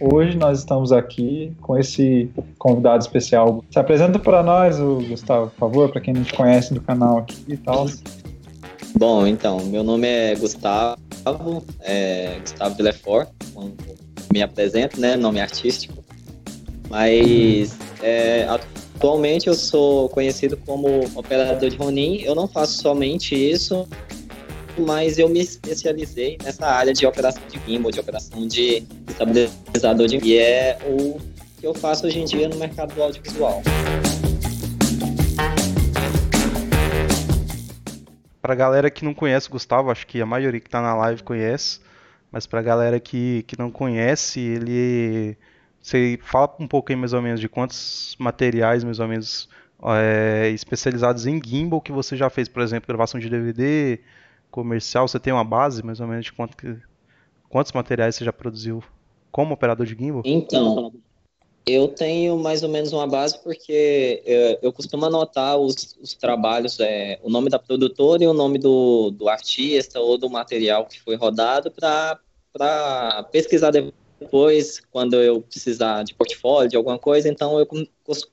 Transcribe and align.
hoje 0.00 0.36
nós 0.36 0.60
estamos 0.60 0.92
aqui 0.92 1.52
com 1.60 1.78
esse 1.78 2.30
convidado 2.58 3.02
especial. 3.02 3.64
Se 3.70 3.78
apresenta 3.78 4.18
para 4.18 4.42
nós, 4.42 4.78
o 4.80 4.96
Gustavo, 5.08 5.50
por 5.50 5.58
favor, 5.58 5.90
para 5.90 6.00
quem 6.00 6.14
não 6.14 6.22
te 6.22 6.32
conhece 6.32 6.74
do 6.74 6.80
canal 6.80 7.18
aqui 7.18 7.44
e 7.48 7.56
tal. 7.56 7.86
Bom, 8.98 9.26
então, 9.26 9.60
meu 9.66 9.82
nome 9.82 10.06
é 10.06 10.34
Gustavo, 10.34 10.98
é 11.80 12.38
Gustavo 12.40 12.74
Villefort, 12.76 13.28
me 14.32 14.42
apresento, 14.42 15.00
né, 15.00 15.16
nome 15.16 15.40
artístico. 15.40 16.02
Mas 16.88 17.76
é, 18.02 18.46
atualmente 18.96 19.48
eu 19.48 19.54
sou 19.54 20.08
conhecido 20.08 20.56
como 20.56 21.04
operador 21.14 21.68
de 21.68 21.76
Ronin. 21.76 22.22
Eu 22.22 22.34
não 22.34 22.46
faço 22.46 22.80
somente 22.80 23.34
isso, 23.34 23.86
mas 24.78 25.18
eu 25.18 25.28
me 25.28 25.40
especializei 25.40 26.38
nessa 26.42 26.66
área 26.66 26.92
de 26.92 27.06
operação 27.06 27.42
de 27.48 27.60
gimbal, 27.66 27.90
de 27.90 28.00
operação 28.00 28.46
de 28.46 28.82
estabilizador 29.16 30.06
de 30.06 30.18
e 30.22 30.36
é 30.36 30.78
o 30.84 31.18
que 31.58 31.66
eu 31.66 31.74
faço 31.74 32.06
hoje 32.06 32.20
em 32.20 32.24
dia 32.26 32.48
no 32.48 32.56
mercado 32.56 32.94
do 32.94 33.02
audiovisual. 33.02 33.62
Para 38.42 38.52
a 38.52 38.56
galera 38.56 38.90
que 38.90 39.04
não 39.04 39.14
conhece 39.14 39.48
o 39.48 39.52
Gustavo, 39.52 39.90
acho 39.90 40.06
que 40.06 40.20
a 40.20 40.26
maioria 40.26 40.60
que 40.60 40.68
está 40.68 40.82
na 40.82 40.94
live 40.94 41.22
conhece, 41.22 41.80
mas 42.30 42.46
para 42.46 42.60
a 42.60 42.62
galera 42.62 43.00
que, 43.00 43.42
que 43.44 43.58
não 43.58 43.70
conhece, 43.70 44.38
ele 44.38 45.36
você 45.80 46.18
fala 46.22 46.54
um 46.60 46.68
pouco 46.68 46.92
aí 46.92 46.96
mais 46.96 47.12
ou 47.12 47.22
menos 47.22 47.40
de 47.40 47.48
quantos 47.48 48.16
materiais 48.18 48.84
mais 48.84 48.98
ou 48.98 49.08
menos 49.08 49.48
é, 49.82 50.50
especializados 50.50 51.26
em 51.26 51.40
gimbal 51.42 51.80
que 51.80 51.92
você 51.92 52.16
já 52.16 52.28
fez, 52.28 52.48
por 52.48 52.60
exemplo, 52.62 52.88
gravação 52.88 53.18
de 53.18 53.30
DVD, 53.30 54.00
comercial, 54.50 55.08
você 55.08 55.18
tem 55.18 55.32
uma 55.32 55.44
base 55.44 55.82
mais 55.82 56.00
ou 56.00 56.06
menos 56.06 56.26
de 56.26 56.32
quanto 56.32 56.56
que, 56.56 56.76
quantos 57.48 57.72
materiais 57.72 58.14
você 58.14 58.24
já 58.24 58.32
produziu 58.32 58.82
como 59.36 59.52
operador 59.52 59.84
de 59.84 59.94
gimbal? 59.94 60.22
Então, 60.24 60.94
eu 61.66 61.88
tenho 61.88 62.38
mais 62.38 62.62
ou 62.62 62.70
menos 62.70 62.90
uma 62.94 63.06
base 63.06 63.38
porque 63.44 64.22
eu, 64.24 64.58
eu 64.62 64.72
costumo 64.72 65.04
anotar 65.04 65.58
os, 65.58 65.94
os 66.00 66.14
trabalhos, 66.14 66.80
é, 66.80 67.20
o 67.22 67.28
nome 67.28 67.50
da 67.50 67.58
produtora 67.58 68.24
e 68.24 68.26
o 68.26 68.32
nome 68.32 68.58
do, 68.58 69.10
do 69.10 69.28
artista 69.28 70.00
ou 70.00 70.16
do 70.16 70.30
material 70.30 70.86
que 70.86 70.98
foi 70.98 71.16
rodado 71.16 71.70
para 71.70 72.18
pesquisar 73.30 73.72
depois, 73.72 74.80
quando 74.90 75.16
eu 75.16 75.42
precisar 75.42 76.02
de 76.02 76.14
portfólio, 76.14 76.70
de 76.70 76.76
alguma 76.78 76.98
coisa. 76.98 77.28
Então, 77.28 77.58
eu 77.58 77.68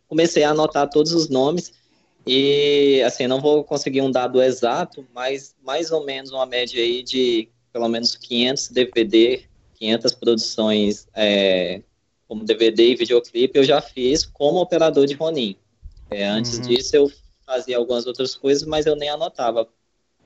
comecei 0.07 0.45
a 0.45 0.51
anotar 0.51 0.89
todos 0.89 1.11
os 1.11 1.27
nomes 1.27 1.73
e, 2.25 3.03
assim, 3.05 3.27
não 3.27 3.41
vou 3.41 3.65
conseguir 3.65 3.99
um 3.99 4.09
dado 4.09 4.41
exato, 4.41 5.05
mas 5.13 5.53
mais 5.61 5.91
ou 5.91 6.05
menos 6.05 6.31
uma 6.31 6.45
média 6.45 6.81
aí 6.81 7.03
de 7.03 7.49
pelo 7.73 7.89
menos 7.89 8.15
500 8.15 8.69
DVD, 8.69 9.43
500 9.84 10.14
produções 10.14 11.08
é, 11.14 11.81
como 12.26 12.45
DVD 12.45 12.92
e 12.92 12.95
videoclipe 12.95 13.59
eu 13.59 13.66
já 13.66 13.81
fiz 13.81 14.26
como 14.26 14.62
operador 14.62 15.06
de 15.06 15.14
Ronin. 15.14 15.58
É, 16.09 16.26
antes 16.26 16.58
uhum. 16.58 16.62
disso 16.62 16.95
eu 16.95 17.12
fazia 17.45 17.78
algumas 17.78 18.08
outras 18.08 18.34
coisas, 18.34 18.66
mas 18.66 18.86
eu 18.86 18.95
nem 18.95 19.09
anotava. 19.09 19.67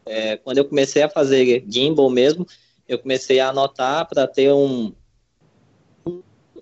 É, 0.06 0.38
quando 0.38 0.60
eu 0.60 0.66
comecei 0.66 1.02
a 1.02 1.10
fazer 1.10 1.66
gimbal 1.68 2.10
mesmo, 2.10 2.46
eu 2.88 3.00
comecei 3.00 3.40
a 3.40 3.50
anotar 3.50 4.08
para 4.08 4.28
ter 4.28 4.54
um, 4.54 4.94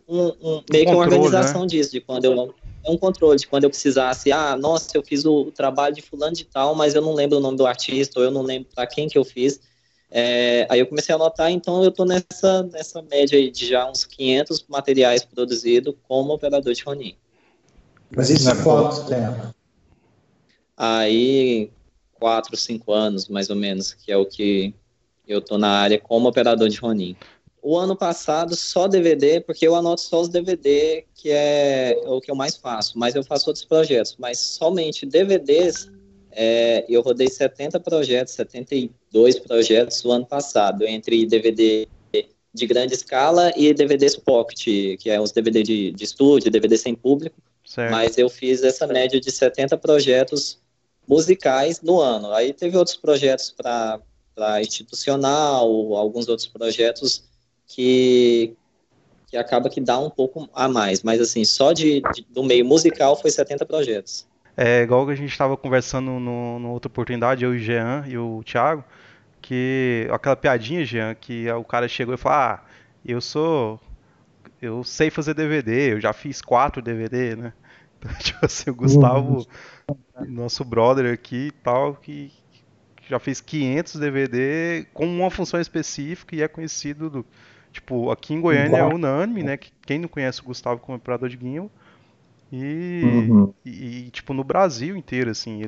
um, 0.08 0.28
um, 0.42 0.64
meio 0.72 0.86
que 0.86 0.92
uma 0.92 1.04
organização 1.04 1.62
né? 1.62 1.68
disso, 1.68 1.92
de 1.92 2.00
quando 2.00 2.26
eu 2.26 2.56
um 2.88 2.98
controle 2.98 3.40
de 3.40 3.48
quando 3.48 3.64
eu 3.64 3.70
precisasse, 3.72 4.32
ah, 4.32 4.56
nossa, 4.56 4.96
eu 4.96 5.02
fiz 5.02 5.26
o, 5.26 5.52
trabalho 5.52 5.96
de 5.96 6.04
fulano 6.04 6.36
de 6.36 6.46
tal, 6.46 6.76
mas 6.76 6.94
eu 6.94 7.02
não 7.02 7.16
lembro 7.16 7.40
o 7.40 7.42
nome 7.42 7.58
do 7.58 7.66
artista, 7.66 8.20
ou 8.20 8.26
eu 8.26 8.30
não 8.30 8.44
lembro 8.44 8.70
para 8.76 8.86
quem 8.86 9.08
que 9.08 9.18
eu 9.18 9.26
fiz. 9.26 9.60
É, 10.09 10.67
aí 10.70 10.80
eu 10.80 10.88
comecei 10.88 11.14
a 11.14 11.17
anotar, 11.17 11.52
então 11.52 11.84
eu 11.84 11.89
estou 11.89 12.06
nessa, 12.06 12.64
nessa 12.64 13.02
média 13.02 13.38
aí 13.38 13.52
de 13.52 13.67
já 13.67 13.89
uns 13.89 14.06
500 14.06 14.66
materiais 14.67 15.25
produzidos 15.25 15.95
como 16.08 16.34
operador 16.34 16.73
de 16.73 16.83
Ronin. 16.83 17.16
Mas 18.16 18.30
isso 18.30 18.49
é 18.49 18.64
quanto 18.64 19.08
tempo? 19.08 19.54
Aí, 20.77 21.71
4, 22.14 22.55
5 22.55 22.93
anos, 22.93 23.27
mais 23.27 23.49
ou 23.49 23.55
menos, 23.55 23.93
que 23.93 24.11
é 24.11 24.17
o 24.17 24.26
que 24.26 24.73
eu 25.27 25.39
estou 25.39 25.58
na 25.58 25.70
área 25.70 25.99
como 25.99 26.27
operador 26.30 26.70
de 26.70 26.77
Ronin 26.77 27.16
o 27.66 27.76
ano 27.76 27.95
passado 27.95 28.55
só 28.55 28.87
DVD, 28.87 29.42
porque 29.42 29.67
eu 29.67 29.73
anoto 29.73 29.99
só 30.02 30.22
os 30.22 30.30
DVD, 30.30 31.04
que 31.16 31.32
é 31.32 31.99
o 32.05 32.22
que 32.22 32.30
eu 32.30 32.36
mais 32.36 32.55
faço, 32.55 32.93
mas 32.95 33.16
eu 33.16 33.23
faço 33.23 33.49
outros 33.49 33.66
projetos, 33.66 34.16
mas 34.20 34.37
somente 34.37 35.04
DVDs, 35.04 35.92
é, 36.36 36.86
eu 36.90 37.02
rodei 37.02 37.30
70 37.30 37.80
projetos, 37.80 38.34
72 38.34 39.40
projetos 39.40 40.04
o 40.04 40.12
ano 40.12 40.26
passado, 40.26 40.86
entre 40.86 41.26
DVD 41.26 41.88
de 42.56 42.66
grande 42.66 42.94
escala 42.94 43.52
e 43.58 43.73
DVDs 43.73 44.16
pocket, 44.16 44.98
que 44.98 45.10
é 45.10 45.20
os 45.20 45.34
DVD 45.34 45.62
de, 45.62 45.92
de 45.92 46.04
estúdio, 46.06 46.50
DVD 46.50 46.78
sem 46.78 46.96
público, 46.96 47.36
certo. 47.66 47.92
mas 47.92 48.18
eu 48.18 48.30
fiz 48.30 48.64
essa 48.64 48.88
média 48.88 49.20
de 49.20 49.30
70 49.30 49.78
projetos 49.78 50.58
musicais 51.06 51.82
no 51.82 52.00
ano. 52.00 52.32
Aí 52.32 52.54
teve 52.54 52.78
outros 52.78 52.96
projetos 52.96 53.52
para 53.52 54.62
institucional, 54.62 55.67
alguns 55.96 56.30
outros 56.30 56.48
projetos 56.48 57.26
que, 57.67 58.54
que 59.28 59.36
acaba 59.36 59.70
que 59.70 59.82
dá 59.82 60.00
um 60.00 60.10
pouco 60.10 60.50
a 60.54 60.70
mais. 60.70 61.04
Mas, 61.04 61.20
assim, 61.20 61.44
só 61.44 61.73
de, 61.73 62.02
de 62.14 62.26
do 62.30 62.42
meio 62.42 62.66
musical 62.66 63.20
foi 63.20 63.32
70 63.32 63.66
projetos. 63.66 64.26
É 64.58 64.82
igual 64.82 65.05
que 65.05 65.11
a 65.11 65.16
gente 65.16 65.32
estava 65.32 65.58
conversando 65.58 66.20
no, 66.20 66.60
no, 66.60 66.70
outra 66.70 66.88
oportunidade, 66.88 67.43
eu 67.43 67.54
e 67.54 67.58
o 67.58 67.60
Jean 67.60 68.05
e 68.08 68.17
o 68.17 68.42
Thiago, 68.43 68.83
que 69.42 70.08
aquela 70.11 70.36
piadinha, 70.36 70.86
Jean, 70.86 71.14
que 71.14 71.49
o 71.52 71.64
cara 71.64 71.88
chegou 71.88 72.14
e 72.14 72.17
falou: 72.17 72.38
Ah, 72.38 72.64
eu 73.05 73.20
sou. 73.20 73.80
Eu 74.61 74.83
sei 74.83 75.10
fazer 75.10 75.33
DVD, 75.33 75.93
eu 75.93 75.99
já 75.99 76.14
fiz 76.14 76.42
quatro 76.42 76.82
DVD, 76.82 77.36
né? 77.36 77.54
Então, 77.98 78.14
tipo 78.20 78.45
assim, 78.45 78.70
o 78.70 78.76
Gustavo, 78.76 79.48
nosso 80.27 80.64
brother 80.64 81.11
aqui 81.11 81.48
e 81.48 81.52
tal, 81.52 81.95
que, 81.95 82.32
que 82.98 83.10
já 83.10 83.17
fez 83.17 83.42
500 83.42 83.95
DVD 83.95 84.86
com 84.93 85.08
uma 85.08 85.32
função 85.32 85.60
específica 85.60 86.36
e 86.36 86.43
é 86.43 86.48
conhecido 86.48 87.10
do, 87.10 87.26
Tipo, 87.76 88.10
aqui 88.10 88.33
em 88.33 88.39
Goiânia 88.39 88.77
é 88.77 88.86
unânime, 88.86 89.43
né? 89.43 89.60
Quem 89.86 89.99
não 89.99 90.08
conhece 90.08 90.39
o 90.39 90.45
Gustavo 90.45 90.80
como 90.80 90.98
operador 90.98 91.27
de 91.27 91.36
guinho. 91.36 91.70
E, 92.52 93.02
uhum. 93.04 93.54
e, 93.66 94.10
tipo, 94.11 94.33
no 94.33 94.44
Brasil 94.44 94.95
inteiro, 94.95 95.32
assim, 95.32 95.61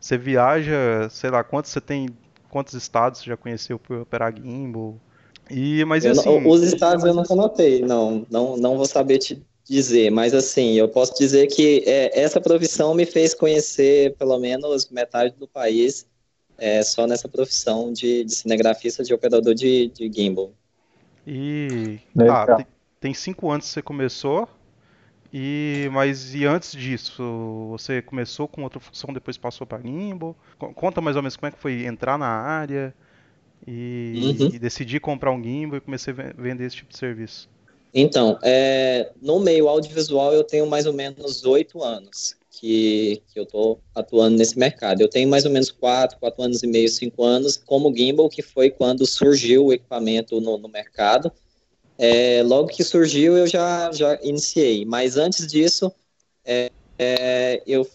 você 0.00 0.16
viaja, 0.16 1.08
sei 1.10 1.30
lá, 1.30 1.44
quantos 1.44 1.70
você 1.70 1.80
tem, 1.80 2.08
quantos 2.50 2.74
estados 2.74 3.20
você 3.20 3.26
já 3.26 3.36
conheceu 3.36 3.78
por 3.78 3.98
operar 4.00 4.34
gimbal? 4.34 4.98
E, 5.50 5.84
mas 5.84 6.04
assim... 6.06 6.40
Não, 6.40 6.50
os 6.50 6.62
estados 6.62 7.04
eu 7.04 7.14
nunca 7.14 7.34
notei, 7.34 7.82
não, 7.82 8.26
não, 8.30 8.56
não 8.56 8.76
vou 8.76 8.86
saber 8.86 9.18
te 9.18 9.42
dizer, 9.64 10.10
mas 10.10 10.34
assim, 10.34 10.74
eu 10.74 10.88
posso 10.88 11.14
dizer 11.18 11.46
que 11.46 11.82
é, 11.86 12.20
essa 12.20 12.40
profissão 12.40 12.94
me 12.94 13.06
fez 13.06 13.34
conhecer 13.34 14.14
pelo 14.16 14.38
menos 14.38 14.88
metade 14.90 15.34
do 15.38 15.48
país 15.48 16.06
é, 16.58 16.82
só 16.82 17.06
nessa 17.06 17.28
profissão 17.28 17.92
de, 17.92 18.24
de 18.24 18.34
cinegrafista, 18.34 19.02
de 19.02 19.12
operador 19.12 19.54
de, 19.54 19.88
de 19.88 20.10
gimbal. 20.12 20.52
E 21.26 21.98
tá, 22.16 22.56
tem, 22.56 22.66
tem 23.00 23.14
cinco 23.14 23.50
anos 23.50 23.66
que 23.66 23.72
você 23.72 23.82
começou. 23.82 24.48
E 25.36 25.88
mas 25.90 26.32
e 26.32 26.44
antes 26.44 26.70
disso, 26.70 27.66
você 27.68 28.00
começou 28.00 28.46
com 28.46 28.62
outra 28.62 28.78
função, 28.78 29.12
depois 29.12 29.36
passou 29.36 29.66
para 29.66 29.82
Nimble? 29.82 30.32
Conta 30.76 31.00
mais 31.00 31.16
ou 31.16 31.22
menos 31.22 31.36
como 31.36 31.48
é 31.48 31.50
que 31.50 31.58
foi 31.58 31.84
entrar 31.84 32.16
na 32.16 32.28
área 32.28 32.94
e, 33.66 34.36
uhum. 34.38 34.50
e 34.54 34.58
decidir 34.60 35.00
comprar 35.00 35.32
um 35.32 35.42
gimbal 35.42 35.78
e 35.78 35.80
comecei 35.80 36.14
a 36.14 36.40
vender 36.40 36.66
esse 36.66 36.76
tipo 36.76 36.92
de 36.92 36.98
serviço. 36.98 37.48
Então, 37.92 38.38
é, 38.44 39.10
no 39.20 39.40
meio 39.40 39.68
audiovisual 39.68 40.32
eu 40.32 40.44
tenho 40.44 40.68
mais 40.68 40.86
ou 40.86 40.92
menos 40.92 41.44
oito 41.44 41.82
anos 41.82 42.36
que, 42.48 43.20
que 43.32 43.36
eu 43.36 43.42
estou 43.42 43.80
atuando 43.92 44.36
nesse 44.36 44.56
mercado. 44.56 45.00
Eu 45.00 45.08
tenho 45.08 45.28
mais 45.28 45.44
ou 45.44 45.50
menos 45.50 45.72
quatro, 45.72 46.16
quatro 46.20 46.44
anos 46.44 46.62
e 46.62 46.66
meio, 46.68 46.88
cinco 46.88 47.24
anos 47.24 47.56
como 47.56 47.92
gimbal, 47.92 48.28
que 48.28 48.40
foi 48.40 48.70
quando 48.70 49.04
surgiu 49.04 49.66
o 49.66 49.72
equipamento 49.72 50.40
no, 50.40 50.56
no 50.58 50.68
mercado. 50.68 51.32
É, 51.98 52.42
logo 52.42 52.68
que 52.68 52.82
surgiu, 52.82 53.36
eu 53.36 53.46
já, 53.46 53.90
já 53.92 54.18
iniciei. 54.22 54.84
Mas 54.84 55.16
antes 55.16 55.46
disso, 55.46 55.92
é, 56.44 56.70
é, 56.98 57.62
eu 57.66 57.88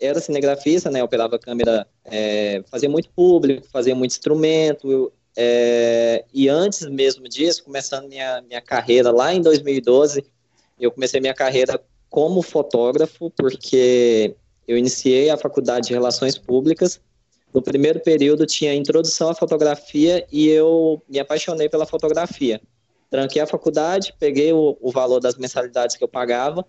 era 0.00 0.20
cinegrafista, 0.20 0.90
né? 0.90 1.02
Operava 1.02 1.38
câmera, 1.38 1.86
é, 2.04 2.62
fazia 2.70 2.88
muito 2.88 3.08
público, 3.10 3.66
fazia 3.70 3.94
muito 3.94 4.12
instrumento. 4.12 4.90
Eu, 4.90 5.12
é, 5.36 6.24
e 6.32 6.48
antes 6.48 6.86
mesmo 6.86 7.28
disso, 7.28 7.64
começando 7.64 8.08
minha, 8.08 8.42
minha 8.42 8.60
carreira 8.60 9.10
lá 9.10 9.32
em 9.32 9.40
2012, 9.40 10.24
eu 10.78 10.90
comecei 10.90 11.20
minha 11.20 11.34
carreira 11.34 11.80
como 12.10 12.42
fotógrafo, 12.42 13.30
porque 13.30 14.34
eu 14.68 14.76
iniciei 14.76 15.30
a 15.30 15.36
faculdade 15.36 15.88
de 15.88 15.94
Relações 15.94 16.36
Públicas. 16.36 17.00
No 17.54 17.62
primeiro 17.62 18.00
período 18.00 18.46
tinha 18.46 18.74
introdução 18.74 19.30
à 19.30 19.34
fotografia 19.34 20.26
e 20.30 20.48
eu 20.48 21.02
me 21.08 21.18
apaixonei 21.18 21.68
pela 21.68 21.86
fotografia. 21.86 22.60
Tranquei 23.12 23.42
a 23.42 23.46
faculdade, 23.46 24.14
peguei 24.18 24.54
o, 24.54 24.74
o 24.80 24.90
valor 24.90 25.20
das 25.20 25.36
mensalidades 25.36 25.96
que 25.96 26.02
eu 26.02 26.08
pagava, 26.08 26.64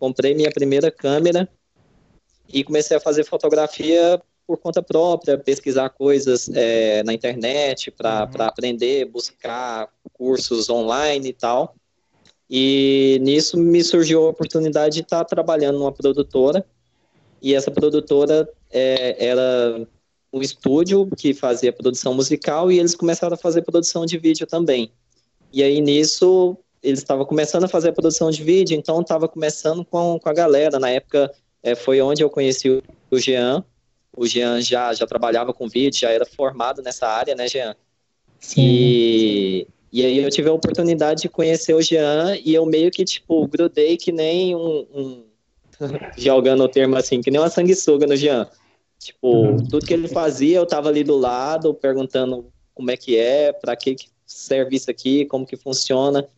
comprei 0.00 0.34
minha 0.34 0.50
primeira 0.50 0.90
câmera 0.90 1.46
e 2.48 2.64
comecei 2.64 2.96
a 2.96 3.00
fazer 3.00 3.24
fotografia 3.24 4.18
por 4.46 4.56
conta 4.56 4.82
própria, 4.82 5.36
pesquisar 5.36 5.90
coisas 5.90 6.48
é, 6.54 7.02
na 7.02 7.12
internet 7.12 7.90
para 7.90 8.24
uhum. 8.24 8.42
aprender, 8.42 9.04
buscar 9.04 9.86
cursos 10.14 10.70
online 10.70 11.28
e 11.28 11.32
tal. 11.34 11.74
E 12.48 13.18
nisso 13.20 13.58
me 13.58 13.84
surgiu 13.84 14.24
a 14.24 14.30
oportunidade 14.30 14.94
de 14.94 15.02
estar 15.02 15.26
trabalhando 15.26 15.78
numa 15.78 15.92
produtora. 15.92 16.64
E 17.42 17.54
essa 17.54 17.70
produtora 17.70 18.48
é, 18.70 19.26
era 19.26 19.86
um 20.32 20.40
estúdio 20.40 21.06
que 21.18 21.34
fazia 21.34 21.70
produção 21.70 22.14
musical 22.14 22.72
e 22.72 22.78
eles 22.78 22.94
começaram 22.94 23.34
a 23.34 23.38
fazer 23.38 23.60
produção 23.60 24.06
de 24.06 24.16
vídeo 24.16 24.46
também. 24.46 24.90
E 25.52 25.62
aí 25.62 25.80
nisso 25.80 26.56
eles 26.82 26.98
estavam 26.98 27.24
começando 27.24 27.64
a 27.64 27.68
fazer 27.68 27.90
a 27.90 27.92
produção 27.92 28.30
de 28.30 28.42
vídeo, 28.42 28.76
então 28.76 29.00
estava 29.00 29.28
começando 29.28 29.84
com, 29.84 30.18
com 30.18 30.28
a 30.28 30.32
galera. 30.32 30.78
Na 30.80 30.90
época 30.90 31.32
é, 31.62 31.74
foi 31.74 32.00
onde 32.02 32.22
eu 32.22 32.28
conheci 32.28 32.82
o, 33.10 33.18
Jean. 33.18 33.64
O 34.16 34.26
Jean 34.26 34.60
já, 34.60 34.92
já 34.92 35.06
trabalhava 35.06 35.54
com 35.54 35.68
vídeo, 35.68 36.00
já 36.00 36.10
era 36.10 36.26
formado 36.26 36.82
nessa 36.82 37.06
área, 37.06 37.34
né, 37.34 37.46
Jean? 37.46 37.76
Sim. 38.40 38.60
E, 38.60 39.68
e 39.92 40.04
aí 40.04 40.18
eu 40.18 40.28
tive 40.28 40.48
a 40.48 40.52
oportunidade 40.52 41.22
de 41.22 41.28
conhecer 41.28 41.74
o 41.74 41.80
Jean 41.80 42.36
e 42.44 42.52
eu 42.52 42.66
meio 42.66 42.90
que, 42.90 43.04
tipo, 43.04 43.46
grudei 43.46 43.96
que 43.96 44.10
nem 44.10 44.56
um, 44.56 44.86
um 44.92 45.24
jogando 46.18 46.64
o 46.64 46.68
termo 46.68 46.96
assim, 46.96 47.20
que 47.20 47.30
nem 47.30 47.40
uma 47.40 47.48
sanguessuga 47.48 48.06
no 48.08 48.16
Jean. 48.16 48.48
Tipo, 48.98 49.28
uhum. 49.28 49.56
tudo 49.68 49.86
que 49.86 49.94
ele 49.94 50.08
fazia, 50.08 50.58
eu 50.58 50.66
tava 50.66 50.88
ali 50.88 51.04
do 51.04 51.16
lado, 51.16 51.74
perguntando 51.74 52.52
como 52.74 52.90
é 52.90 52.96
que 52.96 53.16
é, 53.16 53.52
para 53.52 53.76
que 53.76 53.96
serve 53.96 54.11
isso 54.70 54.90
aqui, 54.90 55.24
como 55.26 55.46
que 55.46 55.56
funciona. 55.56 56.28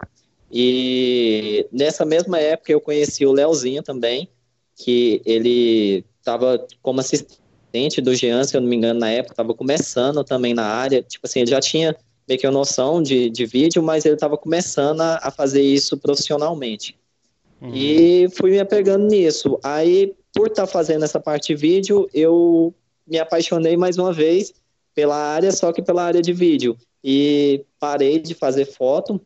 E 0.51 1.67
nessa 1.73 2.05
mesma 2.05 2.39
época 2.39 2.73
eu 2.73 2.81
conheci 2.81 3.27
o 3.27 3.33
Leozinho 3.33 3.83
também, 3.83 4.29
que 4.77 5.21
ele 5.25 6.05
estava 6.19 6.65
como 6.81 7.01
assistente 7.01 8.01
do 8.01 8.15
Jean, 8.15 8.45
se 8.45 8.57
eu 8.57 8.61
não 8.61 8.69
me 8.69 8.77
engano, 8.77 9.01
na 9.01 9.11
época, 9.11 9.33
estava 9.33 9.53
começando 9.53 10.23
também 10.25 10.55
na 10.55 10.65
área. 10.65 11.03
Tipo 11.03 11.27
assim, 11.27 11.41
ele 11.41 11.51
já 11.51 11.61
tinha 11.61 11.97
meio 12.27 12.41
que 12.41 12.47
uma 12.47 12.53
noção 12.53 13.03
de, 13.03 13.29
de 13.29 13.45
vídeo, 13.45 13.83
mas 13.83 14.05
ele 14.05 14.15
estava 14.15 14.37
começando 14.37 15.01
a, 15.01 15.19
a, 15.23 15.31
fazer 15.31 15.63
isso 15.63 15.97
profissionalmente. 15.97 16.97
Uhum. 17.61 17.75
E 17.75 18.29
fui 18.31 18.51
me 18.51 18.61
apegando 18.61 19.07
nisso. 19.07 19.59
Aí, 19.63 20.15
por 20.33 20.49
estar 20.49 20.67
tá 20.67 20.73
fazendo 20.73 21.05
essa 21.05 21.21
parte 21.21 21.49
de 21.49 21.55
vídeo, 21.57 22.09
eu 22.15 22.75
me 23.07 23.19
apaixonei 23.19 23.77
mais 23.77 23.99
uma 23.99 24.13
vez 24.13 24.55
pela 24.95 25.17
área, 25.17 25.53
só 25.53 25.73
que 25.73 25.83
pela 25.83 26.05
área 26.05 26.23
de 26.23 26.33
vídeo. 26.33 26.77
E 27.07 27.67
parei 27.79 28.19
de 28.19 28.35
fazer 28.35 28.65
foto, 28.65 29.21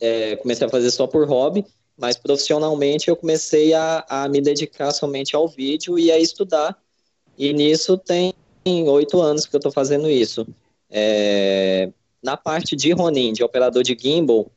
é, 0.00 0.36
comecei 0.36 0.64
a 0.64 0.70
fazer 0.70 0.90
só 0.92 1.04
por 1.08 1.26
hobby, 1.26 1.66
mas 1.98 2.16
profissionalmente 2.16 3.08
eu 3.08 3.16
comecei 3.16 3.74
a, 3.74 4.06
a 4.08 4.28
me 4.28 4.40
dedicar 4.40 4.92
somente 4.92 5.34
ao 5.34 5.48
vídeo 5.48 5.98
e 5.98 6.12
a 6.12 6.18
estudar. 6.18 6.78
E 7.36 7.52
nisso 7.52 7.98
tem 7.98 8.32
oito 8.88 9.20
anos 9.20 9.46
que 9.46 9.56
eu 9.56 9.58
estou 9.58 9.72
fazendo 9.72 10.08
isso. 10.08 10.46
É, 10.88 11.90
na 12.22 12.36
parte 12.36 12.76
de 12.76 12.92
Ronin, 12.92 13.32
de 13.32 13.42
operador 13.42 13.82
de 13.82 13.96
gimbal, 13.98 14.48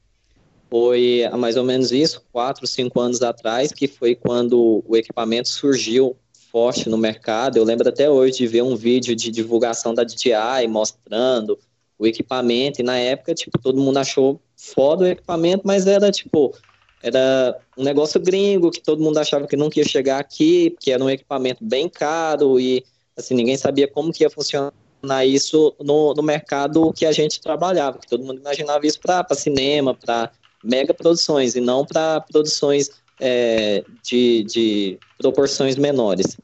foi 0.69 1.24
há 1.24 1.36
mais 1.38 1.57
ou 1.57 1.63
menos 1.63 1.91
isso, 1.91 2.24
quatro, 2.31 2.68
cinco 2.68 3.00
anos 3.00 3.21
atrás, 3.21 3.71
que 3.71 3.88
foi 3.88 4.13
quando 4.13 4.83
o 4.88 4.95
equipamento 4.95 5.50
surgiu 5.50 6.15
forte 6.51 6.89
no 6.89 6.98
mercado. 6.98 7.57
Eu 7.57 7.63
lembro 7.63 7.89
até 7.89 8.09
hoje 8.09 8.38
de 8.38 8.48
ver 8.48 8.62
um 8.62 8.75
vídeo 8.75 9.15
de 9.15 9.31
divulgação 9.31 9.94
da 9.94 10.03
DJI 10.03 10.68
mostrando 10.68 11.57
o 11.97 12.06
equipamento, 12.06 12.81
e 12.81 12.83
na 12.83 12.97
época, 12.97 13.33
tipo, 13.33 13.57
todo 13.59 13.80
mundo 13.80 13.97
achou 13.97 14.39
foda 14.56 15.06
o 15.06 15.07
equipamento, 15.07 15.63
mas 15.65 15.88
era, 15.88 16.12
tipo, 16.12 16.53
era 17.01 17.57
um 17.77 17.83
negócio 17.83 18.19
gringo, 18.19 18.71
que 18.71 18.81
todo 18.81 19.03
mundo 19.03 19.18
achava 19.18 19.47
que 19.47 19.56
nunca 19.56 19.80
ia 19.80 19.86
chegar 19.86 20.19
aqui, 20.19 20.71
porque 20.71 20.92
era 20.92 21.03
um 21.03 21.09
equipamento 21.09 21.63
bem 21.63 21.88
caro, 21.88 22.59
e, 22.59 22.83
assim, 23.15 23.33
ninguém 23.33 23.57
sabia 23.57 23.88
como 23.88 24.12
que 24.12 24.24
ia 24.24 24.30
funcionar 24.30 24.74
isso 25.25 25.75
no, 25.80 26.13
no 26.13 26.24
mercado 26.24 26.92
que 26.94 27.06
a 27.06 27.12
gente 27.12 27.39
trabalhava, 27.39 28.00
que 28.00 28.07
todo 28.07 28.24
mundo 28.24 28.39
imaginava 28.39 28.86
isso 28.86 29.00
para 29.00 29.25
cinema, 29.33 29.94
para 29.94 30.31
mega 30.63 30.94
produções, 30.94 31.56
e 31.56 31.62
não 31.62 31.86
para 31.86 32.21
produções 32.21 32.89
é, 33.19 33.83
de, 34.03 34.44
de 34.44 35.00
proporções 35.18 35.75
menores. 35.75 36.38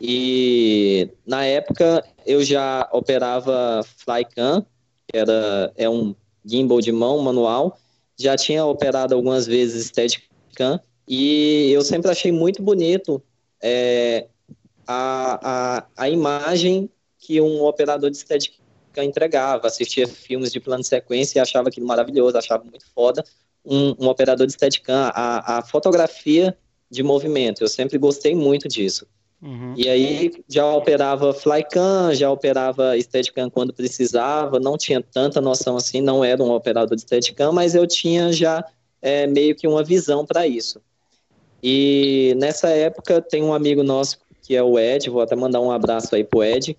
E 0.00 1.08
na 1.24 1.44
época 1.44 2.04
eu 2.26 2.42
já 2.42 2.88
operava 2.92 3.84
Flycam, 3.98 4.66
era 5.12 5.72
é 5.76 5.88
um 5.88 6.14
gimbal 6.44 6.80
de 6.80 6.92
mão 6.92 7.18
manual, 7.20 7.78
já 8.18 8.36
tinha 8.36 8.64
operado 8.64 9.14
algumas 9.14 9.46
vezes 9.46 9.86
Steadicam 9.86 10.80
e 11.06 11.70
eu 11.72 11.82
sempre 11.82 12.10
achei 12.10 12.32
muito 12.32 12.62
bonito 12.62 13.22
é, 13.62 14.28
a, 14.86 15.78
a, 15.78 15.86
a 15.96 16.08
imagem 16.08 16.90
que 17.18 17.40
um 17.40 17.62
operador 17.64 18.10
de 18.10 18.16
Steadicam 18.16 18.62
entregava, 18.98 19.66
assistia 19.66 20.06
filmes 20.06 20.52
de 20.52 20.60
plano 20.60 20.82
de 20.82 20.88
sequência 20.88 21.38
e 21.38 21.40
achava 21.40 21.68
aquilo 21.68 21.86
maravilhoso, 21.86 22.36
achava 22.36 22.64
muito 22.64 22.84
foda 22.94 23.24
um, 23.64 23.94
um 24.04 24.08
operador 24.08 24.46
de 24.46 24.52
Steadicam, 24.52 25.10
a, 25.14 25.58
a 25.58 25.62
fotografia 25.62 26.56
de 26.90 27.02
movimento, 27.02 27.62
eu 27.62 27.68
sempre 27.68 27.96
gostei 27.98 28.34
muito 28.34 28.68
disso. 28.68 29.06
Uhum. 29.42 29.74
E 29.76 29.88
aí 29.88 30.30
já 30.48 30.72
operava 30.72 31.34
Flycam, 31.34 32.14
já 32.14 32.30
operava 32.30 32.98
Steadicam 33.00 33.50
quando 33.50 33.72
precisava, 33.72 34.60
não 34.60 34.78
tinha 34.78 35.02
tanta 35.02 35.40
noção 35.40 35.76
assim, 35.76 36.00
não 36.00 36.24
era 36.24 36.40
um 36.40 36.52
operador 36.52 36.94
de 36.94 37.02
Steadicam, 37.02 37.52
mas 37.52 37.74
eu 37.74 37.84
tinha 37.84 38.32
já 38.32 38.64
é, 39.00 39.26
meio 39.26 39.56
que 39.56 39.66
uma 39.66 39.82
visão 39.82 40.24
para 40.24 40.46
isso. 40.46 40.80
E 41.60 42.34
nessa 42.38 42.68
época 42.68 43.20
tem 43.20 43.42
um 43.42 43.52
amigo 43.52 43.82
nosso 43.82 44.18
que 44.42 44.56
é 44.56 44.62
o 44.62 44.78
Ed, 44.78 45.08
vou 45.08 45.22
até 45.22 45.36
mandar 45.36 45.60
um 45.60 45.70
abraço 45.70 46.14
aí 46.14 46.24
pro 46.24 46.42
Ed. 46.42 46.76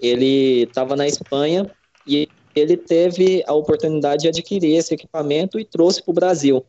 Ele 0.00 0.62
estava 0.62 0.96
na 0.96 1.06
Espanha 1.06 1.68
e 2.06 2.28
ele 2.54 2.76
teve 2.76 3.42
a 3.46 3.52
oportunidade 3.52 4.22
de 4.22 4.28
adquirir 4.28 4.76
esse 4.76 4.94
equipamento 4.94 5.58
e 5.58 5.64
trouxe 5.64 6.02
para 6.02 6.10
o 6.10 6.14
Brasil. 6.14 6.64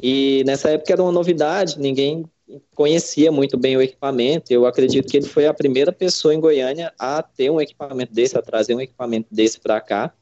E 0.00 0.42
nessa 0.46 0.70
época 0.70 0.92
era 0.92 1.02
uma 1.02 1.12
novidade, 1.12 1.78
ninguém 1.78 2.24
conhecia 2.74 3.30
muito 3.30 3.56
bem 3.56 3.76
o 3.76 3.82
equipamento. 3.82 4.52
Eu 4.52 4.66
acredito 4.66 5.08
que 5.08 5.16
ele 5.16 5.26
foi 5.26 5.46
a 5.46 5.54
primeira 5.54 5.92
pessoa 5.92 6.34
em 6.34 6.40
Goiânia 6.40 6.92
a 6.98 7.22
ter 7.22 7.50
um 7.50 7.60
equipamento 7.60 8.12
desse, 8.12 8.36
a 8.38 8.42
trazer 8.42 8.74
um 8.74 8.80
equipamento 8.80 9.28
desse 9.30 9.60
para 9.60 9.80
cá. 9.80 10.12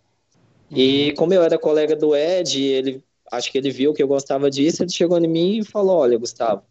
E 0.71 1.11
uhum. 1.11 1.15
como 1.15 1.35
eu 1.35 1.43
era 1.43 1.59
colega 1.59 1.95
do 1.95 2.17
Ed, 2.17 2.63
ele 2.63 3.03
acho 3.31 3.51
que 3.51 3.59
ele 3.59 3.71
viu 3.71 3.93
que 3.93 4.03
eu 4.03 4.09
gostava 4.09 4.51
disso, 4.51 4.83
ele 4.83 4.91
chegou 4.91 5.19
em 5.19 5.29
mim 5.29 5.59
e 5.59 5.65
falou: 5.65 5.99
Olha, 5.99 6.19
Gustavo, 6.19 6.63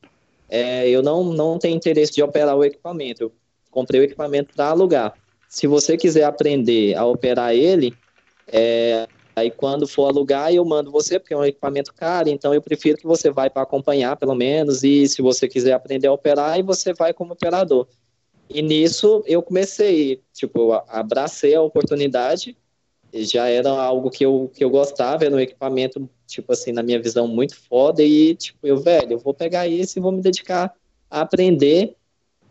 é, 0.49 0.89
eu 0.89 1.01
não, 1.01 1.23
não 1.23 1.57
tenho 1.57 1.75
interesse 1.75 2.13
de 2.13 2.23
operar 2.23 2.55
o 2.55 2.63
equipamento. 2.63 3.23
Eu 3.23 3.31
comprei 3.71 4.01
o 4.01 4.03
equipamento 4.03 4.53
para 4.53 4.67
alugar. 4.67 5.13
Se 5.47 5.67
você 5.67 5.95
quiser 5.95 6.23
aprender 6.23 6.95
a 6.95 7.05
operar 7.05 7.53
ele, 7.53 7.93
é, 8.47 9.07
Aí 9.35 9.51
quando 9.51 9.85
for 9.85 10.07
alugar, 10.07 10.53
eu 10.53 10.63
mando 10.63 10.89
você, 10.89 11.19
porque 11.19 11.33
é 11.33 11.37
um 11.37 11.43
equipamento 11.43 11.93
caro, 11.93 12.29
então 12.29 12.53
eu 12.53 12.61
prefiro 12.61 12.97
que 12.97 13.05
você 13.05 13.29
vai 13.29 13.49
para 13.49 13.63
acompanhar, 13.63 14.15
pelo 14.15 14.33
menos, 14.33 14.81
e 14.81 15.07
se 15.09 15.21
você 15.21 15.47
quiser 15.47 15.73
aprender 15.73 16.07
a 16.07 16.13
operar, 16.13 16.53
aí 16.53 16.63
você 16.63 16.93
vai 16.93 17.13
como 17.13 17.33
operador. 17.33 17.85
E 18.49 18.61
nisso 18.61 19.23
eu 19.25 19.41
comecei, 19.41 20.21
tipo, 20.31 20.59
eu 20.59 20.73
abracei 20.87 21.53
a 21.53 21.61
oportunidade, 21.61 22.55
já 23.13 23.47
era 23.47 23.69
algo 23.69 24.09
que 24.09 24.25
eu, 24.25 24.49
que 24.53 24.63
eu 24.63 24.69
gostava, 24.69 25.25
era 25.25 25.35
um 25.35 25.39
equipamento, 25.39 26.09
tipo 26.25 26.53
assim, 26.53 26.71
na 26.71 26.83
minha 26.83 27.01
visão, 27.01 27.27
muito 27.27 27.57
foda, 27.57 28.01
e 28.03 28.35
tipo, 28.35 28.65
eu, 28.65 28.77
velho, 28.77 29.13
eu 29.13 29.19
vou 29.19 29.33
pegar 29.33 29.67
isso 29.67 29.99
e 29.99 30.01
vou 30.01 30.13
me 30.13 30.21
dedicar 30.21 30.73
a 31.09 31.21
aprender, 31.21 31.95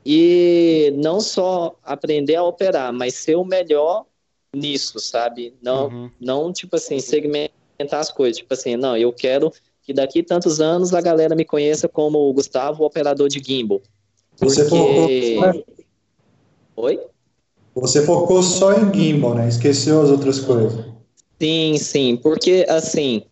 e 0.05 0.93
não 0.97 1.19
só 1.19 1.77
aprender 1.83 2.37
a 2.37 2.45
operar, 2.45 2.93
mas 2.93 3.15
ser 3.15 3.37
o 3.37 3.45
melhor 3.45 4.05
nisso, 4.55 4.99
sabe? 4.99 5.55
Não, 5.63 5.89
uhum. 5.89 6.11
não 6.21 6.53
tipo 6.53 6.77
assim, 6.77 7.01
segmentar 7.01 8.01
as 8.01 8.11
coisas. 8.11 8.39
Tipo 8.39 8.55
assim, 8.55 8.77
não, 8.77 8.97
eu 8.97 9.13
quero 9.13 9.53
que 9.83 9.93
daqui 9.93 10.23
tantos 10.23 10.61
anos 10.61 10.95
a 10.95 11.01
galera 11.01 11.35
me 11.35 11.45
conheça 11.45 11.89
como 11.89 12.19
o 12.19 12.33
Gustavo, 12.33 12.85
operador 12.85 13.29
de 13.29 13.43
gimbal. 13.45 13.83
Porque... 14.39 14.55
Você 14.55 14.69
focou... 14.69 15.65
Oi? 16.77 17.01
Você 17.75 18.03
focou 18.05 18.43
só 18.43 18.73
em 18.73 18.93
gimbal, 18.93 19.35
né? 19.35 19.49
Esqueceu 19.49 20.01
as 20.01 20.11
outras 20.11 20.41
coisas. 20.41 20.85
Sim, 21.41 21.77
sim, 21.77 22.17
porque 22.17 22.65
assim, 22.69 23.25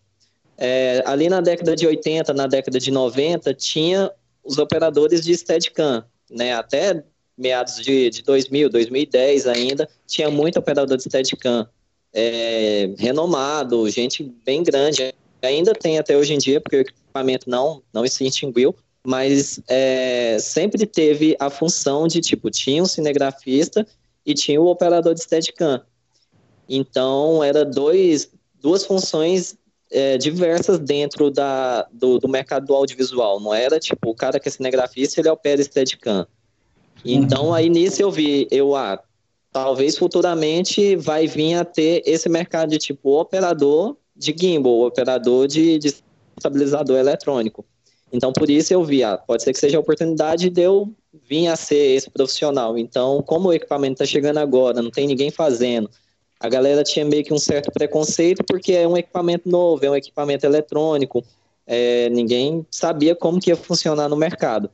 é, 0.57 1.01
ali 1.05 1.29
na 1.29 1.41
década 1.41 1.75
de 1.75 1.87
80, 1.87 2.33
na 2.33 2.47
década 2.47 2.79
de 2.79 2.91
90, 2.91 3.53
tinha 3.53 4.11
os 4.43 4.57
operadores 4.57 5.23
de 5.23 5.35
Steadicam, 5.35 6.03
né? 6.29 6.53
Até 6.53 7.03
meados 7.37 7.77
de, 7.77 8.09
de 8.09 8.23
2000, 8.23 8.69
2010 8.69 9.47
ainda, 9.47 9.89
tinha 10.07 10.29
muito 10.29 10.59
operador 10.59 10.97
de 10.97 11.03
Steadicam 11.03 11.67
é, 12.13 12.93
renomado, 12.97 13.89
gente 13.89 14.23
bem 14.45 14.63
grande. 14.63 15.13
Ainda 15.41 15.73
tem 15.73 15.97
até 15.97 16.15
hoje 16.15 16.33
em 16.33 16.37
dia, 16.37 16.61
porque 16.61 16.77
o 16.77 16.81
equipamento 16.81 17.49
não, 17.49 17.81
não 17.91 18.05
se 18.07 18.25
extinguiu, 18.25 18.75
mas 19.05 19.59
é, 19.67 20.37
sempre 20.39 20.85
teve 20.85 21.35
a 21.39 21.49
função 21.49 22.07
de, 22.07 22.21
tipo, 22.21 22.49
tinha 22.49 22.81
um 22.81 22.85
cinegrafista 22.85 23.85
e 24.25 24.33
tinha 24.33 24.61
o 24.61 24.67
operador 24.67 25.13
de 25.13 25.21
Steadicam. 25.21 25.81
Então, 26.69 27.43
era 27.43 27.65
dois, 27.65 28.31
duas 28.61 28.85
funções 28.85 29.57
é, 29.91 30.17
diversas 30.17 30.79
dentro 30.79 31.29
da, 31.29 31.87
do, 31.91 32.17
do 32.19 32.29
mercado 32.29 32.65
do 32.65 32.73
audiovisual. 32.73 33.39
Não 33.41 33.53
era, 33.53 33.79
tipo, 33.79 34.09
o 34.09 34.15
cara 34.15 34.39
que 34.39 34.47
é 34.47 34.51
cinegrafista, 34.51 35.19
ele 35.19 35.29
opera 35.29 35.61
Steadicam. 35.61 36.25
Então, 37.05 37.53
aí 37.53 37.69
nisso 37.69 38.01
eu 38.01 38.09
vi, 38.09 38.47
eu, 38.49 38.75
ah, 38.75 38.99
talvez 39.51 39.97
futuramente 39.97 40.95
vai 40.95 41.27
vir 41.27 41.55
a 41.55 41.65
ter 41.65 42.01
esse 42.05 42.29
mercado 42.29 42.69
de 42.69 42.77
tipo 42.77 43.19
operador 43.19 43.95
de 44.15 44.33
gimbal, 44.37 44.81
operador 44.81 45.47
de, 45.47 45.77
de 45.77 45.93
estabilizador 46.37 46.97
eletrônico. 46.97 47.65
Então, 48.11 48.31
por 48.31 48.49
isso 48.49 48.73
eu 48.73 48.83
vi, 48.83 49.03
ah, 49.03 49.17
pode 49.17 49.43
ser 49.43 49.53
que 49.53 49.59
seja 49.59 49.77
a 49.77 49.79
oportunidade 49.79 50.49
de 50.49 50.61
eu 50.61 50.93
vir 51.27 51.47
a 51.47 51.55
ser 51.55 51.95
esse 51.95 52.09
profissional. 52.09 52.77
Então, 52.77 53.21
como 53.23 53.49
o 53.49 53.53
equipamento 53.53 53.93
está 53.93 54.05
chegando 54.05 54.37
agora, 54.37 54.81
não 54.81 54.91
tem 54.91 55.07
ninguém 55.07 55.31
fazendo, 55.31 55.89
a 56.39 56.49
galera 56.49 56.83
tinha 56.83 57.05
meio 57.05 57.23
que 57.23 57.33
um 57.33 57.39
certo 57.39 57.71
preconceito 57.71 58.43
porque 58.43 58.73
é 58.73 58.87
um 58.87 58.97
equipamento 58.97 59.49
novo, 59.49 59.85
é 59.85 59.89
um 59.89 59.95
equipamento 59.95 60.45
eletrônico, 60.45 61.23
é, 61.65 62.09
ninguém 62.09 62.65
sabia 62.69 63.15
como 63.15 63.39
que 63.39 63.49
ia 63.49 63.55
funcionar 63.55 64.09
no 64.09 64.15
mercado. 64.15 64.69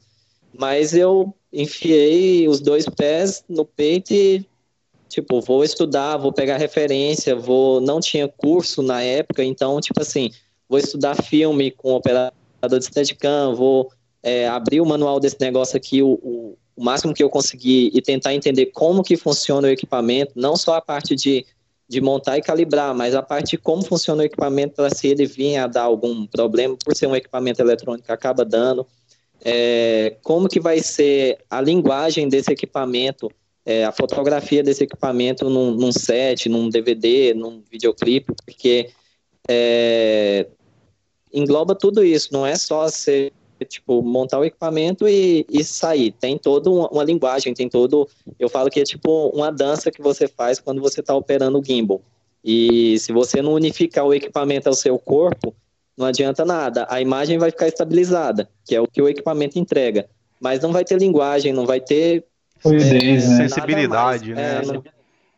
Mas 0.57 0.93
eu 0.93 1.33
enfiei 1.51 2.47
os 2.47 2.59
dois 2.59 2.85
pés 2.85 3.43
no 3.47 3.65
peito 3.65 4.13
e, 4.13 4.45
tipo, 5.07 5.41
vou 5.41 5.63
estudar, 5.63 6.17
vou 6.17 6.33
pegar 6.33 6.57
referência, 6.57 7.35
vou... 7.35 7.81
Não 7.81 7.99
tinha 7.99 8.27
curso 8.27 8.81
na 8.81 9.01
época, 9.01 9.43
então, 9.43 9.79
tipo 9.79 10.01
assim, 10.01 10.31
vou 10.67 10.79
estudar 10.79 11.15
filme 11.15 11.71
com 11.71 11.93
operador 11.93 12.79
de 12.79 12.85
Steadicam, 12.85 13.55
vou 13.55 13.91
é, 14.21 14.47
abrir 14.47 14.81
o 14.81 14.85
manual 14.85 15.19
desse 15.19 15.37
negócio 15.39 15.77
aqui, 15.77 16.01
o, 16.01 16.13
o, 16.21 16.57
o 16.75 16.83
máximo 16.83 17.13
que 17.13 17.23
eu 17.23 17.29
conseguir 17.29 17.91
e 17.93 18.01
tentar 18.01 18.33
entender 18.33 18.67
como 18.67 19.03
que 19.03 19.15
funciona 19.15 19.67
o 19.67 19.71
equipamento, 19.71 20.33
não 20.35 20.55
só 20.55 20.75
a 20.75 20.81
parte 20.81 21.15
de 21.15 21.45
de 21.89 21.99
montar 21.99 22.37
e 22.37 22.41
calibrar, 22.41 22.93
mas 22.93 23.15
a 23.15 23.23
parte 23.23 23.51
de 23.51 23.57
como 23.57 23.83
funciona 23.83 24.21
o 24.21 24.25
equipamento 24.25 24.75
para 24.75 24.91
se 24.91 25.07
ele 25.07 25.25
vir 25.25 25.57
a 25.57 25.65
dar 25.65 25.81
algum 25.81 26.27
problema, 26.27 26.77
por 26.77 26.95
ser 26.95 27.07
um 27.07 27.15
equipamento 27.15 27.59
eletrônico, 27.59 28.13
acaba 28.13 28.45
dando. 28.45 28.85
É, 29.43 30.17
como 30.21 30.49
que 30.49 30.59
vai 30.59 30.79
ser 30.79 31.37
a 31.49 31.61
linguagem 31.61 32.27
desse 32.27 32.51
equipamento, 32.51 33.31
é, 33.65 33.85
a 33.85 33.91
fotografia 33.91 34.63
desse 34.63 34.83
equipamento 34.83 35.49
num, 35.49 35.71
num, 35.71 35.91
set, 35.91 36.49
num 36.49 36.69
DVD, 36.69 37.33
num 37.33 37.63
videoclipe, 37.71 38.33
porque 38.45 38.89
é, 39.47 40.47
engloba 41.33 41.75
tudo 41.75 42.03
isso, 42.03 42.29
não 42.31 42.45
é 42.45 42.55
só 42.55 42.87
ser 42.89 43.31
tipo, 43.65 44.01
montar 44.01 44.39
o 44.39 44.45
equipamento 44.45 45.07
e, 45.07 45.45
e 45.49 45.63
sair. 45.63 46.11
Tem 46.11 46.37
toda 46.37 46.69
uma, 46.69 46.87
uma, 46.89 47.03
linguagem, 47.03 47.53
tem 47.53 47.67
todo. 47.67 48.07
Eu 48.39 48.49
falo 48.49 48.69
que 48.69 48.79
é 48.79 48.83
tipo 48.83 49.27
uma 49.29 49.51
dança 49.51 49.91
que 49.91 50.01
você 50.01 50.27
faz 50.27 50.59
quando 50.59 50.81
você 50.81 51.01
está 51.01 51.15
operando 51.15 51.59
o 51.59 51.63
gimbal. 51.63 52.01
E 52.43 52.97
se 52.99 53.11
você 53.11 53.41
não 53.41 53.53
unificar 53.53 54.05
o 54.05 54.13
equipamento 54.13 54.69
ao 54.69 54.75
seu 54.75 54.97
corpo, 54.97 55.53
não 55.99 56.07
adianta 56.07 56.45
nada. 56.45 56.87
A 56.89 57.01
imagem 57.01 57.37
vai 57.37 57.51
ficar 57.51 57.67
estabilizada, 57.67 58.49
que 58.65 58.73
é 58.73 58.79
o 58.79 58.87
que 58.87 59.01
o 59.01 59.09
equipamento 59.09 59.59
entrega. 59.59 60.07
Mas 60.39 60.61
não 60.61 60.71
vai 60.71 60.85
ter 60.85 60.97
linguagem, 60.97 61.51
não 61.51 61.65
vai 61.65 61.81
ter. 61.81 62.23
Fluidez, 62.59 63.25
é, 63.25 63.27
né? 63.27 63.47
Sensibilidade, 63.47 64.33
né? 64.33 64.61
É, 64.61 64.65
não, 64.65 64.83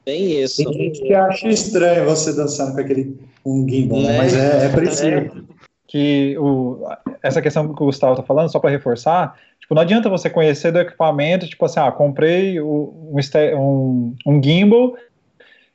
bem 0.06 0.40
isso. 0.40 0.64
Tem 0.64 0.74
gente 0.74 1.02
que 1.02 1.14
acha 1.14 1.48
estranho 1.48 2.06
você 2.06 2.34
dançando 2.34 2.76
com 2.76 2.82
aquele 2.82 3.20
um 3.44 3.68
gimbal, 3.68 4.02
né? 4.02 4.18
mas 4.20 4.36
é, 4.36 4.66
é 4.66 4.70
preciso 4.70 5.48
que 5.88 6.38
o, 6.38 6.88
essa 7.22 7.42
questão 7.42 7.74
que 7.74 7.84
o 7.84 7.88
Gustavo 7.88 8.14
está 8.14 8.24
falando, 8.24 8.52
só 8.52 8.60
para 8.60 8.70
reforçar, 8.70 9.36
tipo, 9.60 9.76
não 9.76 9.82
adianta 9.82 10.10
você 10.10 10.30
conhecer 10.30 10.72
do 10.72 10.80
equipamento, 10.80 11.48
tipo 11.48 11.66
assim, 11.66 11.80
ah, 11.80 11.92
comprei 11.92 12.62
um, 12.62 13.18
um, 13.58 14.16
um 14.26 14.42
gimbal, 14.42 14.96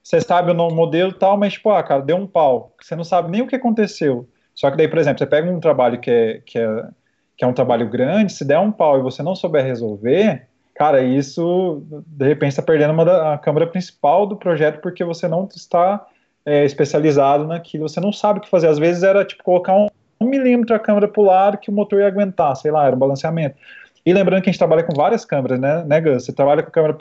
você 0.02 0.20
sabe 0.20 0.52
o 0.52 0.54
nome 0.54 0.74
modelo 0.74 1.10
e 1.10 1.18
tal, 1.18 1.36
mas 1.36 1.54
tipo, 1.54 1.70
ah, 1.70 1.82
cara, 1.82 2.00
deu 2.00 2.16
um 2.16 2.26
pau, 2.26 2.72
você 2.80 2.96
não 2.96 3.04
sabe 3.04 3.30
nem 3.30 3.42
o 3.42 3.46
que 3.46 3.56
aconteceu. 3.56 4.26
Só 4.56 4.70
que 4.70 4.76
daí, 4.76 4.88
por 4.88 4.98
exemplo, 4.98 5.20
você 5.20 5.26
pega 5.26 5.48
um 5.48 5.60
trabalho 5.60 6.00
que 6.00 6.10
é, 6.10 6.40
que 6.44 6.58
é, 6.58 6.88
que 7.36 7.44
é 7.44 7.46
um 7.46 7.52
trabalho 7.52 7.88
grande, 7.88 8.32
se 8.32 8.44
der 8.44 8.58
um 8.58 8.72
pau 8.72 8.98
e 8.98 9.02
você 9.02 9.22
não 9.22 9.36
souber 9.36 9.64
resolver, 9.64 10.48
cara, 10.74 11.02
isso, 11.02 11.84
de 12.04 12.26
repente, 12.26 12.50
está 12.50 12.62
perdendo 12.62 12.92
uma 12.92 13.04
da, 13.04 13.34
a 13.34 13.38
câmera 13.38 13.68
principal 13.68 14.26
do 14.26 14.36
projeto 14.36 14.80
porque 14.80 15.04
você 15.04 15.28
não 15.28 15.46
está 15.54 16.04
é, 16.44 16.64
especializado 16.64 17.46
naquilo, 17.46 17.88
você 17.88 18.00
não 18.00 18.12
sabe 18.12 18.40
o 18.40 18.42
que 18.42 18.50
fazer. 18.50 18.66
Às 18.66 18.78
vezes 18.78 19.04
era, 19.04 19.24
tipo, 19.24 19.44
colocar 19.44 19.74
um 19.74 19.86
um 20.20 20.26
milímetro 20.26 20.74
a 20.74 20.78
câmera 20.78 21.08
para 21.08 21.20
o 21.20 21.24
lado 21.24 21.58
que 21.58 21.70
o 21.70 21.72
motor 21.72 22.00
ia 22.00 22.06
aguentar, 22.06 22.56
sei 22.56 22.70
lá, 22.70 22.86
era 22.86 22.96
um 22.96 22.98
balanceamento. 22.98 23.56
E 24.04 24.12
lembrando 24.12 24.42
que 24.42 24.48
a 24.48 24.52
gente 24.52 24.58
trabalha 24.58 24.84
com 24.84 24.94
várias 24.94 25.24
câmeras, 25.24 25.58
né, 25.58 25.84
né 25.84 26.00
Gus? 26.00 26.24
Você 26.24 26.32
trabalha 26.32 26.62
com 26.62 26.70
câmera 26.70 26.96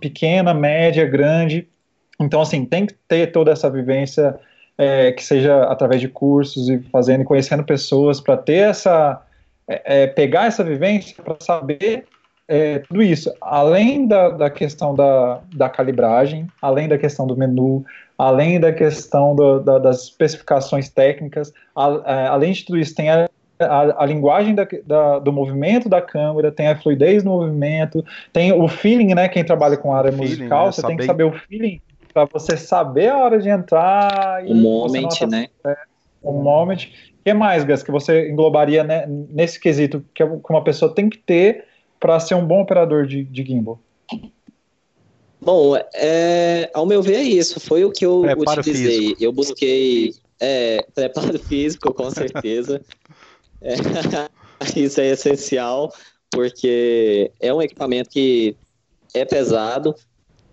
pequena, 0.00 0.52
média, 0.52 1.04
grande. 1.06 1.66
Então, 2.20 2.40
assim, 2.40 2.64
tem 2.64 2.86
que 2.86 2.94
ter 3.08 3.32
toda 3.32 3.50
essa 3.50 3.70
vivência 3.70 4.38
é, 4.76 5.12
que 5.12 5.24
seja 5.24 5.64
através 5.64 6.00
de 6.00 6.08
cursos 6.08 6.68
e 6.68 6.78
fazendo 6.90 7.22
e 7.22 7.24
conhecendo 7.24 7.64
pessoas 7.64 8.20
para 8.20 8.36
ter 8.36 8.70
essa. 8.70 9.22
É, 9.68 10.02
é, 10.02 10.06
pegar 10.08 10.46
essa 10.46 10.64
vivência 10.64 11.22
para 11.22 11.36
saber 11.38 12.04
é, 12.48 12.80
tudo 12.80 13.02
isso, 13.02 13.32
além 13.40 14.06
da, 14.06 14.28
da 14.28 14.50
questão 14.50 14.94
da, 14.94 15.40
da 15.54 15.68
calibragem, 15.68 16.48
além 16.60 16.88
da 16.88 16.98
questão 16.98 17.26
do 17.26 17.36
menu, 17.36 17.84
além 18.18 18.58
da 18.58 18.72
questão 18.72 19.34
do, 19.34 19.60
da, 19.60 19.78
das 19.78 20.04
especificações 20.04 20.88
técnicas, 20.88 21.52
a, 21.74 21.86
a, 21.86 22.20
é, 22.20 22.26
além 22.26 22.52
de 22.52 22.64
tudo 22.64 22.78
isso, 22.78 22.94
tem 22.94 23.08
a, 23.08 23.28
a, 23.60 24.02
a 24.02 24.06
linguagem 24.06 24.54
da, 24.54 24.66
da, 24.84 25.18
do 25.20 25.32
movimento 25.32 25.88
da 25.88 26.02
câmera, 26.02 26.50
tem 26.50 26.68
a 26.68 26.76
fluidez 26.76 27.22
no 27.22 27.30
movimento, 27.32 28.04
tem 28.32 28.52
o 28.52 28.66
feeling, 28.68 29.14
né? 29.14 29.28
Quem 29.28 29.44
trabalha 29.44 29.76
com 29.76 29.94
área 29.94 30.12
feeling, 30.12 30.28
musical, 30.28 30.66
né, 30.66 30.72
você 30.72 30.82
tem 30.82 30.96
que 30.96 31.04
saber 31.04 31.24
o 31.24 31.32
feeling 31.32 31.80
para 32.12 32.24
você 32.26 32.56
saber 32.56 33.08
a 33.08 33.18
hora 33.18 33.38
de 33.40 33.48
entrar. 33.48 34.44
O 34.46 34.54
moment, 34.54 35.08
né? 35.28 35.48
O 36.22 36.32
moment. 36.32 36.88
O 37.20 37.24
que 37.24 37.32
mais, 37.32 37.64
Gas, 37.64 37.82
que 37.82 37.90
você 37.90 38.30
englobaria 38.30 38.82
né, 38.82 39.06
nesse 39.06 39.58
quesito 39.58 40.04
que 40.14 40.24
uma 40.24 40.64
pessoa 40.64 40.92
tem 40.92 41.08
que 41.08 41.18
ter 41.18 41.64
para 42.00 42.18
ser 42.18 42.34
um 42.34 42.44
bom 42.44 42.60
operador 42.60 43.06
de, 43.06 43.24
de 43.24 43.44
gimbal? 43.44 43.78
Bom, 45.40 45.76
é, 45.94 46.70
ao 46.72 46.86
meu 46.86 47.02
ver 47.02 47.16
é 47.16 47.22
isso. 47.22 47.58
Foi 47.58 47.84
o 47.84 47.90
que 47.90 48.06
eu 48.06 48.22
preparo 48.22 48.60
utilizei. 48.60 48.98
Físico. 48.98 49.24
Eu 49.24 49.32
busquei 49.32 50.14
é, 50.40 50.84
preparo 50.94 51.38
físico, 51.40 51.92
com 51.92 52.10
certeza. 52.10 52.80
é, 53.60 53.74
isso 54.76 55.00
é 55.00 55.08
essencial, 55.08 55.92
porque 56.30 57.30
é 57.40 57.52
um 57.52 57.62
equipamento 57.62 58.10
que 58.10 58.56
é 59.14 59.24
pesado. 59.24 59.94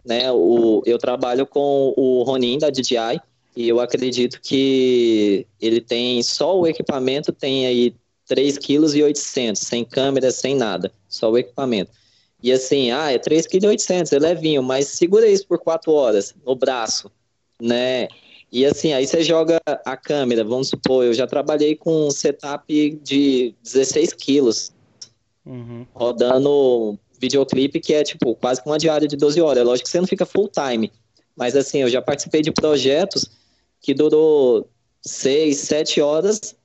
Né? 0.09 0.31
O, 0.31 0.81
eu 0.87 0.97
trabalho 0.97 1.45
com 1.45 1.93
o 1.95 2.23
Ronin 2.23 2.57
da 2.57 2.71
DJI 2.71 3.21
e 3.55 3.69
eu 3.69 3.79
acredito 3.79 4.41
que 4.41 5.45
ele 5.61 5.79
tem 5.79 6.23
só 6.23 6.59
o 6.59 6.65
equipamento 6.65 7.31
tem 7.31 7.67
aí 7.67 7.93
3,8 8.27 9.13
kg, 9.13 9.55
sem 9.55 9.85
câmera, 9.85 10.31
sem 10.31 10.55
nada, 10.55 10.91
só 11.07 11.29
o 11.29 11.37
equipamento. 11.37 11.91
E 12.41 12.51
assim, 12.51 12.89
ah, 12.89 13.11
é 13.11 13.19
3,8 13.19 13.85
kg, 13.85 14.15
é 14.15 14.19
levinho, 14.19 14.63
mas 14.63 14.87
segura 14.87 15.27
isso 15.27 15.45
por 15.45 15.59
4 15.59 15.91
horas 15.91 16.33
no 16.43 16.55
braço, 16.55 17.11
né? 17.61 18.07
E 18.51 18.65
assim, 18.65 18.93
aí 18.93 19.05
você 19.05 19.21
joga 19.21 19.61
a 19.85 19.95
câmera, 19.95 20.43
vamos 20.43 20.69
supor, 20.69 21.05
eu 21.05 21.13
já 21.13 21.27
trabalhei 21.27 21.75
com 21.75 22.07
um 22.07 22.09
setup 22.09 22.99
de 23.03 23.53
16 23.61 24.13
quilos, 24.13 24.73
uhum. 25.45 25.85
rodando 25.93 26.97
videoclipe 27.19 27.79
que 27.79 27.93
é 27.93 28.03
tipo 28.03 28.35
quase 28.35 28.61
uma 28.65 28.77
diária 28.77 29.07
de 29.07 29.15
12 29.15 29.41
horas. 29.41 29.61
É 29.61 29.63
lógico 29.63 29.85
que 29.85 29.91
você 29.91 29.99
não 29.99 30.07
fica 30.07 30.25
full 30.25 30.49
time, 30.49 30.91
mas 31.35 31.55
assim, 31.55 31.79
eu 31.79 31.89
já 31.89 32.01
participei 32.01 32.41
de 32.41 32.51
projetos 32.51 33.29
que 33.81 33.93
durou 33.93 34.67
6, 35.01 35.57
7 35.57 36.01
horas 36.01 36.55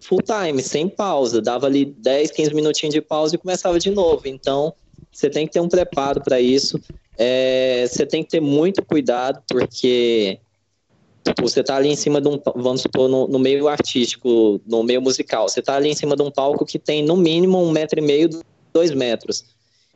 full 0.00 0.22
time, 0.22 0.62
sem 0.62 0.88
pausa. 0.88 1.40
Dava 1.40 1.66
ali 1.66 1.84
10, 1.84 2.30
15 2.30 2.54
minutinhos 2.54 2.94
de 2.94 3.00
pausa 3.00 3.34
e 3.34 3.38
começava 3.38 3.78
de 3.78 3.90
novo. 3.90 4.22
Então, 4.26 4.72
você 5.10 5.28
tem 5.28 5.46
que 5.46 5.52
ter 5.52 5.60
um 5.60 5.68
preparo 5.68 6.22
para 6.22 6.40
isso. 6.40 6.80
É, 7.18 7.86
você 7.88 8.06
tem 8.06 8.22
que 8.22 8.30
ter 8.30 8.40
muito 8.40 8.84
cuidado, 8.84 9.42
porque 9.48 10.38
tipo, 11.24 11.42
você 11.42 11.60
está 11.60 11.76
ali 11.76 11.88
em 11.88 11.96
cima 11.96 12.20
de 12.20 12.28
um, 12.28 12.40
vamos 12.54 12.82
supor, 12.82 13.08
no, 13.08 13.26
no, 13.26 13.38
meio 13.38 13.68
artístico, 13.68 14.60
no 14.66 14.82
meio 14.82 15.00
musical, 15.00 15.48
você 15.48 15.60
está 15.60 15.74
ali 15.76 15.88
em 15.88 15.94
cima 15.94 16.14
de 16.14 16.22
um 16.22 16.30
palco 16.30 16.64
que 16.64 16.78
tem 16.78 17.02
no 17.02 17.16
mínimo 17.16 17.60
um 17.62 17.70
metro 17.70 17.98
e 17.98 18.02
meio, 18.02 18.28
dois 18.72 18.90
metros. 18.92 19.44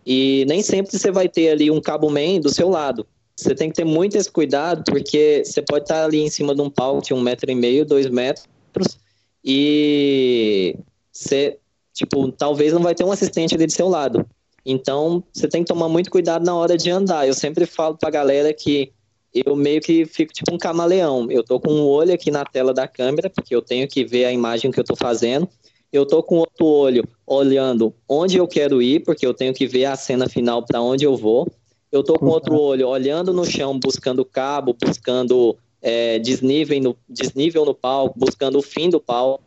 E 0.05 0.45
nem 0.49 0.63
sempre 0.63 0.97
você 0.97 1.11
vai 1.11 1.29
ter 1.29 1.51
ali 1.51 1.71
um 1.71 1.81
cabo 1.81 2.11
man 2.11 2.41
do 2.41 2.51
seu 2.51 2.69
lado. 2.69 3.07
Você 3.37 3.55
tem 3.55 3.71
que 3.71 3.77
ter 3.77 3.85
muito 3.85 4.17
esse 4.17 4.31
cuidado, 4.31 4.85
porque 4.85 5.43
você 5.45 5.63
pode 5.63 5.85
estar 5.85 6.05
ali 6.05 6.21
em 6.21 6.31
cima 6.31 6.55
de 6.55 6.61
um 6.61 6.69
palco 6.69 7.03
de 7.03 7.15
um 7.15 7.21
metro 7.21 7.51
e 7.51 7.55
meio, 7.55 7.87
dois 7.87 8.07
metros, 8.09 8.99
e 9.43 10.77
você, 11.11 11.59
tipo, 11.95 12.31
talvez 12.33 12.73
não 12.73 12.83
vai 12.83 12.95
ter 12.95 13.05
um 13.05 13.13
assistente 13.13 13.55
ali 13.55 13.67
do 13.67 13.73
seu 13.73 13.89
lado. 13.89 14.27
Então, 14.65 15.25
você 15.33 15.49
tem 15.49 15.63
que 15.63 15.69
tomar 15.69 15.89
muito 15.89 16.11
cuidado 16.11 16.45
na 16.45 16.55
hora 16.55 16.77
de 16.77 16.91
andar. 16.91 17.27
Eu 17.27 17.35
sempre 17.35 17.65
falo 17.65 17.97
pra 17.97 18.11
galera 18.11 18.53
que 18.53 18.93
eu 19.33 19.57
meio 19.57 19.81
que 19.81 20.05
fico 20.05 20.33
tipo 20.33 20.55
um 20.55 20.59
camaleão. 20.59 21.31
Eu 21.31 21.43
tô 21.43 21.59
com 21.59 21.73
um 21.73 21.87
olho 21.87 22.13
aqui 22.13 22.31
na 22.31 22.45
tela 22.45 22.75
da 22.75 22.87
câmera, 22.87 23.31
porque 23.31 23.55
eu 23.55 23.63
tenho 23.63 23.89
que 23.89 24.05
ver 24.05 24.27
a 24.27 24.33
imagem 24.33 24.71
que 24.71 24.79
eu 24.79 24.85
tô 24.85 24.95
fazendo. 24.95 25.49
Eu 25.93 26.07
tô 26.07 26.23
com 26.23 26.37
outro 26.37 26.67
olho 26.67 27.05
olhando 27.27 27.93
onde 28.09 28.37
eu 28.37 28.47
quero 28.47 28.81
ir, 28.81 29.01
porque 29.01 29.27
eu 29.27 29.35
tenho 29.35 29.53
que 29.53 29.67
ver 29.67 29.87
a 29.87 29.97
cena 29.97 30.29
final 30.29 30.65
para 30.65 30.81
onde 30.81 31.05
eu 31.05 31.17
vou. 31.17 31.51
Eu 31.91 32.05
tô 32.05 32.15
com 32.15 32.27
outro 32.27 32.55
olho 32.55 32.87
olhando 32.87 33.33
no 33.33 33.45
chão, 33.45 33.79
buscando 33.79 34.25
cabo, 34.25 34.77
buscando 34.81 35.57
é, 35.83 36.19
desnível, 36.21 36.81
no, 36.81 36.97
desnível 37.09 37.65
no 37.65 37.75
palco, 37.75 38.17
buscando 38.17 38.59
o 38.59 38.63
fim 38.63 38.89
do 38.89 39.01
palco. 39.01 39.43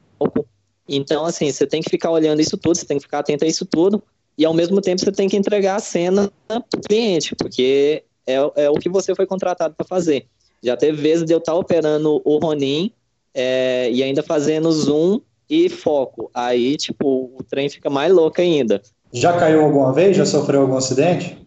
Então, 0.87 1.25
assim, 1.25 1.49
você 1.49 1.65
tem 1.65 1.81
que 1.81 1.89
ficar 1.89 2.11
olhando 2.11 2.41
isso 2.41 2.57
tudo, 2.57 2.75
você 2.75 2.85
tem 2.85 2.97
que 2.97 3.03
ficar 3.03 3.19
atento 3.19 3.45
a 3.45 3.47
isso 3.47 3.65
tudo, 3.65 4.03
e 4.37 4.43
ao 4.43 4.53
mesmo 4.53 4.81
tempo 4.81 4.99
você 4.99 5.11
tem 5.11 5.29
que 5.29 5.37
entregar 5.37 5.75
a 5.75 5.79
cena 5.79 6.29
para 6.47 6.61
o 6.75 6.81
cliente, 6.81 7.35
porque 7.35 8.03
é, 8.27 8.35
é 8.55 8.69
o 8.69 8.75
que 8.75 8.89
você 8.89 9.15
foi 9.15 9.25
contratado 9.25 9.75
para 9.75 9.85
fazer. 9.85 10.25
Já 10.61 10.75
teve 10.75 11.01
vezes 11.01 11.25
de 11.25 11.33
eu 11.33 11.37
estar 11.37 11.53
tá 11.53 11.57
operando 11.57 12.21
o 12.25 12.37
Ronin 12.37 12.91
é, 13.33 13.89
e 13.91 14.03
ainda 14.03 14.21
fazendo 14.21 14.71
zoom 14.71 15.21
e 15.49 15.69
foco. 15.69 16.29
Aí, 16.33 16.77
tipo, 16.77 17.31
o 17.37 17.43
trem 17.43 17.69
fica 17.69 17.89
mais 17.89 18.13
louco 18.13 18.41
ainda. 18.41 18.81
Já 19.11 19.37
caiu 19.37 19.61
alguma 19.63 19.93
vez? 19.93 20.17
Já 20.17 20.25
sofreu 20.25 20.61
algum 20.61 20.77
acidente? 20.77 21.37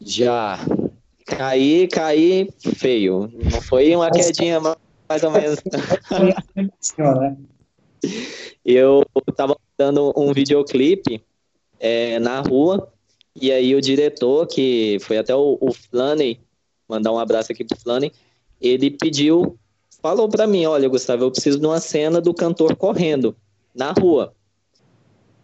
Já. 0.00 0.58
Caí, 1.26 1.86
caí 1.88 2.48
feio. 2.76 3.30
Não 3.52 3.60
foi 3.60 3.94
uma 3.94 4.10
quedinha 4.10 4.60
mais 4.60 5.22
ou 5.22 5.30
menos. 5.30 5.60
Eu 8.64 9.04
tava 9.36 9.56
dando 9.76 10.12
um 10.16 10.32
videoclipe 10.32 11.22
é, 11.78 12.18
na 12.18 12.40
rua, 12.40 12.90
e 13.34 13.50
aí 13.50 13.74
o 13.74 13.80
diretor, 13.80 14.46
que 14.46 14.98
foi 15.00 15.18
até 15.18 15.34
o, 15.34 15.58
o 15.60 15.72
Flaney, 15.72 16.40
mandar 16.88 17.12
um 17.12 17.18
abraço 17.18 17.52
aqui 17.52 17.64
pro 17.64 17.78
Flaney, 17.78 18.12
ele 18.60 18.90
pediu, 18.90 19.58
falou 20.02 20.28
para 20.28 20.46
mim, 20.46 20.66
olha, 20.66 20.88
Gustavo, 20.88 21.24
eu 21.24 21.30
preciso 21.30 21.58
de 21.58 21.66
uma 21.66 21.80
cena 21.80 22.20
do 22.20 22.34
cantor 22.34 22.76
correndo 22.76 23.36
na 23.74 23.92
rua. 23.92 24.34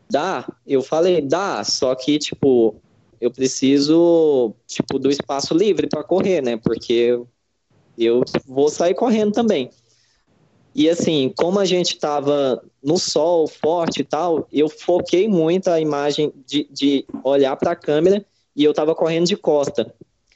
Dá? 0.08 0.46
Eu 0.66 0.82
falei, 0.82 1.20
dá, 1.20 1.62
só 1.64 1.94
que, 1.94 2.18
tipo, 2.18 2.76
eu 3.20 3.30
preciso, 3.30 4.54
tipo, 4.66 4.98
do 4.98 5.10
espaço 5.10 5.54
livre 5.54 5.88
para 5.88 6.04
correr, 6.04 6.42
né? 6.42 6.56
Porque 6.56 7.18
eu 7.98 8.22
vou 8.46 8.68
sair 8.68 8.94
correndo 8.94 9.32
também. 9.32 9.70
E 10.74 10.90
assim, 10.90 11.32
como 11.34 11.58
a 11.58 11.64
gente 11.64 11.98
tava 11.98 12.62
no 12.82 12.98
sol 12.98 13.48
forte 13.48 14.02
e 14.02 14.04
tal, 14.04 14.46
eu 14.52 14.68
foquei 14.68 15.26
muito 15.26 15.68
a 15.68 15.80
imagem 15.80 16.30
de, 16.46 16.68
de 16.70 17.06
olhar 17.24 17.56
para 17.56 17.70
a 17.70 17.76
câmera 17.76 18.24
e 18.54 18.62
eu 18.62 18.74
tava 18.74 18.94
correndo 18.94 19.26
de 19.26 19.36
costa. 19.36 19.94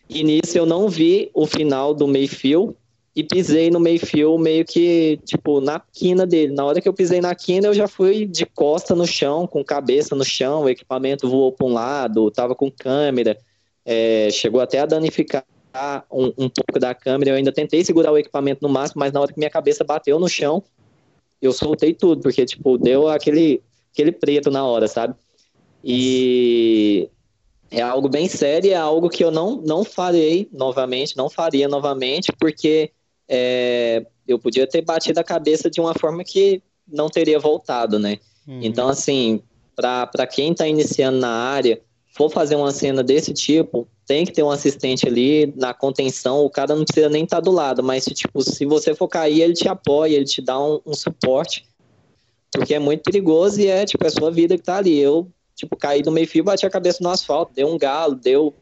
E 0.08 0.24
nisso 0.24 0.56
eu 0.56 0.64
não 0.64 0.88
vi 0.88 1.30
o 1.34 1.46
final 1.46 1.92
do 1.92 2.08
meio-fio 2.08 2.74
e 3.14 3.24
pisei 3.24 3.70
no 3.70 3.80
meio-fio 3.80 4.38
meio 4.38 4.64
que, 4.64 5.18
tipo, 5.24 5.60
na 5.60 5.80
quina 5.92 6.24
dele. 6.26 6.52
Na 6.52 6.64
hora 6.64 6.80
que 6.80 6.88
eu 6.88 6.92
pisei 6.92 7.20
na 7.20 7.34
quina, 7.34 7.66
eu 7.66 7.74
já 7.74 7.88
fui 7.88 8.24
de 8.24 8.46
costa 8.46 8.94
no 8.94 9.06
chão, 9.06 9.46
com 9.46 9.64
cabeça 9.64 10.14
no 10.14 10.24
chão, 10.24 10.62
o 10.62 10.68
equipamento 10.68 11.28
voou 11.28 11.50
para 11.50 11.66
um 11.66 11.72
lado, 11.72 12.30
tava 12.30 12.54
com 12.54 12.70
câmera, 12.70 13.36
é, 13.84 14.30
chegou 14.30 14.60
até 14.60 14.78
a 14.78 14.86
danificar 14.86 15.44
um, 16.10 16.26
um, 16.38 16.48
pouco 16.48 16.78
da 16.78 16.94
câmera. 16.94 17.32
Eu 17.32 17.34
ainda 17.34 17.52
tentei 17.52 17.84
segurar 17.84 18.12
o 18.12 18.18
equipamento 18.18 18.62
no 18.62 18.68
máximo, 18.68 19.00
mas 19.00 19.12
na 19.12 19.20
hora 19.20 19.32
que 19.32 19.38
minha 19.38 19.50
cabeça 19.50 19.82
bateu 19.82 20.18
no 20.20 20.28
chão, 20.28 20.62
eu 21.42 21.52
soltei 21.52 21.92
tudo, 21.92 22.22
porque, 22.22 22.44
tipo, 22.44 22.78
deu 22.78 23.08
aquele, 23.08 23.60
aquele 23.92 24.12
preto 24.12 24.50
na 24.52 24.64
hora, 24.64 24.86
sabe? 24.86 25.14
E 25.82 27.08
é 27.70 27.80
algo 27.80 28.08
bem 28.08 28.28
sério, 28.28 28.70
é 28.70 28.76
algo 28.76 29.08
que 29.08 29.24
eu 29.24 29.32
não, 29.32 29.56
não 29.56 29.84
farei 29.84 30.48
novamente, 30.52 31.16
não 31.16 31.28
faria 31.28 31.66
novamente, 31.66 32.30
porque 32.38 32.92
é, 33.32 34.04
eu 34.26 34.40
podia 34.40 34.66
ter 34.66 34.82
batido 34.82 35.20
a 35.20 35.24
cabeça 35.24 35.70
de 35.70 35.80
uma 35.80 35.94
forma 35.94 36.24
que 36.24 36.60
não 36.86 37.08
teria 37.08 37.38
voltado, 37.38 37.96
né? 37.96 38.18
Uhum. 38.46 38.58
Então, 38.60 38.88
assim, 38.88 39.40
para 39.76 40.26
quem 40.26 40.50
está 40.50 40.66
iniciando 40.66 41.18
na 41.18 41.30
área, 41.30 41.80
for 42.12 42.28
fazer 42.28 42.56
uma 42.56 42.72
cena 42.72 43.04
desse 43.04 43.32
tipo, 43.32 43.86
tem 44.04 44.24
que 44.24 44.32
ter 44.32 44.42
um 44.42 44.50
assistente 44.50 45.06
ali 45.06 45.54
na 45.56 45.72
contenção, 45.72 46.44
o 46.44 46.50
cara 46.50 46.74
não 46.74 46.84
precisa 46.84 47.08
nem 47.08 47.22
estar 47.22 47.36
tá 47.36 47.40
do 47.40 47.52
lado, 47.52 47.84
mas 47.84 48.04
tipo, 48.04 48.42
se 48.42 48.66
você 48.66 48.92
for 48.96 49.06
cair, 49.06 49.42
ele 49.42 49.54
te 49.54 49.68
apoia, 49.68 50.16
ele 50.16 50.24
te 50.24 50.42
dá 50.42 50.60
um, 50.60 50.80
um 50.84 50.92
suporte, 50.92 51.64
porque 52.52 52.74
é 52.74 52.80
muito 52.80 53.04
perigoso 53.04 53.60
e 53.60 53.68
é 53.68 53.86
tipo, 53.86 54.02
é 54.04 54.08
a 54.08 54.10
sua 54.10 54.32
vida 54.32 54.56
que 54.56 54.64
tá 54.64 54.78
ali. 54.78 54.98
Eu, 54.98 55.28
tipo, 55.54 55.76
caí 55.76 56.02
do 56.02 56.10
meio 56.10 56.26
fio, 56.26 56.42
bati 56.42 56.66
a 56.66 56.70
cabeça 56.70 56.98
no 57.00 57.10
asfalto, 57.10 57.54
deu 57.54 57.68
um 57.68 57.78
galo, 57.78 58.16
deu, 58.16 58.52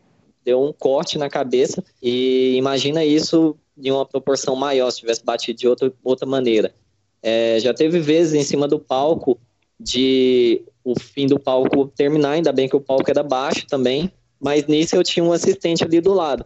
deu 0.44 0.62
um 0.62 0.75
corte 0.75 1.16
na 1.16 1.30
cabeça, 1.30 1.82
e 2.02 2.54
imagina 2.56 3.02
isso 3.02 3.56
de 3.78 3.90
uma 3.90 4.04
proporção 4.04 4.56
maior, 4.56 4.90
se 4.90 5.00
tivesse 5.00 5.25
batido 5.25 5.58
de 5.58 5.68
outra, 5.68 5.92
outra 6.02 6.26
maneira. 6.26 6.75
É, 7.23 7.58
já 7.61 7.73
teve 7.73 8.00
vezes 8.00 8.35
em 8.35 8.42
cima 8.42 8.66
do 8.66 8.79
palco 8.79 9.38
de 9.79 10.62
o 10.85 10.98
fim 10.98 11.26
do 11.26 11.38
palco 11.38 11.87
terminar, 11.88 12.33
ainda 12.33 12.53
bem 12.53 12.68
que 12.68 12.76
o 12.76 12.81
palco 12.81 13.11
era 13.11 13.22
baixo 13.22 13.66
também, 13.66 14.11
mas 14.40 14.66
nisso 14.66 14.96
eu 14.96 15.05
tinha 15.05 15.24
um 15.24 15.33
assistente 15.33 15.85
ali 15.85 16.00
do 16.00 16.12
lado. 16.12 16.44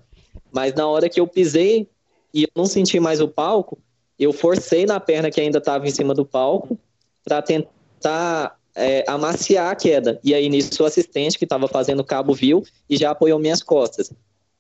Mas 0.51 0.75
na 0.75 0.87
hora 0.87 1.09
que 1.09 1.21
eu 1.21 1.27
pisei 1.27 1.89
e 2.35 2.43
eu 2.45 2.49
não 2.57 2.67
senti 2.67 2.99
mais 2.99 3.21
o 3.21 3.29
palco, 3.29 3.79
eu 4.19 4.33
forcei 4.33 4.85
na 4.87 5.01
perna 5.01 5.31
que 5.31 5.41
ainda 5.41 5.59
estava 5.59 5.87
em 5.87 5.91
cima 5.91 6.15
do 6.15 6.25
palco 6.25 6.79
para 7.25 7.41
tentar 7.41 8.59
é, 8.75 9.05
amaciar 9.07 9.71
a 9.71 9.77
queda. 9.77 10.21
E 10.25 10.35
aí 10.35 10.49
nisso 10.49 10.83
o 10.83 10.87
assistente 10.87 11.39
que 11.39 11.45
estava 11.45 11.69
fazendo 11.69 12.05
cabo 12.05 12.35
viu 12.35 12.65
e 12.89 12.97
já 12.97 13.11
apoiou 13.11 13.39
minhas 13.39 13.63
costas. 13.63 14.13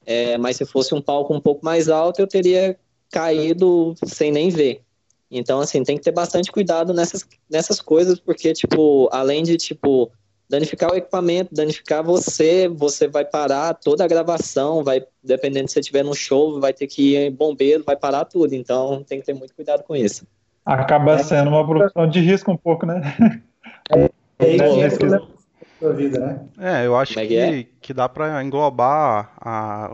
É, 0.04 0.36
mas 0.38 0.56
se 0.56 0.64
fosse 0.64 0.94
um 0.94 1.00
palco 1.00 1.34
um 1.34 1.40
pouco 1.40 1.64
mais 1.64 1.88
alto, 1.88 2.20
eu 2.20 2.26
teria 2.26 2.76
caído 3.10 3.94
sem 4.04 4.32
nem 4.32 4.48
ver. 4.48 4.82
Então, 5.30 5.60
assim, 5.60 5.82
tem 5.82 5.96
que 5.96 6.02
ter 6.02 6.12
bastante 6.12 6.52
cuidado 6.52 6.92
nessas, 6.92 7.26
nessas 7.48 7.80
coisas, 7.80 8.20
porque, 8.20 8.52
tipo, 8.52 9.08
além 9.10 9.42
de, 9.42 9.56
tipo, 9.56 10.10
danificar 10.48 10.92
o 10.92 10.96
equipamento, 10.96 11.54
danificar 11.54 12.02
você, 12.02 12.68
você 12.68 13.08
vai 13.08 13.24
parar 13.24 13.72
toda 13.72 14.04
a 14.04 14.06
gravação, 14.06 14.84
vai, 14.84 15.02
dependendo 15.24 15.68
se 15.68 15.74
você 15.74 15.80
estiver 15.80 16.04
no 16.04 16.14
show, 16.14 16.60
vai 16.60 16.74
ter 16.74 16.86
que 16.86 17.14
ir 17.14 17.30
bombeiro, 17.30 17.82
vai 17.82 17.96
parar 17.96 18.26
tudo. 18.26 18.54
Então, 18.54 19.02
tem 19.04 19.20
que 19.20 19.26
ter 19.26 19.32
muito 19.32 19.54
cuidado 19.54 19.82
com 19.84 19.96
isso. 19.96 20.26
Acaba 20.66 21.18
sendo 21.18 21.48
uma 21.48 21.66
produção 21.66 22.06
de 22.06 22.20
risco 22.20 22.52
um 22.52 22.56
pouco, 22.56 22.84
né? 22.84 23.00
É, 23.90 24.10
é, 24.38 24.56
é, 24.84 25.31
sua 25.82 25.92
vida, 25.92 26.18
né? 26.20 26.40
É, 26.58 26.86
eu 26.86 26.96
acho 26.96 27.18
é 27.18 27.26
que, 27.26 27.36
é? 27.36 27.66
que 27.80 27.92
dá 27.92 28.08
para 28.08 28.42
englobar 28.42 29.32
a, 29.40 29.86
a, 29.86 29.90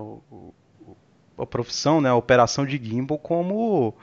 a, 1.38 1.46
profissão, 1.46 2.00
né, 2.00 2.10
a 2.10 2.14
operação 2.14 2.66
de 2.66 2.76
gimbal 2.76 3.18
como 3.18 3.94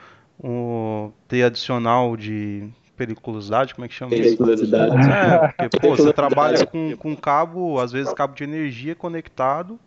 um 0.44 1.12
T 1.28 1.44
adicional 1.44 2.18
de 2.18 2.68
periculosidade, 2.98 3.76
como 3.76 3.86
é 3.86 3.88
que 3.88 3.94
chama 3.94 4.10
periculosidade. 4.10 5.00
isso? 5.00 5.10
É, 5.10 5.48
porque, 5.48 5.80
pô, 5.80 5.96
você 5.96 6.12
trabalha 6.12 6.66
com, 6.66 6.98
com 6.98 7.16
cabo, 7.16 7.80
às 7.80 7.92
vezes 7.92 8.12
cabo 8.14 8.34
de 8.34 8.44
energia 8.44 8.96
conectado 8.96 9.80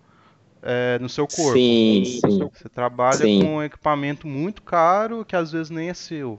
é, 0.63 0.99
no 1.01 1.09
seu 1.09 1.27
corpo. 1.27 1.53
Sim, 1.53 2.05
sim. 2.05 2.49
Você 2.53 2.69
trabalha 2.69 3.17
sim. 3.17 3.43
com 3.43 3.57
um 3.57 3.63
equipamento 3.63 4.27
muito 4.27 4.63
caro 4.63 5.25
que 5.25 5.35
às 5.35 5.51
vezes 5.51 5.71
nem 5.71 5.89
é 5.89 5.95
seu. 5.95 6.39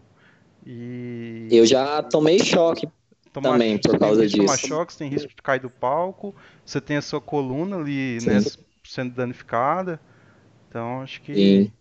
E... 0.66 1.48
Eu 1.52 1.66
já 1.66 2.04
tomei 2.04 2.40
choque 2.40 2.88
Tomar, 3.32 3.52
também 3.52 3.78
por 3.78 4.00
causa 4.00 4.26
disso. 4.26 4.38
Tomar 4.38 4.58
choque, 4.58 4.94
você 4.94 5.00
tem 5.00 5.10
risco 5.10 5.30
de 5.30 5.42
cair 5.42 5.60
do 5.60 5.70
palco, 5.70 6.34
você 6.66 6.82
tem 6.82 6.98
a 6.98 7.02
sua 7.02 7.22
coluna 7.22 7.78
ali 7.78 8.18
né, 8.26 8.40
sendo 8.84 9.14
danificada. 9.14 10.00
Então 10.68 11.02
acho 11.02 11.22
que 11.22 11.36
Sim. 11.36 11.72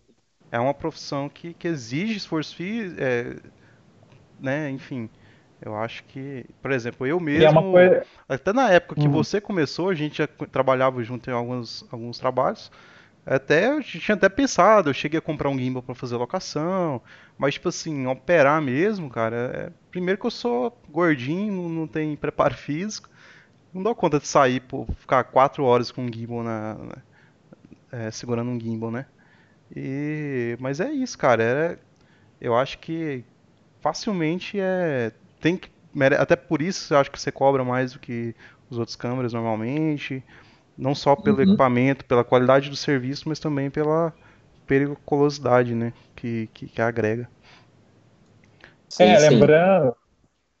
é 0.51 0.59
uma 0.59 0.73
profissão 0.73 1.27
que, 1.29 1.53
que 1.53 1.67
exige 1.67 2.17
esforço 2.17 2.55
físico, 2.55 3.01
é, 3.01 3.35
né, 4.39 4.69
enfim. 4.69 5.09
Eu 5.61 5.75
acho 5.75 6.03
que, 6.05 6.45
por 6.61 6.71
exemplo, 6.71 7.05
eu 7.05 7.17
é 7.17 7.21
mesmo, 7.21 7.77
é 7.77 8.05
até 8.29 8.53
na 8.53 8.71
época 8.71 8.95
que 8.95 9.07
uhum. 9.07 9.11
você 9.11 9.41
começou, 9.41 9.89
a 9.89 9.95
gente 9.95 10.19
já 10.19 10.27
trabalhava 10.27 11.03
junto 11.03 11.29
em 11.29 11.33
alguns, 11.33 11.85
alguns 11.91 12.17
trabalhos. 12.17 12.71
Até 13.29 13.67
eu 13.67 13.83
tinha 13.83 14.15
até 14.15 14.27
pensado, 14.27 14.89
eu 14.89 14.93
cheguei 14.93 15.19
a 15.19 15.21
comprar 15.21 15.49
um 15.49 15.57
gimbal 15.59 15.83
para 15.83 15.93
fazer 15.93 16.15
locação, 16.15 16.99
mas 17.37 17.53
tipo 17.53 17.69
assim, 17.69 18.07
operar 18.07 18.59
mesmo, 18.59 19.07
cara, 19.07 19.35
é... 19.53 19.71
primeiro 19.91 20.19
que 20.19 20.25
eu 20.25 20.31
sou 20.31 20.75
gordinho, 20.89 21.53
não, 21.53 21.69
não 21.69 21.87
tenho 21.87 22.17
preparo 22.17 22.55
físico, 22.57 23.07
não 23.71 23.83
dou 23.83 23.93
conta 23.93 24.19
de 24.19 24.27
sair, 24.27 24.61
por 24.61 24.87
ficar 24.95 25.23
quatro 25.25 25.63
horas 25.63 25.91
com 25.91 26.05
um 26.05 26.11
gimbal 26.11 26.43
na, 26.43 26.73
na 26.73 26.95
é, 27.91 28.09
segurando 28.09 28.49
um 28.49 28.59
gimbal, 28.59 28.89
né? 28.89 29.05
E 29.75 30.57
mas 30.59 30.79
é 30.79 30.91
isso, 30.91 31.15
cara, 31.15 31.43
é... 31.43 31.77
eu 32.41 32.55
acho 32.57 32.79
que 32.79 33.23
facilmente 33.79 34.59
é 34.59 35.11
tem 35.39 35.55
que 35.55 35.69
até 36.19 36.35
por 36.35 36.63
isso 36.63 36.95
eu 36.95 36.97
acho 36.97 37.11
que 37.11 37.21
você 37.21 37.31
cobra 37.31 37.63
mais 37.63 37.93
do 37.93 37.99
que 37.99 38.35
os 38.71 38.79
outros 38.79 38.95
câmeras 38.95 39.33
normalmente 39.33 40.23
não 40.79 40.95
só 40.95 41.15
pelo 41.15 41.37
uhum. 41.37 41.43
equipamento, 41.43 42.05
pela 42.05 42.23
qualidade 42.23 42.69
do 42.69 42.75
serviço, 42.75 43.27
mas 43.27 43.37
também 43.37 43.69
pela 43.69 44.13
periculosidade, 44.65 45.75
né, 45.75 45.91
que, 46.15 46.49
que, 46.53 46.67
que 46.67 46.81
agrega. 46.81 47.27
Sim, 48.87 49.03
é, 49.03 49.19
sim. 49.19 49.29
lembrando, 49.29 49.95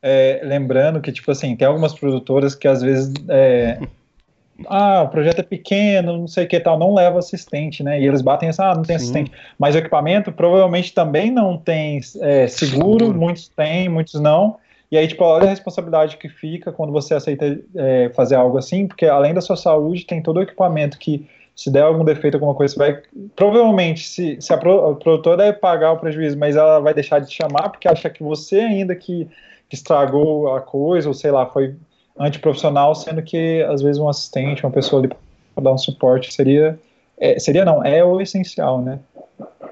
é, 0.01 0.41
lembrando 0.43 1.01
que, 1.01 1.11
tipo 1.11 1.31
assim, 1.31 1.55
tem 1.55 1.67
algumas 1.67 1.93
produtoras 1.93 2.53
que 2.53 2.67
às 2.67 2.81
vezes, 2.81 3.13
é, 3.29 3.79
ah, 4.67 5.03
o 5.03 5.07
projeto 5.07 5.39
é 5.39 5.43
pequeno, 5.43 6.17
não 6.17 6.27
sei 6.27 6.45
o 6.45 6.47
que 6.47 6.59
tal, 6.59 6.77
não 6.77 6.93
leva 6.93 7.19
assistente, 7.19 7.81
né, 7.81 8.01
e 8.01 8.05
eles 8.05 8.21
batem 8.21 8.49
essa, 8.49 8.71
ah, 8.71 8.75
não 8.75 8.83
tem 8.83 8.97
sim. 8.99 9.03
assistente, 9.03 9.31
mas 9.57 9.73
o 9.73 9.77
equipamento 9.77 10.33
provavelmente 10.33 10.93
também 10.93 11.31
não 11.31 11.57
tem 11.57 12.01
é, 12.21 12.47
seguro, 12.47 13.05
seguro, 13.05 13.13
muitos 13.13 13.47
têm, 13.47 13.87
muitos 13.87 14.19
não, 14.19 14.57
e 14.91 14.97
aí, 14.97 15.07
tipo, 15.07 15.23
olha 15.23 15.45
a 15.45 15.49
responsabilidade 15.49 16.17
que 16.17 16.27
fica 16.27 16.71
quando 16.71 16.91
você 16.91 17.13
aceita 17.13 17.59
é, 17.75 18.09
fazer 18.09 18.35
algo 18.35 18.57
assim, 18.57 18.87
porque 18.87 19.05
além 19.05 19.33
da 19.33 19.41
sua 19.41 19.55
saúde, 19.55 20.05
tem 20.05 20.21
todo 20.21 20.37
o 20.37 20.41
equipamento 20.41 20.97
que, 20.97 21.27
se 21.55 21.69
der 21.69 21.83
algum 21.83 22.03
defeito, 22.03 22.35
alguma 22.35 22.55
coisa, 22.55 22.73
você 22.73 22.79
vai. 22.79 23.01
Provavelmente, 23.35 24.07
se, 24.07 24.37
se 24.41 24.51
a, 24.51 24.57
pro, 24.57 24.89
a 24.89 24.95
produtora 24.95 25.53
pagar 25.53 25.91
o 25.91 25.99
prejuízo, 25.99 26.37
mas 26.37 26.55
ela 26.55 26.79
vai 26.79 26.93
deixar 26.93 27.19
de 27.19 27.29
te 27.29 27.35
chamar 27.35 27.69
porque 27.69 27.87
acha 27.87 28.09
que 28.09 28.23
você 28.23 28.61
ainda 28.61 28.95
que, 28.95 29.27
que 29.67 29.75
estragou 29.75 30.55
a 30.55 30.61
coisa, 30.61 31.07
ou 31.07 31.13
sei 31.13 31.29
lá, 31.29 31.45
foi 31.45 31.75
antiprofissional, 32.17 32.95
sendo 32.95 33.21
que 33.21 33.61
às 33.63 33.81
vezes 33.81 33.99
um 33.99 34.09
assistente, 34.09 34.65
uma 34.65 34.71
pessoa 34.71 35.01
ali 35.01 35.09
para 35.53 35.63
dar 35.63 35.73
um 35.73 35.77
suporte 35.77 36.33
seria. 36.33 36.79
É, 37.19 37.37
seria 37.37 37.65
não, 37.65 37.83
é 37.83 38.03
o 38.03 38.21
essencial, 38.21 38.81
né? 38.81 38.97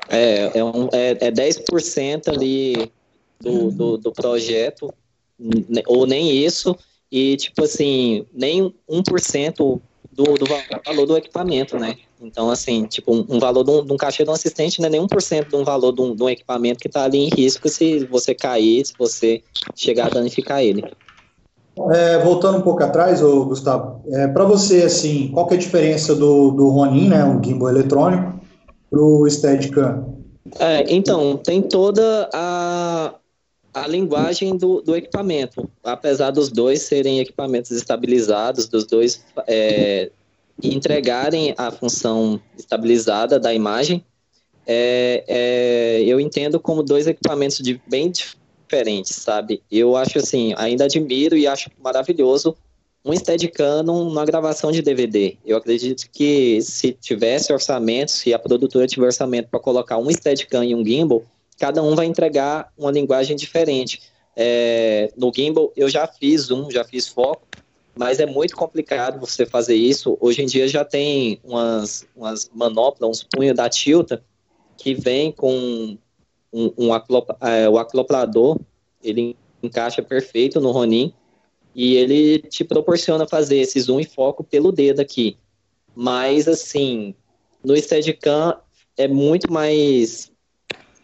É, 0.09 0.59
é, 0.59 0.63
um, 0.63 0.89
é, 0.91 1.11
é 1.11 1.31
10% 1.31 2.27
ali 2.27 2.91
do, 3.39 3.71
do, 3.71 3.97
do 3.97 4.11
projeto 4.11 4.93
ou 5.87 6.05
nem 6.05 6.43
isso, 6.43 6.75
e 7.11 7.37
tipo 7.37 7.63
assim, 7.63 8.25
nem 8.33 8.73
1% 8.89 9.81
do, 10.11 10.23
do 10.33 10.45
valor 10.85 11.05
do 11.05 11.17
equipamento, 11.17 11.77
né? 11.77 11.95
Então, 12.19 12.49
assim, 12.49 12.85
tipo, 12.85 13.13
um, 13.13 13.25
um 13.29 13.39
valor 13.39 13.63
de 13.63 13.69
um, 13.69 13.85
de 13.85 13.93
um, 13.93 13.97
cachê 13.97 14.23
de 14.23 14.29
um 14.29 14.33
assistente 14.33 14.81
não 14.81 14.87
é 14.87 14.89
nem 14.89 15.01
1% 15.01 15.47
de 15.47 15.55
um 15.55 15.63
valor 15.63 15.91
de 15.93 16.01
um, 16.01 16.15
de 16.15 16.23
um 16.23 16.29
equipamento 16.29 16.79
que 16.79 16.87
está 16.87 17.03
ali 17.03 17.19
em 17.19 17.29
risco 17.29 17.69
se 17.69 18.05
você 18.05 18.33
cair, 18.33 18.83
se 18.85 18.93
você 18.97 19.43
chegar 19.75 20.07
a 20.07 20.09
danificar 20.09 20.63
ele. 20.63 20.83
É, 21.91 22.17
voltando 22.23 22.57
um 22.57 22.61
pouco 22.61 22.83
atrás, 22.83 23.21
ô, 23.21 23.45
Gustavo, 23.45 24.01
é, 24.11 24.27
para 24.27 24.43
você, 24.45 24.81
assim, 24.81 25.29
qual 25.31 25.45
que 25.45 25.53
é 25.53 25.57
a 25.57 25.59
diferença 25.59 26.15
do, 26.15 26.49
do 26.49 26.69
Ronin, 26.69 27.09
né, 27.09 27.23
um 27.23 27.41
gimbal 27.43 27.69
eletrônico, 27.69 28.41
para 28.89 28.99
o 28.99 29.29
Steadicam? 29.29 30.17
É, 30.59 30.91
então, 30.91 31.37
tem 31.37 31.61
toda 31.61 32.29
a, 32.33 32.86
a 33.83 33.87
linguagem 33.87 34.57
do, 34.57 34.81
do 34.81 34.95
equipamento. 34.95 35.69
Apesar 35.83 36.31
dos 36.31 36.49
dois 36.49 36.81
serem 36.81 37.19
equipamentos 37.19 37.71
estabilizados, 37.71 38.67
dos 38.67 38.85
dois 38.85 39.23
é, 39.47 40.11
entregarem 40.61 41.53
a 41.57 41.71
função 41.71 42.41
estabilizada 42.57 43.39
da 43.39 43.53
imagem, 43.53 44.03
é, 44.65 45.23
é, 45.27 46.03
eu 46.03 46.19
entendo 46.19 46.59
como 46.59 46.83
dois 46.83 47.07
equipamentos 47.07 47.59
de, 47.59 47.79
bem 47.87 48.11
diferentes, 48.11 49.15
sabe? 49.15 49.61
Eu 49.71 49.95
acho 49.95 50.17
assim, 50.17 50.53
ainda 50.57 50.85
admiro 50.85 51.37
e 51.37 51.47
acho 51.47 51.69
maravilhoso 51.81 52.55
um 53.05 53.15
Steadicam 53.15 53.83
numa 53.83 54.25
gravação 54.25 54.69
de 54.69 54.81
DVD. 54.81 55.37
Eu 55.45 55.55
acredito 55.55 56.09
que 56.11 56.61
se 56.61 56.91
tivesse 56.91 57.53
orçamento, 57.53 58.11
se 58.11 58.33
a 58.33 58.39
produtora 58.39 58.85
tiver 58.85 59.05
orçamento 59.05 59.47
para 59.49 59.59
colocar 59.61 59.97
um 59.97 60.11
Steadicam 60.11 60.65
e 60.65 60.75
um 60.75 60.85
gimbal, 60.85 61.23
cada 61.57 61.81
um 61.81 61.95
vai 61.95 62.05
entregar 62.05 62.71
uma 62.77 62.91
linguagem 62.91 63.35
diferente. 63.35 64.01
É, 64.35 65.11
no 65.17 65.31
gimbal 65.35 65.71
eu 65.75 65.89
já 65.89 66.07
fiz 66.07 66.51
um, 66.51 66.69
já 66.69 66.83
fiz 66.83 67.07
foco, 67.07 67.47
mas 67.95 68.19
é 68.19 68.25
muito 68.25 68.55
complicado 68.55 69.19
você 69.19 69.45
fazer 69.45 69.75
isso. 69.75 70.17
Hoje 70.21 70.43
em 70.43 70.45
dia 70.45 70.67
já 70.67 70.85
tem 70.85 71.39
umas, 71.43 72.07
umas 72.15 72.49
manoplas, 72.53 73.09
uns 73.09 73.23
punhos 73.23 73.55
da 73.55 73.67
Tilta 73.67 74.23
que 74.77 74.93
vem 74.93 75.31
com 75.31 75.97
um, 76.53 76.73
um 76.77 76.95
é, 77.41 77.67
o 77.67 77.77
acoplador, 77.77 78.59
ele 79.03 79.35
encaixa 79.61 80.03
perfeito 80.03 80.61
no 80.61 80.71
Ronin 80.71 81.11
e 81.73 81.95
ele 81.95 82.39
te 82.39 82.63
proporciona 82.63 83.27
fazer 83.27 83.57
esse 83.57 83.79
zoom 83.79 83.99
e 83.99 84.05
foco 84.05 84.43
pelo 84.43 84.71
dedo 84.71 84.99
aqui. 84.99 85.37
Mas, 85.95 86.47
assim, 86.47 87.15
no 87.63 87.75
Steadicam 87.75 88.59
é 88.95 89.07
muito 89.07 89.51
mais 89.51 90.31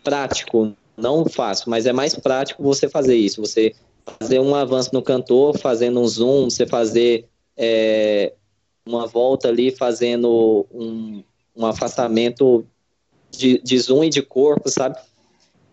prático, 0.04 0.74
não 0.98 1.26
fácil, 1.26 1.70
mas 1.70 1.86
é 1.86 1.94
mais 1.94 2.14
prático 2.16 2.62
você 2.62 2.88
fazer 2.90 3.16
isso. 3.16 3.42
Você 3.42 3.74
fazer 4.20 4.40
um 4.40 4.54
avanço 4.54 4.90
no 4.94 5.02
cantor, 5.02 5.58
fazendo 5.58 6.00
um 6.00 6.08
zoom, 6.08 6.50
você 6.50 6.66
fazer 6.66 7.26
é, 7.58 8.34
uma 8.86 9.08
volta 9.08 9.48
ali, 9.48 9.72
fazendo 9.72 10.66
um, 10.72 11.24
um 11.56 11.66
afastamento 11.66 12.66
de, 13.32 13.60
de 13.64 13.80
zoom 13.80 14.04
e 14.04 14.10
de 14.10 14.22
corpo, 14.22 14.70
sabe? 14.70 14.98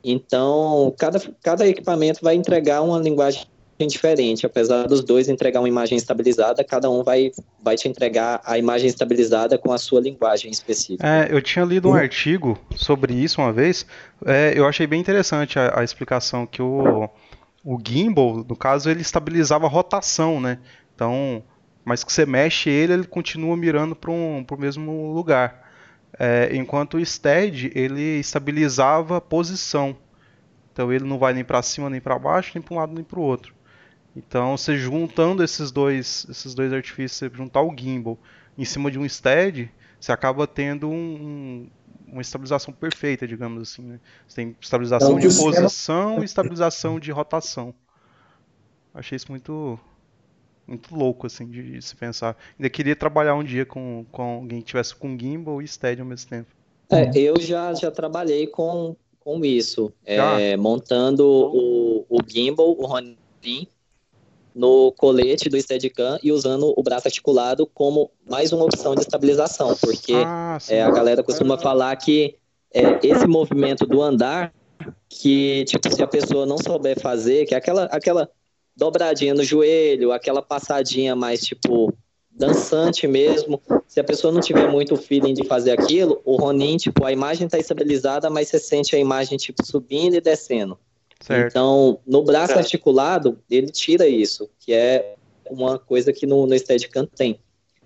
Então, 0.02 0.94
cada, 0.96 1.20
cada 1.42 1.68
equipamento 1.68 2.20
vai 2.22 2.34
entregar 2.34 2.82
uma 2.82 2.98
linguagem 2.98 3.46
diferente. 3.86 4.46
Apesar 4.46 4.86
dos 4.86 5.02
dois 5.02 5.28
entregar 5.28 5.60
uma 5.60 5.68
imagem 5.68 5.96
estabilizada, 5.96 6.62
cada 6.64 6.90
um 6.90 7.02
vai, 7.02 7.32
vai 7.62 7.76
te 7.76 7.88
entregar 7.88 8.40
a 8.44 8.58
imagem 8.58 8.88
estabilizada 8.88 9.58
com 9.58 9.72
a 9.72 9.78
sua 9.78 10.00
linguagem 10.00 10.50
específica. 10.50 11.06
É, 11.06 11.28
eu 11.30 11.40
tinha 11.40 11.64
lido 11.64 11.88
um 11.88 11.94
artigo 11.94 12.58
sobre 12.76 13.14
isso 13.14 13.40
uma 13.40 13.52
vez. 13.52 13.86
É, 14.24 14.52
eu 14.56 14.66
achei 14.66 14.86
bem 14.86 15.00
interessante 15.00 15.58
a, 15.58 15.80
a, 15.80 15.84
explicação 15.84 16.46
que 16.46 16.62
o, 16.62 17.08
o 17.64 17.78
gimbal, 17.86 18.44
no 18.48 18.56
caso, 18.56 18.90
ele 18.90 19.02
estabilizava 19.02 19.66
a 19.66 19.68
rotação, 19.68 20.40
né? 20.40 20.58
Então, 20.94 21.42
mas 21.84 22.04
que 22.04 22.12
você 22.12 22.26
mexe 22.26 22.68
ele, 22.68 22.92
ele 22.92 23.04
continua 23.04 23.56
mirando 23.56 23.96
para 23.96 24.10
um, 24.10 24.44
o 24.48 24.56
mesmo 24.56 25.12
lugar. 25.12 25.68
É, 26.18 26.50
enquanto 26.54 26.96
o 26.96 27.06
stead 27.06 27.72
ele 27.74 28.18
estabilizava 28.18 29.16
a 29.16 29.20
posição. 29.20 29.96
Então 30.72 30.92
ele 30.92 31.04
não 31.04 31.18
vai 31.18 31.32
nem 31.32 31.44
para 31.44 31.62
cima 31.62 31.88
nem 31.88 32.00
para 32.00 32.18
baixo, 32.18 32.52
nem 32.54 32.62
para 32.62 32.74
um 32.74 32.78
lado 32.78 32.92
nem 32.92 33.04
para 33.04 33.18
o 33.18 33.22
outro. 33.22 33.54
Então, 34.26 34.56
você 34.56 34.76
juntando 34.76 35.42
esses 35.42 35.70
dois, 35.70 36.26
esses 36.28 36.54
dois 36.54 36.72
artifícios, 36.72 37.18
você 37.18 37.30
juntar 37.34 37.62
o 37.62 37.74
gimbal 37.74 38.18
em 38.56 38.64
cima 38.66 38.90
de 38.90 38.98
um 38.98 39.08
stead, 39.08 39.72
você 39.98 40.12
acaba 40.12 40.46
tendo 40.46 40.90
um, 40.90 41.66
uma 42.06 42.20
estabilização 42.20 42.72
perfeita, 42.72 43.26
digamos 43.26 43.62
assim. 43.62 43.82
Né? 43.82 44.00
Você 44.28 44.36
tem 44.36 44.56
estabilização 44.60 45.18
então, 45.18 45.28
de 45.28 45.36
posição 45.36 46.20
e 46.20 46.24
estabilização 46.24 47.00
de 47.00 47.10
rotação. 47.10 47.74
Achei 48.92 49.16
isso 49.16 49.30
muito 49.30 49.80
muito 50.66 50.94
louco 50.94 51.26
assim 51.26 51.48
de, 51.48 51.72
de, 51.72 51.82
se 51.82 51.96
pensar. 51.96 52.36
Ainda 52.56 52.68
queria 52.68 52.94
trabalhar 52.94 53.34
um 53.34 53.42
dia 53.42 53.64
com, 53.64 54.04
com 54.12 54.22
alguém 54.22 54.60
que 54.60 54.66
tivesse 54.66 54.94
com 54.94 55.18
gimbal 55.18 55.60
e 55.60 55.66
stead 55.66 56.00
ao 56.00 56.06
mesmo 56.06 56.28
tempo. 56.28 56.50
É, 56.90 57.10
eu 57.18 57.40
já, 57.40 57.72
já 57.74 57.90
trabalhei 57.90 58.46
com, 58.46 58.94
com 59.18 59.44
isso, 59.44 59.92
é, 60.04 60.56
montando 60.56 61.26
o, 61.26 62.06
o 62.08 62.18
gimbal, 62.24 62.70
o 62.78 62.86
Ronin 62.86 63.16
no 64.54 64.92
colete 64.92 65.48
do 65.48 65.60
Steadicam 65.60 66.18
e 66.22 66.32
usando 66.32 66.72
o 66.76 66.82
braço 66.82 67.08
articulado 67.08 67.66
como 67.66 68.10
mais 68.28 68.52
uma 68.52 68.64
opção 68.64 68.94
de 68.94 69.02
estabilização, 69.02 69.76
porque 69.76 70.14
ah, 70.14 70.58
é, 70.68 70.82
a 70.82 70.90
galera 70.90 71.22
costuma 71.22 71.56
falar 71.58 71.94
que 71.96 72.36
é, 72.72 72.98
esse 73.02 73.26
movimento 73.26 73.86
do 73.86 74.02
andar, 74.02 74.52
que 75.08 75.64
tipo, 75.64 75.92
se 75.94 76.02
a 76.02 76.06
pessoa 76.06 76.46
não 76.46 76.58
souber 76.58 76.98
fazer, 77.00 77.46
que 77.46 77.54
é 77.54 77.58
aquela, 77.58 77.84
aquela 77.84 78.28
dobradinha 78.76 79.34
no 79.34 79.42
joelho, 79.42 80.12
aquela 80.12 80.42
passadinha 80.42 81.14
mais 81.14 81.40
tipo 81.40 81.92
dançante 82.30 83.06
mesmo, 83.06 83.60
se 83.86 84.00
a 84.00 84.04
pessoa 84.04 84.32
não 84.32 84.40
tiver 84.40 84.68
muito 84.70 84.96
feeling 84.96 85.34
de 85.34 85.44
fazer 85.44 85.72
aquilo, 85.72 86.22
o 86.24 86.36
Ronin, 86.36 86.76
tipo, 86.78 87.04
a 87.04 87.12
imagem 87.12 87.46
está 87.46 87.58
estabilizada, 87.58 88.30
mas 88.30 88.48
você 88.48 88.58
sente 88.58 88.96
a 88.96 88.98
imagem 88.98 89.36
tipo 89.36 89.64
subindo 89.66 90.14
e 90.14 90.20
descendo. 90.20 90.78
Certo. 91.20 91.50
Então, 91.50 91.98
no 92.06 92.22
braço 92.22 92.54
certo. 92.54 92.58
articulado, 92.58 93.38
ele 93.50 93.68
tira 93.68 94.08
isso, 94.08 94.48
que 94.58 94.72
é 94.72 95.14
uma 95.48 95.78
coisa 95.78 96.12
que 96.12 96.26
no, 96.26 96.46
no 96.46 96.58
Steadicam 96.58 97.06
tem. 97.06 97.38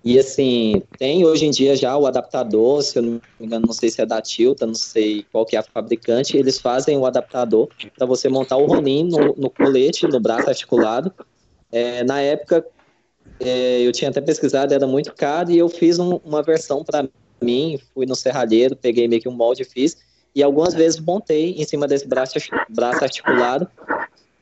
E 0.04 0.18
assim, 0.18 0.82
tem 0.98 1.24
hoje 1.24 1.46
em 1.46 1.50
dia 1.50 1.74
já 1.74 1.96
o 1.96 2.06
adaptador, 2.06 2.82
se 2.82 2.98
eu 2.98 3.02
não 3.02 3.12
me 3.40 3.46
engano, 3.46 3.66
não 3.66 3.72
sei 3.72 3.88
se 3.88 4.02
é 4.02 4.06
da 4.06 4.20
Tilta, 4.20 4.66
não 4.66 4.74
sei 4.74 5.24
qual 5.32 5.46
que 5.46 5.56
é 5.56 5.58
a 5.58 5.62
fabricante, 5.62 6.36
eles 6.36 6.60
fazem 6.60 6.98
o 6.98 7.06
adaptador 7.06 7.68
para 7.96 8.06
você 8.06 8.28
montar 8.28 8.58
o 8.58 8.66
Ronin 8.66 9.04
no, 9.04 9.34
no, 9.34 9.48
colete, 9.48 10.06
no 10.06 10.20
braço 10.20 10.48
articulado. 10.48 11.10
É, 11.72 12.04
na 12.04 12.20
época, 12.20 12.66
é, 13.40 13.80
eu 13.80 13.92
tinha 13.92 14.10
até 14.10 14.20
pesquisado, 14.20 14.74
era 14.74 14.86
muito 14.86 15.14
caro, 15.14 15.50
e 15.50 15.56
eu 15.56 15.70
fiz 15.70 15.98
um, 15.98 16.20
uma 16.22 16.42
versão 16.42 16.84
para 16.84 17.08
mim, 17.40 17.80
fui 17.94 18.04
no 18.04 18.14
serralheiro, 18.14 18.76
peguei 18.76 19.08
meio 19.08 19.22
que 19.22 19.28
um 19.28 19.32
molde 19.32 19.62
e 19.62 19.64
fiz, 19.64 19.96
e 20.34 20.42
algumas 20.42 20.74
vezes 20.74 20.98
montei 20.98 21.52
em 21.52 21.64
cima 21.64 21.86
desse 21.86 22.06
braço, 22.06 22.34
braço 22.68 23.04
articulado. 23.04 23.68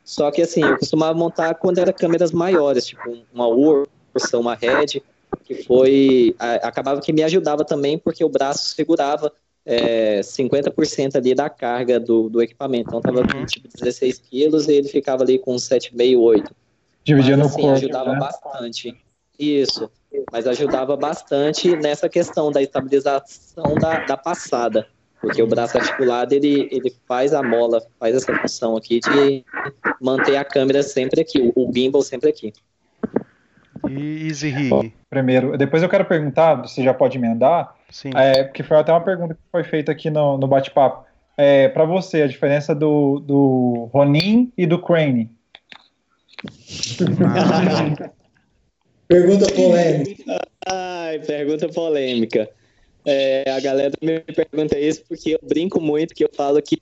Só 0.05 0.31
que 0.31 0.43
assim, 0.43 0.63
eu 0.63 0.79
costumava 0.79 1.17
montar 1.17 1.55
quando 1.55 1.79
era 1.79 1.93
câmeras 1.93 2.33
maiores, 2.33 2.87
tipo 2.87 3.19
uma 3.33 3.47
Ursa, 3.47 4.39
uma 4.39 4.55
Red, 4.55 5.03
que 5.45 5.63
foi. 5.65 6.35
A, 6.39 6.55
acabava 6.69 7.01
que 7.01 7.13
me 7.13 7.23
ajudava 7.23 7.65
também, 7.65 7.99
porque 7.99 8.25
o 8.25 8.29
braço 8.29 8.75
segurava 8.75 9.33
é, 9.65 10.21
50% 10.21 11.17
ali 11.17 11.35
da 11.35 11.49
carga 11.49 12.01
do, 12.01 12.29
do 12.29 12.43
equipamento. 12.43 12.89
Então 12.89 13.01
tava 13.01 13.23
com 13.27 13.45
tipo 13.47 13.69
16 13.69 14.19
quilos 14.19 14.69
e 14.69 14.73
ele 14.73 14.89
ficava 14.89 15.23
ali 15.23 15.39
com 15.39 15.55
7,5, 15.55 16.19
8. 16.19 16.57
Dividindo 17.05 17.43
assim, 17.45 17.61
o 17.61 17.63
corpo. 17.63 17.77
ajudava 17.77 18.13
né? 18.13 18.19
bastante. 18.19 18.97
Isso. 19.39 19.91
Mas 20.31 20.47
ajudava 20.47 20.97
bastante 20.97 21.75
nessa 21.77 22.09
questão 22.09 22.51
da 22.51 22.63
estabilização 22.63 23.75
da, 23.81 24.05
da 24.05 24.17
passada. 24.17 24.87
Porque 25.23 25.41
o 25.41 25.47
braço 25.47 25.79
articulado, 25.79 26.35
ele, 26.35 26.69
ele 26.71 26.93
faz 27.07 27.33
a 27.33 27.43
mola, 27.43 27.81
faz 27.99 28.15
essa 28.15 28.37
função 28.37 28.77
aqui 28.77 28.99
de 28.99 29.45
manter 30.01 30.37
a 30.37 30.45
câmera 30.45 30.83
sempre 30.83 31.23
aqui, 31.23 31.53
o, 31.55 31.71
gimbal 31.73 32.03
sempre 32.03 32.29
aqui. 32.29 32.53
E 33.89 34.27
Easy 34.27 34.51
Rig? 34.51 34.93
Primeiro, 35.09 35.57
depois 35.57 35.83
eu 35.83 35.89
quero 35.89 36.05
perguntar, 36.05 36.57
você 36.57 36.83
já 36.83 36.93
pode 36.93 37.17
emendar, 37.17 37.75
Sim. 37.93 38.11
É, 38.17 38.43
porque 38.45 38.63
foi 38.63 38.79
até 38.79 38.91
uma 38.91 39.03
pergunta 39.03 39.35
que 39.35 39.41
foi 39.53 39.63
feita 39.63 39.93
aqui 39.93 40.09
no, 40.11 40.39
no 40.39 40.49
bate-papo. 40.49 41.05
É, 41.37 41.69
para 41.69 41.85
você, 41.85 42.23
a 42.23 42.27
diferença 42.27 42.75
do, 42.75 43.21
do 43.21 43.91
Ronin 43.93 44.51
e 44.57 44.67
do 44.67 44.81
Crane? 44.81 45.31
pergunta 49.07 49.53
polêmica. 49.53 50.41
Ai, 50.67 51.19
pergunta 51.19 51.69
polêmica. 51.69 52.49
É, 53.05 53.51
a 53.51 53.61
galera 53.61 53.93
me 54.01 54.21
pergunta 54.21 54.79
isso 54.79 55.03
porque 55.09 55.31
eu 55.31 55.41
brinco 55.43 55.81
muito 55.81 56.15
que 56.15 56.25
eu 56.25 56.31
falo 56.35 56.63
que 56.63 56.81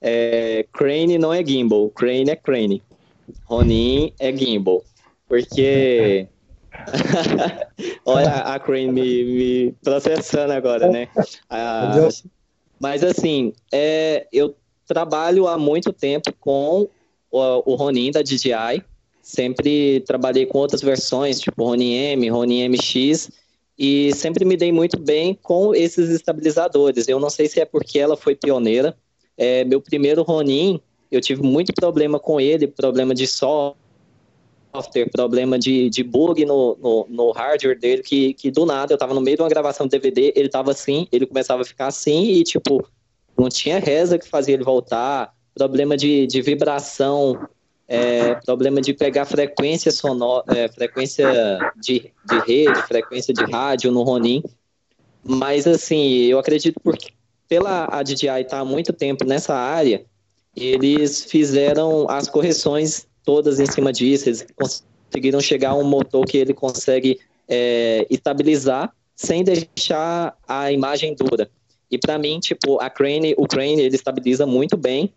é, 0.00 0.66
Crane 0.72 1.18
não 1.18 1.32
é 1.32 1.44
gimbal, 1.44 1.90
Crane 1.90 2.30
é 2.30 2.36
Crane. 2.36 2.82
Ronin 3.44 4.12
é 4.18 4.34
gimbal. 4.34 4.82
Porque. 5.28 6.26
Olha 8.04 8.30
a 8.30 8.58
Crane 8.58 8.92
me, 8.92 9.24
me, 9.24 9.74
processando 9.82 10.52
agora, 10.52 10.88
né? 10.88 11.08
mas 12.80 13.02
assim, 13.02 13.52
é, 13.72 14.26
eu 14.32 14.54
trabalho 14.86 15.48
há 15.48 15.58
muito 15.58 15.92
tempo 15.92 16.32
com 16.38 16.88
o, 17.30 17.72
o 17.72 17.74
Ronin 17.74 18.10
da 18.10 18.22
DJI, 18.22 18.82
sempre 19.20 20.00
trabalhei 20.00 20.46
com 20.46 20.58
outras 20.58 20.80
versões, 20.80 21.40
tipo 21.40 21.64
Ronin 21.64 21.92
M, 21.92 22.28
Ronin 22.28 22.68
MX, 22.68 23.30
e 23.78 24.12
sempre 24.14 24.44
me 24.44 24.56
dei 24.56 24.72
muito 24.72 24.98
bem 24.98 25.38
com 25.40 25.74
esses 25.74 26.10
estabilizadores. 26.10 27.06
Eu 27.06 27.20
não 27.20 27.30
sei 27.30 27.46
se 27.46 27.60
é 27.60 27.64
porque 27.64 27.98
ela 27.98 28.16
foi 28.16 28.34
pioneira. 28.34 28.96
É, 29.36 29.64
meu 29.64 29.80
primeiro 29.80 30.22
Ronin, 30.22 30.80
eu 31.12 31.20
tive 31.20 31.42
muito 31.42 31.72
problema 31.72 32.18
com 32.18 32.40
ele, 32.40 32.66
problema 32.66 33.14
de 33.14 33.26
software, 33.26 33.76
problema 35.12 35.56
de, 35.56 35.88
de 35.88 36.02
bug 36.02 36.44
no, 36.44 36.76
no, 36.80 37.06
no 37.08 37.30
hardware 37.30 37.78
dele, 37.78 38.02
que, 38.02 38.34
que 38.34 38.50
do 38.50 38.66
nada 38.66 38.92
eu 38.92 38.96
estava 38.96 39.14
no 39.14 39.20
meio 39.20 39.36
de 39.36 39.42
uma 39.44 39.48
gravação 39.48 39.86
de 39.86 39.96
DVD, 39.96 40.32
ele 40.34 40.46
estava 40.46 40.72
assim, 40.72 41.06
ele 41.12 41.24
começava 41.24 41.62
a 41.62 41.64
ficar 41.64 41.86
assim 41.86 42.32
e, 42.32 42.42
tipo, 42.42 42.84
não 43.38 43.48
tinha 43.48 43.78
reza 43.78 44.18
que 44.18 44.28
fazia 44.28 44.54
ele 44.54 44.64
voltar, 44.64 45.32
problema 45.54 45.96
de, 45.96 46.26
de 46.26 46.42
vibração, 46.42 47.48
é, 47.88 48.34
problema 48.34 48.82
de 48.82 48.92
pegar 48.92 49.24
frequência 49.24 49.90
sonora, 49.90 50.44
é, 50.48 50.68
frequência 50.68 51.58
de, 51.76 52.12
de 52.28 52.38
rede, 52.46 52.82
frequência 52.82 53.32
de 53.32 53.42
rádio 53.44 53.90
no 53.90 54.02
Ronin. 54.02 54.42
Mas, 55.24 55.66
assim, 55.66 56.24
eu 56.24 56.38
acredito 56.38 56.78
porque 56.84 57.08
pela 57.48 57.88
a 57.90 58.02
DJI 58.02 58.26
estar 58.26 58.44
tá 58.44 58.58
há 58.60 58.64
muito 58.64 58.92
tempo 58.92 59.24
nessa 59.24 59.54
área, 59.54 60.04
eles 60.54 61.24
fizeram 61.24 62.08
as 62.10 62.28
correções 62.28 63.06
todas 63.24 63.58
em 63.58 63.66
cima 63.66 63.92
disso, 63.92 64.28
eles 64.28 64.46
conseguiram 64.54 65.40
chegar 65.40 65.70
a 65.70 65.74
um 65.74 65.84
motor 65.84 66.26
que 66.26 66.36
ele 66.36 66.52
consegue 66.52 67.18
é, 67.48 68.06
estabilizar 68.10 68.92
sem 69.16 69.42
deixar 69.42 70.36
a 70.46 70.70
imagem 70.70 71.14
dura. 71.14 71.50
E 71.90 71.96
para 71.96 72.18
mim, 72.18 72.38
tipo, 72.38 72.78
a 72.80 72.90
Crane, 72.90 73.34
o 73.38 73.46
Crane, 73.46 73.80
ele 73.80 73.96
estabiliza 73.96 74.46
muito 74.46 74.76
bem, 74.76 75.12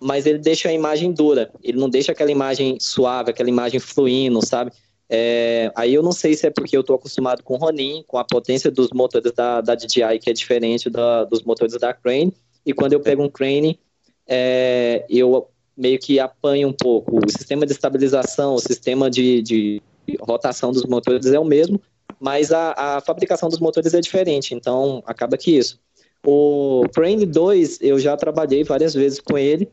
mas 0.00 0.26
ele 0.26 0.38
deixa 0.38 0.68
a 0.68 0.72
imagem 0.72 1.12
dura. 1.12 1.50
Ele 1.62 1.78
não 1.78 1.88
deixa 1.88 2.12
aquela 2.12 2.30
imagem 2.30 2.78
suave, 2.80 3.30
aquela 3.30 3.48
imagem 3.48 3.80
fluindo, 3.80 4.44
sabe? 4.44 4.70
É, 5.08 5.70
aí 5.76 5.92
eu 5.92 6.02
não 6.02 6.12
sei 6.12 6.34
se 6.34 6.46
é 6.46 6.50
porque 6.50 6.76
eu 6.76 6.80
estou 6.80 6.96
acostumado 6.96 7.42
com 7.42 7.54
o 7.54 7.56
Ronin, 7.56 8.02
com 8.06 8.18
a 8.18 8.24
potência 8.24 8.70
dos 8.70 8.90
motores 8.90 9.32
da, 9.32 9.60
da 9.60 9.74
DJI, 9.74 10.18
que 10.20 10.30
é 10.30 10.32
diferente 10.32 10.88
da, 10.88 11.24
dos 11.24 11.42
motores 11.42 11.78
da 11.78 11.92
Crane, 11.92 12.32
e 12.64 12.72
quando 12.72 12.94
eu 12.94 13.00
pego 13.00 13.22
um 13.22 13.28
Crane, 13.28 13.78
é, 14.26 15.04
eu 15.08 15.48
meio 15.76 15.98
que 15.98 16.18
apanho 16.18 16.68
um 16.68 16.72
pouco. 16.72 17.18
O 17.18 17.30
sistema 17.30 17.66
de 17.66 17.72
estabilização, 17.72 18.54
o 18.54 18.60
sistema 18.60 19.10
de, 19.10 19.42
de 19.42 19.82
rotação 20.20 20.72
dos 20.72 20.84
motores 20.84 21.26
é 21.26 21.38
o 21.38 21.44
mesmo, 21.44 21.80
mas 22.18 22.52
a, 22.52 22.74
a 22.76 23.00
fabricação 23.00 23.48
dos 23.48 23.58
motores 23.58 23.92
é 23.92 24.00
diferente, 24.00 24.54
então 24.54 25.02
acaba 25.06 25.36
que 25.36 25.56
isso. 25.56 25.78
O 26.26 26.84
Crane 26.94 27.26
2, 27.26 27.80
eu 27.82 27.98
já 27.98 28.16
trabalhei 28.16 28.64
várias 28.64 28.94
vezes 28.94 29.20
com 29.20 29.36
ele, 29.36 29.68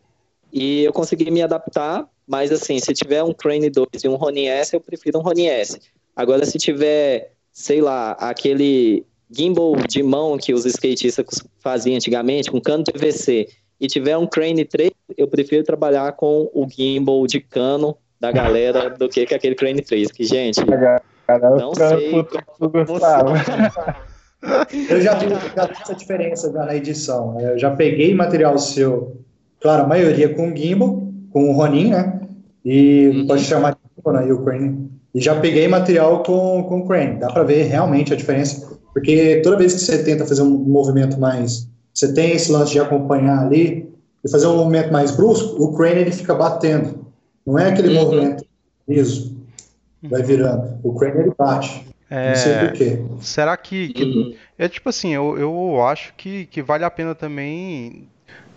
e 0.52 0.84
eu 0.84 0.94
consegui 0.94 1.30
me 1.32 1.42
adaptar, 1.42 2.08
mas 2.28 2.52
assim, 2.52 2.80
se 2.80 2.94
tiver 2.94 3.24
um 3.24 3.34
Crane 3.34 3.70
2 3.70 3.88
e 4.04 4.08
um 4.08 4.16
Ronin 4.16 4.48
S, 4.48 4.74
eu 4.76 4.82
prefiro 4.82 5.20
um 5.20 5.22
Ronin 5.22 5.48
S. 5.48 5.80
Agora, 6.16 6.46
se 6.46 6.58
tiver, 6.58 7.34
sei 7.52 7.82
lá, 7.82 8.12
aquele 8.14 9.06
gimbal 9.30 9.76
de 9.88 10.04
mão 10.04 10.38
que 10.38 10.54
os 10.54 10.66
skatistas 10.66 11.26
faziam 11.60 11.96
antigamente, 11.96 12.52
com 12.52 12.60
cano 12.60 12.84
PVC, 12.84 13.48
e 13.80 13.88
tiver 13.88 14.18
um 14.18 14.28
Crane 14.28 14.66
3, 14.66 14.92
eu 15.18 15.28
prefiro 15.28 15.64
trabalhar 15.64 16.12
com 16.14 16.50
o 16.54 16.68
gimbal 16.70 17.26
de 17.26 17.40
cano 17.40 17.98
da 18.20 18.32
galera 18.32 18.90
do 18.90 19.10
que 19.10 19.26
com 19.26 19.34
aquele 19.34 19.56
Crane 19.56 19.82
3. 19.82 20.12
Que, 20.12 20.24
gente, 20.24 20.62
não 21.58 21.74
sei. 21.74 22.14
Eu 24.90 25.02
já 25.02 25.16
vi 25.16 25.28
essa 25.82 25.96
diferença 25.96 26.52
na 26.52 26.76
edição. 26.76 27.40
Eu 27.40 27.58
já 27.58 27.72
peguei 27.76 28.14
material 28.14 28.58
seu 28.58 29.18
Claro, 29.62 29.84
a 29.84 29.88
maioria 29.88 30.34
com 30.34 30.56
gimbal, 30.56 31.08
com 31.32 31.50
o 31.50 31.54
Ronin, 31.54 31.92
né? 31.92 32.20
E 32.66 33.08
uhum. 33.08 33.28
pode 33.28 33.44
chamar 33.44 33.74
de 33.74 33.80
gimbal, 33.96 34.14
né? 34.16 34.28
E 34.28 34.32
o 34.32 34.44
Crane. 34.44 34.90
E 35.14 35.22
já 35.22 35.40
peguei 35.40 35.68
material 35.68 36.24
com, 36.24 36.64
com 36.64 36.80
o 36.80 36.88
Crane. 36.88 37.20
Dá 37.20 37.32
para 37.32 37.44
ver 37.44 37.64
realmente 37.64 38.12
a 38.12 38.16
diferença. 38.16 38.80
Porque 38.94 39.42
toda 39.44 39.58
vez 39.58 39.74
que 39.74 39.80
você 39.80 40.04
tenta 40.04 40.26
fazer 40.26 40.42
um 40.42 40.50
movimento 40.50 41.20
mais. 41.20 41.70
Você 41.94 42.14
tem 42.14 42.32
esse 42.32 42.52
lance 42.52 42.72
de 42.72 42.80
acompanhar 42.80 43.46
ali 43.46 43.90
e 44.24 44.30
fazer 44.30 44.48
um 44.48 44.58
movimento 44.58 44.92
mais 44.92 45.12
brusco, 45.12 45.62
o 45.62 45.76
Crane 45.76 46.02
ele 46.02 46.12
fica 46.12 46.34
batendo. 46.34 47.06
Não 47.46 47.60
é 47.60 47.70
aquele 47.70 47.90
uhum. 47.90 48.04
movimento 48.04 48.46
liso, 48.88 49.36
vai 50.04 50.24
virando. 50.24 50.80
O 50.84 50.94
Crane 50.96 51.22
ele 51.22 51.34
bate. 51.38 51.86
É, 52.10 52.30
não 52.30 52.36
sei 52.36 52.54
por 52.56 52.72
quê. 52.74 53.02
Será 53.22 53.56
que. 53.58 53.94
que 53.94 54.04
uhum. 54.04 54.34
É 54.58 54.68
tipo 54.68 54.90
assim, 54.90 55.14
eu, 55.14 55.38
eu 55.38 55.84
acho 55.84 56.14
que, 56.16 56.46
que 56.46 56.62
vale 56.62 56.84
a 56.84 56.92
pena 56.92 57.16
também 57.16 58.08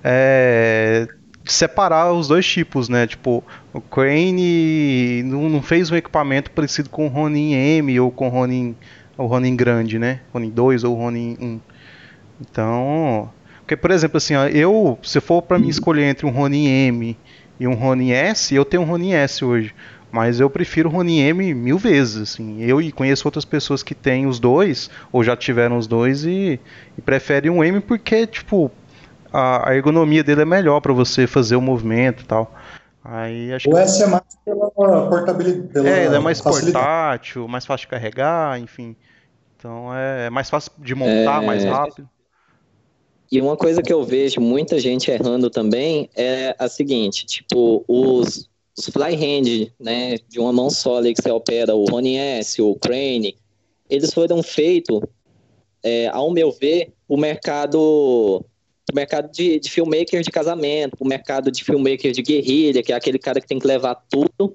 é, 0.04 1.08
separar 1.46 2.12
os 2.12 2.28
dois 2.28 2.46
tipos, 2.46 2.90
né? 2.90 3.06
Tipo, 3.06 3.42
o 3.72 3.80
Crane 3.80 5.22
não, 5.24 5.48
não, 5.48 5.62
fez 5.62 5.90
um 5.90 5.96
equipamento 5.96 6.50
parecido 6.50 6.90
com 6.90 7.06
o 7.06 7.08
Ronin 7.08 7.54
M 7.54 7.98
ou 7.98 8.10
com 8.10 8.28
o 8.28 8.30
Ronin, 8.30 8.76
o 9.16 9.24
Ronin 9.24 9.56
grande, 9.56 9.98
né? 9.98 10.20
Ronin 10.32 10.50
2 10.50 10.84
ou 10.84 10.94
Ronin 10.94 11.36
1. 11.40 11.60
Então, 12.42 13.32
porque 13.60 13.76
por 13.76 13.90
exemplo 13.90 14.18
assim, 14.18 14.34
ó, 14.34 14.46
eu, 14.46 14.98
se 15.02 15.20
for 15.20 15.40
para 15.40 15.58
mim 15.58 15.68
escolher 15.68 16.04
entre 16.04 16.26
um 16.26 16.30
Ronin 16.30 16.66
M 16.66 17.16
e 17.58 17.66
um 17.66 17.74
Ronin 17.74 18.10
S, 18.10 18.54
eu 18.54 18.64
tenho 18.64 18.82
um 18.82 18.86
Ronin 18.86 19.12
S 19.12 19.42
hoje. 19.42 19.74
Mas 20.12 20.38
eu 20.38 20.48
prefiro 20.48 20.88
o 20.88 20.92
Ronin 20.92 21.18
M 21.18 21.54
mil 21.54 21.76
vezes, 21.76 22.16
assim. 22.22 22.62
Eu 22.62 22.80
e 22.80 22.92
conheço 22.92 23.26
outras 23.26 23.44
pessoas 23.44 23.82
que 23.82 23.96
têm 23.96 24.26
os 24.26 24.38
dois, 24.38 24.88
ou 25.10 25.24
já 25.24 25.36
tiveram 25.36 25.76
os 25.76 25.88
dois, 25.88 26.24
e, 26.24 26.60
e 26.96 27.02
preferem 27.02 27.50
um 27.50 27.64
M 27.64 27.80
porque, 27.80 28.24
tipo, 28.24 28.70
a, 29.34 29.70
a 29.70 29.74
ergonomia 29.74 30.22
dele 30.22 30.42
é 30.42 30.44
melhor 30.44 30.80
para 30.80 30.92
você 30.92 31.26
fazer 31.26 31.56
o 31.56 31.60
movimento 31.60 32.22
e 32.22 32.26
tal. 32.26 32.54
Aí, 33.02 33.52
acho 33.52 33.68
o 33.68 33.72
que... 33.72 33.78
S 33.78 34.00
é 34.00 34.06
mais 34.06 34.22
pela 34.44 34.70
portabilidade. 34.70 35.72
Pela 35.72 35.88
é, 35.88 36.06
ele 36.06 36.14
é 36.14 36.18
mais 36.20 36.40
facilidade. 36.40 36.86
portátil, 36.86 37.48
mais 37.48 37.66
fácil 37.66 37.86
de 37.86 37.90
carregar, 37.90 38.60
enfim. 38.60 38.94
Então 39.58 39.92
é, 39.92 40.26
é 40.26 40.30
mais 40.30 40.48
fácil 40.48 40.70
de 40.78 40.94
montar, 40.94 41.42
é... 41.42 41.46
mais 41.46 41.64
rápido. 41.64 42.08
E 43.32 43.40
uma 43.40 43.56
coisa 43.56 43.82
que 43.82 43.92
eu 43.92 44.04
vejo 44.04 44.40
muita 44.40 44.78
gente 44.78 45.10
errando 45.10 45.50
também 45.50 46.08
é 46.14 46.54
a 46.56 46.68
seguinte, 46.68 47.26
tipo, 47.26 47.84
os, 47.88 48.48
os 48.78 48.86
flyhand, 48.86 49.72
né, 49.80 50.18
de 50.28 50.38
uma 50.38 50.52
mão 50.52 50.70
só 50.70 50.98
ali 50.98 51.12
que 51.12 51.20
você 51.20 51.30
opera, 51.30 51.74
o 51.74 51.84
Ronin 51.86 52.16
S, 52.16 52.62
o 52.62 52.76
Crane, 52.76 53.36
eles 53.90 54.14
foram 54.14 54.40
feitos, 54.42 55.00
é, 55.82 56.06
ao 56.08 56.30
meu 56.30 56.52
ver, 56.52 56.92
o 57.08 57.16
mercado 57.16 58.44
o 58.92 58.94
mercado 58.94 59.30
de, 59.30 59.58
de 59.58 59.70
filmmaker 59.70 60.22
de 60.22 60.30
casamento, 60.30 60.96
o 61.00 61.06
mercado 61.06 61.50
de 61.50 61.64
filmmaker 61.64 62.12
de 62.12 62.22
guerrilha, 62.22 62.82
que 62.82 62.92
é 62.92 62.96
aquele 62.96 63.18
cara 63.18 63.40
que 63.40 63.46
tem 63.46 63.58
que 63.58 63.66
levar 63.66 63.94
tudo 64.10 64.52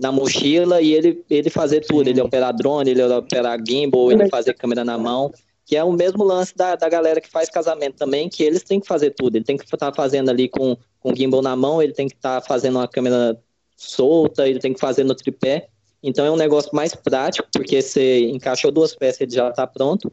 na 0.00 0.10
mochila 0.10 0.80
e 0.80 0.92
ele, 0.92 1.24
ele 1.28 1.50
fazer 1.50 1.80
tudo. 1.80 2.08
Ele 2.08 2.20
operar 2.20 2.54
drone, 2.54 2.90
ele 2.90 3.02
operar 3.02 3.58
gimbal, 3.66 4.10
ele 4.10 4.28
fazer 4.28 4.54
câmera 4.54 4.84
na 4.84 4.96
mão. 4.96 5.32
Que 5.64 5.76
é 5.76 5.84
o 5.84 5.92
mesmo 5.92 6.24
lance 6.24 6.54
da, 6.56 6.74
da 6.74 6.88
galera 6.88 7.20
que 7.20 7.30
faz 7.30 7.48
casamento 7.48 7.96
também, 7.96 8.28
que 8.28 8.42
eles 8.42 8.62
têm 8.62 8.80
que 8.80 8.86
fazer 8.86 9.10
tudo. 9.10 9.36
Ele 9.36 9.44
tem 9.44 9.56
que 9.56 9.64
estar 9.64 9.76
tá 9.76 9.92
fazendo 9.92 10.28
ali 10.28 10.48
com, 10.48 10.76
com 11.00 11.14
gimbal 11.14 11.40
na 11.40 11.54
mão, 11.54 11.80
ele 11.80 11.92
tem 11.92 12.08
que 12.08 12.14
estar 12.14 12.40
tá 12.40 12.46
fazendo 12.46 12.78
uma 12.78 12.88
câmera 12.88 13.38
solta, 13.76 14.48
ele 14.48 14.58
tem 14.58 14.72
que 14.74 14.80
fazer 14.80 15.04
no 15.04 15.14
tripé. 15.14 15.68
Então 16.02 16.26
é 16.26 16.30
um 16.30 16.36
negócio 16.36 16.74
mais 16.74 16.94
prático, 16.94 17.48
porque 17.52 17.80
você 17.80 18.28
encaixou 18.28 18.72
duas 18.72 18.94
peças, 18.94 19.20
ele 19.20 19.30
já 19.30 19.48
está 19.48 19.66
pronto. 19.66 20.12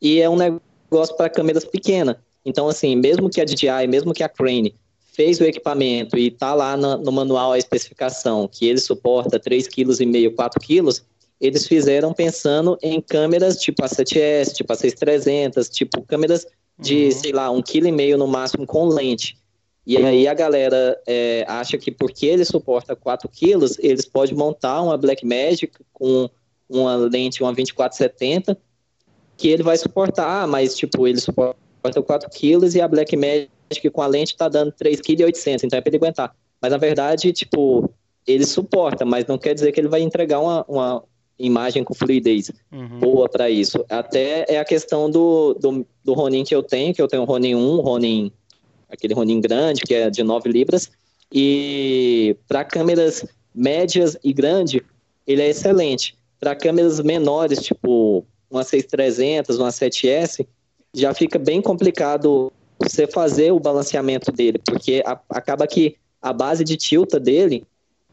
E 0.00 0.20
é 0.20 0.28
um 0.28 0.36
negócio 0.36 1.16
para 1.16 1.30
câmeras 1.30 1.64
pequenas. 1.64 2.16
Então, 2.44 2.68
assim, 2.68 2.96
mesmo 2.96 3.28
que 3.28 3.40
a 3.40 3.44
DJI, 3.44 3.86
mesmo 3.88 4.12
que 4.12 4.22
a 4.22 4.28
Crane 4.28 4.74
fez 5.12 5.40
o 5.40 5.44
equipamento 5.44 6.16
e 6.16 6.28
está 6.28 6.54
lá 6.54 6.76
no, 6.76 6.96
no, 6.96 7.12
manual 7.12 7.52
a 7.52 7.58
especificação 7.58 8.48
que 8.48 8.66
ele 8.66 8.80
suporta 8.80 9.38
3,5 9.38 9.98
kg, 9.98 10.34
4 10.34 10.60
kg, 10.60 11.02
eles 11.40 11.66
fizeram 11.66 12.12
pensando 12.12 12.78
em 12.82 13.00
câmeras 13.00 13.60
tipo 13.60 13.84
a 13.84 13.88
7S, 13.88 14.54
tipo 14.54 14.72
a 14.72 14.76
6300, 14.76 15.68
tipo 15.68 16.02
câmeras 16.02 16.46
de, 16.78 17.06
uhum. 17.06 17.10
sei 17.10 17.32
lá, 17.32 17.48
1,5 17.48 17.62
kg 17.64 18.16
no 18.16 18.26
máximo 18.26 18.66
com 18.66 18.88
lente. 18.88 19.36
E 19.86 19.96
aí 19.96 20.28
a 20.28 20.34
galera 20.34 21.00
é, 21.06 21.44
acha 21.48 21.76
que 21.76 21.90
porque 21.90 22.26
ele 22.26 22.44
suporta 22.44 22.94
4 22.94 23.28
kg, 23.28 23.66
eles 23.80 24.04
podem 24.04 24.34
montar 24.34 24.80
uma 24.82 24.96
Blackmagic 24.96 25.72
com 25.92 26.30
uma 26.68 26.94
lente, 26.96 27.42
uma 27.42 27.52
2470, 27.52 28.56
que 29.36 29.48
ele 29.48 29.62
vai 29.62 29.76
suportar, 29.76 30.46
mas 30.46 30.76
tipo, 30.76 31.08
ele 31.08 31.20
suporta 31.20 31.58
suporta 31.80 32.02
4 32.02 32.30
kg 32.30 32.76
e 32.76 32.80
a 32.80 32.88
Black 32.88 33.16
Magic 33.16 33.90
com 33.90 34.02
a 34.02 34.06
lente 34.06 34.36
tá 34.36 34.48
dando 34.48 34.72
3,8 34.72 35.32
kg, 35.32 35.66
então 35.66 35.78
é 35.78 35.80
para 35.80 35.90
ele 35.90 35.96
aguentar. 35.96 36.34
Mas 36.60 36.72
na 36.72 36.78
verdade, 36.78 37.32
tipo, 37.32 37.90
ele 38.26 38.44
suporta, 38.44 39.04
mas 39.04 39.26
não 39.26 39.38
quer 39.38 39.54
dizer 39.54 39.72
que 39.72 39.80
ele 39.80 39.88
vai 39.88 40.02
entregar 40.02 40.40
uma, 40.40 40.64
uma 40.68 41.02
imagem 41.38 41.82
com 41.82 41.94
fluidez 41.94 42.52
uhum. 42.70 42.98
boa 42.98 43.28
para 43.28 43.48
isso. 43.48 43.84
Até 43.88 44.44
é 44.48 44.58
a 44.58 44.64
questão 44.64 45.10
do, 45.10 45.54
do, 45.54 45.86
do 46.04 46.12
Ronin 46.12 46.44
que 46.44 46.54
eu 46.54 46.62
tenho, 46.62 46.94
que 46.94 47.00
eu 47.00 47.08
tenho 47.08 47.22
o 47.22 47.26
Ronin 47.26 47.54
1, 47.54 47.80
Ronin, 47.80 48.32
aquele 48.88 49.14
Ronin 49.14 49.40
grande, 49.40 49.82
que 49.82 49.94
é 49.94 50.10
de 50.10 50.22
9 50.22 50.50
libras, 50.50 50.90
e 51.32 52.36
para 52.46 52.64
câmeras 52.64 53.24
médias 53.54 54.16
e 54.22 54.32
grande, 54.32 54.82
ele 55.26 55.42
é 55.42 55.48
excelente. 55.48 56.16
Para 56.38 56.54
câmeras 56.54 57.00
menores, 57.00 57.62
tipo 57.62 58.24
uma 58.50 58.64
6300, 58.64 59.58
uma 59.58 59.68
7S, 59.68 60.46
já 60.94 61.14
fica 61.14 61.38
bem 61.38 61.60
complicado 61.62 62.52
você 62.78 63.06
fazer 63.06 63.52
o 63.52 63.60
balanceamento 63.60 64.32
dele, 64.32 64.58
porque 64.64 65.02
a, 65.04 65.18
acaba 65.28 65.66
que 65.66 65.96
a 66.20 66.32
base 66.32 66.64
de 66.64 66.76
tilta 66.76 67.20
dele 67.20 67.64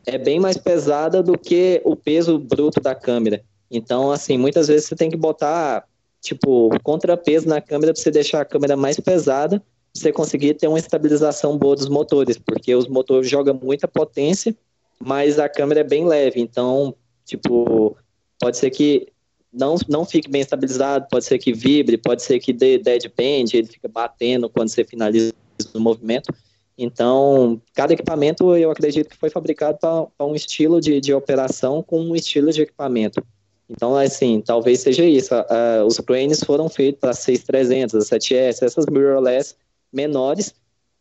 é 0.06 0.18
bem 0.18 0.40
mais 0.40 0.58
pesada 0.58 1.22
do 1.22 1.38
que 1.38 1.82
o 1.84 1.96
peso 1.96 2.38
bruto 2.38 2.80
da 2.80 2.96
câmera. 2.96 3.44
Então, 3.70 4.12
assim, 4.12 4.38
muitas 4.38 4.68
vezes 4.68 4.88
você 4.88 4.96
tem 4.96 5.10
que 5.10 5.18
botar, 5.18 5.86
tipo, 6.22 6.70
contrapeso 6.82 7.48
na 7.48 7.60
câmera 7.60 7.94
para 7.94 8.02
você 8.02 8.12
deixar 8.12 8.42
a 8.42 8.46
câmera 8.46 8.78
mais 8.78 9.00
pesada, 9.00 9.62
você 9.94 10.12
conseguir 10.12 10.54
ter 10.54 10.68
uma 10.68 10.80
estabilização 10.80 11.58
boa 11.58 11.76
dos 11.76 11.90
motores, 11.90 12.38
porque 12.38 12.74
os 12.74 12.88
motores 12.88 13.30
jogam 13.30 13.60
muita 13.62 13.88
potência, 13.88 14.56
mas 15.00 15.40
a 15.40 15.50
câmera 15.50 15.82
é 15.82 15.84
bem 15.84 16.06
leve. 16.06 16.40
Então, 16.40 16.96
tipo, 17.26 17.98
pode 18.40 18.58
ser 18.58 18.70
que 18.70 19.08
não, 19.52 19.76
não 19.88 20.06
fique 20.06 20.30
bem 20.30 20.42
estabilizado, 20.42 21.08
pode 21.10 21.26
ser 21.26 21.40
que 21.40 21.54
vibre, 21.54 21.98
pode 21.98 22.22
ser 22.24 22.40
que 22.40 22.54
dê 22.54 22.78
deadband, 22.78 23.54
ele 23.54 23.68
fica 23.68 23.88
batendo 23.88 24.50
quando 24.50 24.70
você 24.70 24.84
finaliza 24.84 25.34
o 25.74 25.80
movimento. 25.80 26.34
Então, 26.78 27.60
cada 27.74 27.94
equipamento 27.94 28.56
eu 28.56 28.70
acredito 28.70 29.10
que 29.10 29.18
foi 29.18 29.30
fabricado 29.30 29.80
para 29.80 30.26
um 30.26 30.36
estilo 30.36 30.80
de, 30.80 31.02
de 31.02 31.14
operação 31.14 31.82
com 31.82 32.00
um 32.00 32.16
estilo 32.16 32.52
de 32.52 32.62
equipamento. 32.62 33.24
Então, 33.70 33.96
assim, 33.96 34.42
talvez 34.42 34.80
seja 34.80 35.04
isso. 35.04 35.34
Uh, 35.34 35.86
os 35.86 36.00
cranes 36.00 36.42
foram 36.44 36.70
feitos 36.70 37.02
para 37.02 37.14
6300, 37.14 37.96
a 37.96 38.00
7S, 38.00 38.62
essas 38.62 38.86
mirrorless 38.86 39.56
menores, 39.92 40.54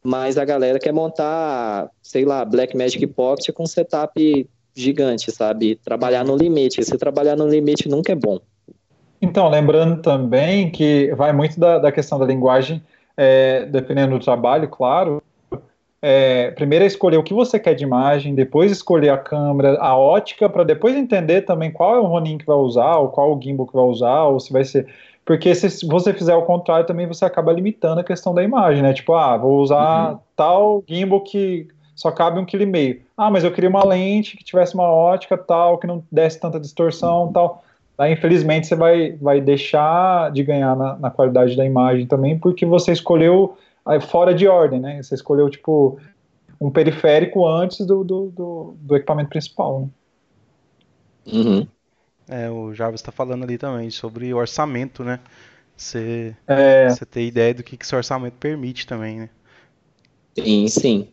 mas 0.03 0.39
a 0.39 0.45
galera 0.45 0.79
quer 0.79 0.93
montar, 0.93 1.91
sei 2.03 2.25
lá, 2.25 2.45
Black 2.45 2.77
Magic 2.77 3.07
Pocket 3.09 3.53
com 3.53 3.67
setup 3.67 4.49
gigante, 4.77 5.33
sabe? 5.33 5.77
Trabalhar 5.77 6.25
no 6.25 6.37
limite. 6.37 6.85
Se 6.85 6.97
trabalhar 6.99 7.35
no 7.35 7.49
limite 7.49 7.89
nunca 7.89 8.13
é 8.13 8.15
bom. 8.15 8.39
Então, 9.21 9.49
lembrando 9.49 10.03
também 10.03 10.71
que 10.71 11.13
vai 11.17 11.33
muito 11.33 11.59
da, 11.59 11.79
da 11.79 11.91
questão 11.91 12.19
da 12.19 12.27
linguagem, 12.27 12.83
é, 13.17 13.65
dependendo 13.65 14.19
do 14.19 14.25
trabalho, 14.25 14.69
claro. 14.69 15.23
É, 16.03 16.51
primeiro 16.51 16.85
é 16.85 16.87
escolher 16.87 17.17
o 17.17 17.23
que 17.23 17.33
você 17.33 17.59
quer 17.59 17.75
de 17.75 17.83
imagem, 17.83 18.35
depois 18.35 18.71
escolher 18.71 19.09
a 19.09 19.19
câmera, 19.19 19.79
a 19.81 19.97
ótica, 19.97 20.49
para 20.49 20.63
depois 20.63 20.95
entender 20.95 21.43
também 21.43 21.73
qual 21.73 21.97
é 21.97 21.99
o 21.99 22.05
Ronin 22.05 22.37
que 22.37 22.47
vai 22.47 22.57
usar, 22.57 22.99
ou 22.99 23.09
qual 23.09 23.35
o 23.35 23.43
gimbal 23.43 23.67
que 23.67 23.73
vai 23.73 23.85
usar, 23.85 24.25
ou 24.25 24.39
se 24.39 24.53
vai 24.53 24.63
ser. 24.65 24.87
Porque 25.25 25.53
se 25.55 25.85
você 25.87 26.13
fizer 26.13 26.37
o 26.37 26.43
contrário, 26.43 26.87
também 26.87 27.07
você 27.07 27.25
acaba 27.25 27.53
limitando 27.53 28.01
a 28.01 28.05
questão 28.05 28.33
da 28.33 28.43
imagem, 28.43 28.83
né? 28.83 28.93
Tipo, 28.93 29.15
ah, 29.15 29.37
vou 29.37 29.61
usar 29.61 30.13
uhum. 30.13 30.19
tal 30.37 30.85
gimbal 30.87 31.23
que 31.23 31.67
só 31.97 32.13
cabe 32.13 32.39
um 32.39 32.45
quilo 32.45 32.63
e 32.63 32.67
meio. 32.67 33.01
Ah, 33.17 33.31
mas 33.31 33.43
eu 33.43 33.51
queria 33.51 33.71
uma 33.71 33.85
lente 33.85 34.37
que 34.37 34.45
tivesse 34.45 34.75
uma 34.75 34.89
ótica 34.89 35.37
tal, 35.37 35.79
que 35.79 35.87
não 35.87 36.05
desse 36.13 36.39
tanta 36.39 36.61
distorção 36.61 37.33
tal. 37.33 37.65
Aí, 37.99 38.13
infelizmente, 38.13 38.67
você 38.67 38.77
vai, 38.77 39.13
vai 39.13 39.41
deixar 39.41 40.31
de 40.31 40.45
ganhar 40.45 40.77
na, 40.77 40.97
na 40.99 41.11
qualidade 41.11 41.57
da 41.57 41.65
imagem 41.65 42.07
também, 42.07 42.39
porque 42.39 42.67
você 42.67 42.93
escolheu 42.93 43.57
fora 44.11 44.35
de 44.35 44.47
ordem, 44.47 44.79
né? 44.79 45.03
Você 45.03 45.15
escolheu, 45.15 45.49
tipo, 45.49 45.99
um 46.61 46.71
periférico 46.71 47.47
antes 47.47 47.87
do, 47.87 48.05
do, 48.05 48.27
do, 48.27 48.77
do 48.79 48.97
equipamento 48.97 49.31
principal. 49.31 49.81
Né? 49.81 49.89
Uhum. 51.33 51.67
É, 52.29 52.51
o 52.51 52.75
Jarvis 52.75 53.01
está 53.01 53.11
falando 53.11 53.45
ali 53.45 53.57
também 53.57 53.89
sobre 53.89 54.35
orçamento, 54.35 55.03
né? 55.03 55.19
Você, 55.75 56.37
é... 56.47 56.91
você 56.91 57.07
ter 57.07 57.27
ideia 57.27 57.55
do 57.55 57.63
que, 57.63 57.77
que 57.77 57.85
esse 57.85 57.97
orçamento 57.97 58.35
permite 58.35 58.87
também, 58.87 59.21
né? 59.21 59.31
Sim, 60.39 60.69
sim. 60.69 61.09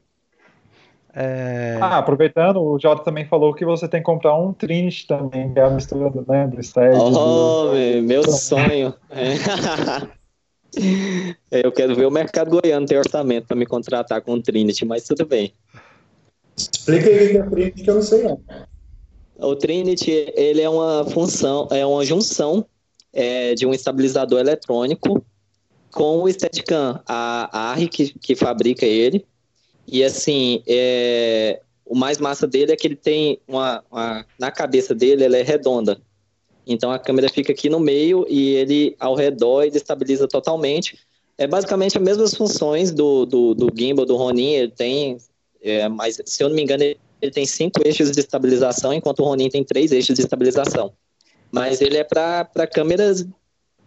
É... 1.16 1.78
Ah, 1.80 2.00
aproveitando, 2.00 2.60
o 2.60 2.80
Jota 2.80 3.04
também 3.04 3.26
falou 3.26 3.54
que 3.54 3.64
você 3.64 3.88
tem 3.88 4.00
que 4.00 4.06
comprar 4.06 4.36
um 4.36 4.52
Trinity 4.52 5.06
também, 5.06 5.54
que 5.54 5.60
é 5.60 5.64
a 5.64 5.70
mistura 5.70 6.12
né, 6.28 6.48
do 6.48 6.64
Stead. 6.64 6.98
Oh, 6.98 7.70
do... 7.70 8.04
meu 8.04 8.24
sonho. 8.24 8.96
É. 9.12 9.34
Eu 11.52 11.72
quero 11.72 11.96
ver 11.96 12.08
o 12.08 12.12
mercado 12.12 12.50
goiano 12.50 12.88
ter 12.88 12.98
orçamento 12.98 13.46
para 13.46 13.56
me 13.56 13.66
contratar 13.66 14.22
com 14.22 14.34
o 14.34 14.42
Trinity, 14.42 14.86
mas 14.86 15.04
tudo 15.04 15.24
bem. 15.24 15.54
Explica 16.58 17.10
aí 17.10 17.28
o 17.28 17.30
que 17.30 17.38
é 17.38 17.44
Trinity 17.44 17.84
que 17.84 17.90
eu 17.90 17.96
não 17.96 18.02
sei 18.02 18.24
não. 18.24 18.42
O 19.38 19.56
Trinity, 19.56 20.34
ele 20.36 20.62
é 20.62 20.70
uma 20.70 21.06
função, 21.06 21.68
é 21.70 21.86
uma 21.86 22.04
junção 22.04 22.66
é, 23.12 23.54
de 23.54 23.68
um 23.68 23.74
estabilizador 23.74 24.40
eletrônico 24.40 25.24
com 25.92 26.24
o 26.24 26.32
Steadicam, 26.32 27.00
a 27.08 27.72
ARRI 27.72 27.88
que, 27.88 28.18
que 28.18 28.36
fabrica 28.36 28.86
ele, 28.86 29.28
e 29.88 30.04
assim, 30.04 30.64
é, 30.68 31.62
o 31.86 31.96
mais 31.96 32.18
massa 32.18 32.48
dele 32.48 32.72
é 32.72 32.76
que 32.76 32.88
ele 32.88 32.96
tem 32.96 33.40
uma, 33.48 33.84
uma, 33.92 34.26
Na 34.40 34.52
cabeça 34.52 34.96
dele, 34.96 35.24
ela 35.24 35.38
é 35.38 35.44
redonda. 35.44 36.00
Então 36.66 36.92
a 36.92 37.00
câmera 37.00 37.30
fica 37.30 37.52
aqui 37.52 37.70
no 37.70 37.80
meio 37.80 38.26
e 38.30 38.56
ele 38.56 38.96
ao 39.00 39.16
redor 39.16 39.64
ele 39.64 39.76
estabiliza 39.76 40.28
totalmente. 40.28 40.98
É 41.38 41.46
basicamente 41.46 41.98
as 41.98 42.04
mesmas 42.04 42.34
funções 42.34 42.92
do, 42.92 43.26
do, 43.26 43.54
do 43.54 43.70
gimbal 43.76 44.06
do 44.06 44.16
Ronin, 44.16 44.54
ele 44.54 44.72
tem, 44.72 45.18
é, 45.62 45.90
mas 45.90 46.22
se 46.26 46.44
eu 46.44 46.48
não 46.48 46.56
me 46.56 46.62
engano, 46.62 46.84
ele, 46.84 46.98
ele 47.22 47.32
tem 47.32 47.46
cinco 47.46 47.82
eixos 47.86 48.12
de 48.12 48.20
estabilização, 48.20 48.94
enquanto 48.94 49.20
o 49.20 49.26
Ronin 49.26 49.50
tem 49.50 49.64
três 49.64 49.92
eixos 49.92 50.16
de 50.16 50.22
estabilização. 50.22 50.94
Mas 51.52 51.82
ele 51.82 51.98
é 51.98 52.04
para 52.04 52.68
câmeras 52.68 53.28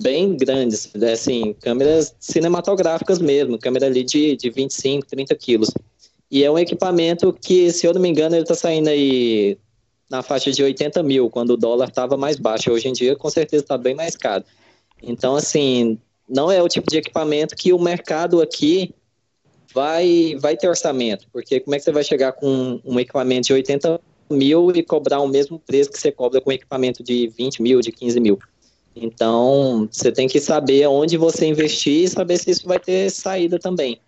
bem 0.01 0.37
grandes, 0.37 0.91
né, 0.95 1.13
assim, 1.13 1.55
câmeras 1.61 2.15
cinematográficas 2.21 3.19
mesmo, 3.19 3.59
câmera 3.59 3.87
ali 3.87 4.05
de, 4.05 4.37
de 4.37 4.51
25, 4.51 5.07
30 5.07 5.35
quilos. 5.37 5.71
E 6.31 6.45
é 6.45 6.51
um 6.51 6.59
equipamento 6.59 7.33
que, 7.33 7.71
se 7.71 7.87
eu 7.87 7.95
não 7.95 8.01
me 8.01 8.09
engano, 8.09 8.35
ele 8.35 8.43
está 8.43 8.55
saindo 8.55 8.89
aí 8.89 9.57
na 10.11 10.23
faixa 10.23 10.51
de 10.51 10.63
80 10.63 11.03
mil, 11.03 11.31
quando 11.31 11.51
o 11.51 11.57
dólar 11.57 11.89
estava 11.89 12.17
mais 12.17 12.37
baixo. 12.37 12.71
Hoje 12.71 12.89
em 12.89 12.93
dia, 12.93 13.17
com 13.17 13.31
certeza, 13.31 13.63
está 13.63 13.79
bem 13.79 13.95
mais 13.95 14.17
caro. 14.17 14.45
Então, 15.03 15.37
assim, 15.37 15.99
não 16.29 16.51
é 16.51 16.63
o 16.63 16.69
tipo 16.69 16.91
de 16.91 16.99
equipamento 16.99 17.55
que 17.55 17.73
o 17.73 17.79
mercado 17.79 18.41
aqui 18.41 18.95
vai, 19.73 20.37
vai 20.39 20.57
ter 20.57 20.69
orçamento, 20.69 21.27
porque 21.33 21.61
como 21.61 21.75
é 21.75 21.79
que 21.79 21.85
você 21.85 21.93
vai 21.93 22.03
chegar 22.03 22.33
com 22.33 22.81
um 22.85 22.99
equipamento 22.99 23.49
de 23.49 23.53
80 23.53 24.01
mil 24.31 24.71
e 24.75 24.83
cobrar 24.83 25.21
o 25.21 25.29
mesmo 25.29 25.59
preço 25.59 25.91
que 25.91 25.99
você 25.99 26.11
cobra 26.11 26.41
com 26.41 26.51
um 26.51 26.53
equipamento 26.53 27.03
de 27.03 27.29
20 27.29 27.63
mil, 27.63 27.81
de 27.81 27.93
15 27.93 28.19
mil? 28.19 28.39
Então, 28.97 29.87
você 29.91 30.11
tem 30.11 30.27
que 30.27 30.41
saber 30.41 30.87
onde 30.87 31.19
você 31.19 31.47
investir 31.47 32.05
e 32.05 32.09
saber 32.09 32.39
se 32.39 32.51
isso 32.51 32.67
vai 32.67 32.79
ter 32.79 33.11
saída 33.11 33.59
também. 33.59 34.01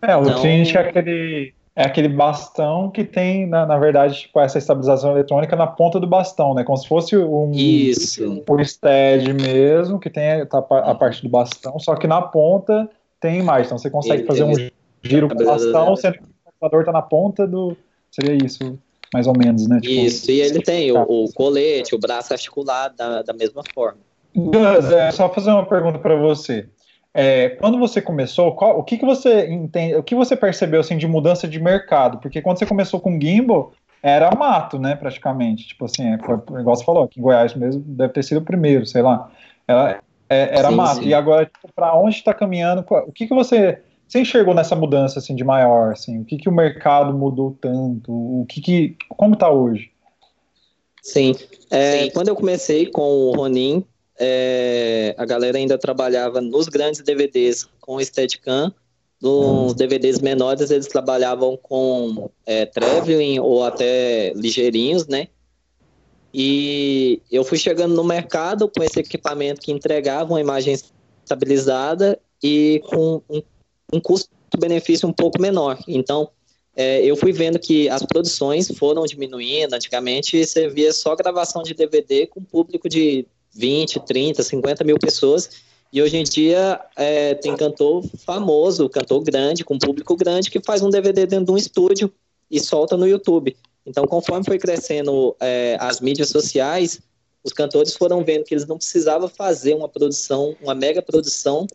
É, 0.00 0.16
o 0.16 0.22
então, 0.22 0.40
Trinity 0.40 0.76
é 0.76 0.80
aquele, 0.80 1.54
é 1.76 1.84
aquele 1.84 2.08
bastão 2.08 2.90
que 2.90 3.04
tem, 3.04 3.46
na, 3.46 3.66
na 3.66 3.78
verdade, 3.78 4.20
tipo, 4.20 4.40
essa 4.40 4.58
estabilização 4.58 5.12
eletrônica 5.12 5.54
na 5.54 5.66
ponta 5.66 6.00
do 6.00 6.06
bastão, 6.06 6.54
né? 6.54 6.64
Como 6.64 6.76
se 6.78 6.88
fosse 6.88 7.16
um, 7.16 7.52
Isso. 7.52 8.42
um 8.48 8.64
stead 8.64 9.32
mesmo, 9.34 10.00
que 10.00 10.08
tem 10.10 10.44
tá, 10.46 10.58
a 10.58 10.94
parte 10.94 11.22
do 11.22 11.28
bastão, 11.28 11.78
só 11.78 11.94
que 11.94 12.06
na 12.06 12.22
ponta 12.22 12.88
tem 13.20 13.38
imagem. 13.38 13.66
Então 13.66 13.78
você 13.78 13.90
consegue 13.90 14.22
ele, 14.22 14.26
fazer 14.26 14.44
ele, 14.44 14.66
um 14.66 15.08
giro 15.08 15.28
com 15.28 15.40
o 15.40 15.46
bastão, 15.46 15.94
sendo 15.94 16.14
que 16.14 16.24
o 16.24 16.26
computador 16.44 16.80
está 16.80 16.92
na 16.92 17.02
ponta 17.02 17.46
do. 17.46 17.76
Seria 18.10 18.34
isso, 18.34 18.78
mais 19.14 19.26
ou 19.26 19.36
menos, 19.36 19.68
né? 19.68 19.78
Tipo, 19.80 19.94
isso, 19.94 20.30
e 20.30 20.40
ele 20.40 20.60
tem 20.62 20.90
o, 20.90 21.02
o 21.02 21.32
colete, 21.32 21.94
o 21.94 21.98
braço 21.98 22.32
articulado 22.32 22.96
da, 22.96 23.22
da 23.22 23.32
mesma 23.32 23.62
forma. 23.72 24.00
Gus, 24.34 24.90
é 24.90 25.10
só 25.10 25.28
fazer 25.28 25.50
uma 25.50 25.66
pergunta 25.66 25.98
para 25.98 26.16
você. 26.16 26.68
É, 27.14 27.50
quando 27.50 27.78
você 27.78 28.00
começou, 28.00 28.54
qual, 28.54 28.78
o 28.78 28.82
que, 28.82 28.96
que 28.96 29.04
você 29.04 29.46
entende, 29.50 29.94
o 29.96 30.02
que 30.02 30.14
você 30.14 30.34
percebeu 30.34 30.80
assim 30.80 30.96
de 30.96 31.06
mudança 31.06 31.46
de 31.46 31.60
mercado? 31.60 32.18
Porque 32.18 32.40
quando 32.40 32.58
você 32.58 32.64
começou 32.64 33.00
com 33.00 33.20
gimbal, 33.20 33.72
era 34.02 34.34
mato, 34.34 34.78
né, 34.78 34.96
praticamente. 34.96 35.68
Tipo 35.68 35.84
assim, 35.84 36.14
é, 36.14 36.18
foi, 36.18 36.36
igual 36.60 36.74
você 36.74 36.84
falou, 36.84 37.04
aqui 37.04 37.20
em 37.20 37.22
Goiás 37.22 37.54
mesmo 37.54 37.82
deve 37.86 38.14
ter 38.14 38.24
sido 38.24 38.38
o 38.38 38.44
primeiro, 38.44 38.86
sei 38.86 39.02
lá. 39.02 39.30
Era, 39.68 40.02
é, 40.28 40.58
era 40.58 40.68
sim, 40.70 40.74
mato. 40.74 41.02
Sim. 41.02 41.08
E 41.08 41.14
agora, 41.14 41.44
tipo, 41.44 41.68
para 41.74 41.94
onde 41.94 42.16
está 42.16 42.32
caminhando? 42.32 42.84
O 42.88 43.12
que, 43.12 43.26
que 43.26 43.34
você, 43.34 43.80
você 44.08 44.20
enxergou 44.20 44.54
nessa 44.54 44.74
mudança 44.74 45.18
assim 45.18 45.36
de 45.36 45.44
maior? 45.44 45.92
Assim, 45.92 46.20
o 46.20 46.24
que, 46.24 46.38
que 46.38 46.48
o 46.48 46.52
mercado 46.52 47.12
mudou 47.12 47.56
tanto? 47.60 48.10
O 48.10 48.46
que, 48.48 48.60
que 48.62 48.96
como 49.08 49.34
está 49.34 49.50
hoje? 49.50 49.90
Sim. 51.02 51.34
É, 51.70 52.04
sim. 52.04 52.10
Quando 52.12 52.28
eu 52.28 52.36
comecei 52.36 52.86
com 52.86 53.02
o 53.02 53.32
Ronin, 53.32 53.84
é, 54.24 55.16
a 55.18 55.24
galera 55.24 55.58
ainda 55.58 55.76
trabalhava 55.76 56.40
nos 56.40 56.68
grandes 56.68 57.00
DVDs 57.00 57.68
com 57.80 57.98
Steadicam, 58.00 58.72
nos 59.20 59.74
DVDs 59.74 60.20
menores 60.20 60.70
eles 60.70 60.86
trabalhavam 60.86 61.56
com 61.56 62.30
é, 62.46 62.64
traveling 62.64 63.40
ou 63.40 63.64
até 63.64 64.32
ligeirinhos, 64.34 65.08
né? 65.08 65.26
E 66.32 67.20
eu 67.32 67.42
fui 67.42 67.58
chegando 67.58 67.96
no 67.96 68.04
mercado 68.04 68.68
com 68.68 68.82
esse 68.82 69.00
equipamento 69.00 69.60
que 69.60 69.72
entregava 69.72 70.32
uma 70.32 70.40
imagem 70.40 70.74
estabilizada 71.24 72.18
e 72.40 72.80
com 72.86 73.20
um, 73.28 73.42
um 73.92 74.00
custo-benefício 74.00 75.08
um 75.08 75.12
pouco 75.12 75.42
menor. 75.42 75.78
Então, 75.88 76.30
é, 76.76 77.04
eu 77.04 77.16
fui 77.16 77.32
vendo 77.32 77.58
que 77.58 77.88
as 77.88 78.04
produções 78.04 78.68
foram 78.68 79.04
diminuindo. 79.04 79.74
Antigamente, 79.74 80.44
você 80.44 80.68
via 80.68 80.92
só 80.92 81.16
gravação 81.16 81.62
de 81.62 81.74
DVD 81.74 82.26
com 82.28 82.42
público 82.42 82.88
de 82.88 83.26
20, 83.54 84.00
30, 84.00 84.42
50 84.42 84.84
mil 84.84 84.98
pessoas. 84.98 85.50
E 85.92 86.00
hoje 86.00 86.16
em 86.16 86.24
dia 86.24 86.80
é, 86.96 87.34
tem 87.34 87.56
cantor 87.56 88.04
famoso, 88.24 88.88
cantor 88.88 89.22
grande, 89.22 89.64
com 89.64 89.78
público 89.78 90.16
grande, 90.16 90.50
que 90.50 90.60
faz 90.60 90.82
um 90.82 90.90
DVD 90.90 91.26
dentro 91.26 91.46
de 91.46 91.52
um 91.52 91.56
estúdio 91.56 92.12
e 92.50 92.58
solta 92.60 92.96
no 92.96 93.06
YouTube. 93.06 93.56
Então, 93.84 94.06
conforme 94.06 94.44
foi 94.44 94.58
crescendo 94.58 95.36
é, 95.40 95.76
as 95.80 96.00
mídias 96.00 96.28
sociais, 96.28 97.00
os 97.44 97.52
cantores 97.52 97.94
foram 97.94 98.24
vendo 98.24 98.44
que 98.44 98.54
eles 98.54 98.66
não 98.66 98.78
precisavam 98.78 99.28
fazer 99.28 99.74
uma 99.74 99.88
produção, 99.88 100.56
uma 100.62 100.74
mega 100.74 101.02
produção 101.02 101.66